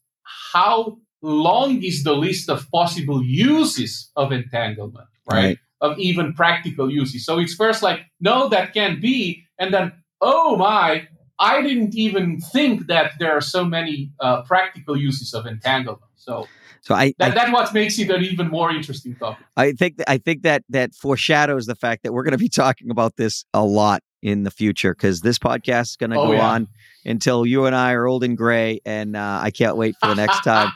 how 0.51 0.97
long 1.21 1.83
is 1.83 2.03
the 2.03 2.13
list 2.13 2.49
of 2.49 2.69
possible 2.71 3.23
uses 3.23 4.11
of 4.15 4.31
entanglement, 4.31 5.07
right? 5.29 5.43
right? 5.43 5.57
Of 5.81 5.97
even 5.99 6.33
practical 6.33 6.91
uses. 6.91 7.25
So 7.25 7.39
it's 7.39 7.53
first 7.53 7.81
like, 7.83 8.01
no, 8.19 8.49
that 8.49 8.73
can't 8.73 9.01
be. 9.01 9.43
And 9.57 9.73
then, 9.73 9.93
oh 10.19 10.55
my, 10.57 11.07
I 11.39 11.61
didn't 11.61 11.95
even 11.95 12.39
think 12.39 12.87
that 12.87 13.13
there 13.19 13.31
are 13.31 13.41
so 13.41 13.65
many 13.65 14.11
uh, 14.19 14.43
practical 14.43 14.95
uses 14.95 15.33
of 15.33 15.45
entanglement. 15.45 16.11
So, 16.15 16.47
so 16.81 16.93
I, 16.93 17.13
that, 17.17 17.31
I, 17.31 17.35
that's 17.35 17.51
what 17.51 17.73
makes 17.73 17.97
it 17.97 18.09
an 18.11 18.23
even 18.23 18.47
more 18.49 18.71
interesting 18.71 19.15
topic. 19.15 19.45
I 19.57 19.71
think 19.71 19.95
I 20.07 20.17
think 20.17 20.43
that 20.43 20.63
that 20.69 20.93
foreshadows 20.93 21.65
the 21.65 21.75
fact 21.75 22.03
that 22.03 22.13
we're 22.13 22.23
going 22.23 22.33
to 22.33 22.37
be 22.37 22.49
talking 22.49 22.91
about 22.91 23.17
this 23.17 23.43
a 23.53 23.63
lot 23.63 24.01
in 24.21 24.43
the 24.43 24.51
future 24.51 24.93
because 24.93 25.21
this 25.21 25.39
podcast 25.39 25.81
is 25.81 25.95
going 25.97 26.11
to 26.11 26.19
oh, 26.19 26.27
go 26.27 26.33
yeah. 26.33 26.49
on 26.49 26.67
until 27.05 27.45
you 27.45 27.65
and 27.65 27.75
I 27.75 27.93
are 27.93 28.05
old 28.05 28.23
and 28.23 28.37
gray, 28.37 28.79
and 28.85 29.15
uh, 29.15 29.39
I 29.41 29.51
can't 29.51 29.75
wait 29.75 29.95
for 29.99 30.07
the 30.07 30.15
next 30.15 30.41
time. 30.43 30.71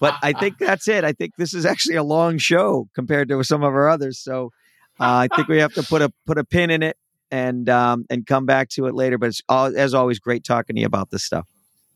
but 0.00 0.14
I 0.22 0.32
think 0.32 0.58
that's 0.58 0.88
it. 0.88 1.04
I 1.04 1.12
think 1.12 1.36
this 1.36 1.54
is 1.54 1.64
actually 1.64 1.96
a 1.96 2.02
long 2.02 2.38
show 2.38 2.88
compared 2.94 3.28
to 3.30 3.42
some 3.42 3.62
of 3.62 3.72
our 3.72 3.88
others. 3.88 4.18
So 4.18 4.50
uh, 4.98 5.26
I 5.28 5.28
think 5.34 5.48
we 5.48 5.58
have 5.58 5.72
to 5.74 5.82
put 5.82 6.02
a 6.02 6.12
put 6.26 6.38
a 6.38 6.44
pin 6.44 6.70
in 6.70 6.82
it 6.82 6.96
and 7.30 7.68
um, 7.68 8.04
and 8.10 8.26
come 8.26 8.46
back 8.46 8.68
to 8.70 8.86
it 8.86 8.94
later. 8.94 9.18
But 9.18 9.30
it's 9.30 9.42
all, 9.48 9.76
as 9.76 9.94
always 9.94 10.18
great 10.18 10.44
talking 10.44 10.76
to 10.76 10.80
you 10.80 10.86
about 10.86 11.10
this 11.10 11.24
stuff. 11.24 11.46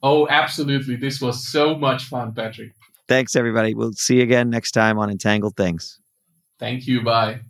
Oh, 0.03 0.27
absolutely! 0.29 0.97
This 0.97 1.21
was 1.21 1.47
so 1.47 1.77
much 1.77 2.05
fun, 2.05 2.33
Patrick. 2.33 2.73
Thanks, 3.07 3.37
everybody. 3.37 3.75
We'll 3.75 3.93
see 3.93 4.17
you 4.17 4.23
again 4.23 4.49
next 4.49 4.73
time 4.73 4.99
on 4.99 5.11
Entangled 5.11 5.57
Things. 5.57 6.01
Thank 6.59 6.87
you. 6.87 7.03
Bye. 7.03 7.41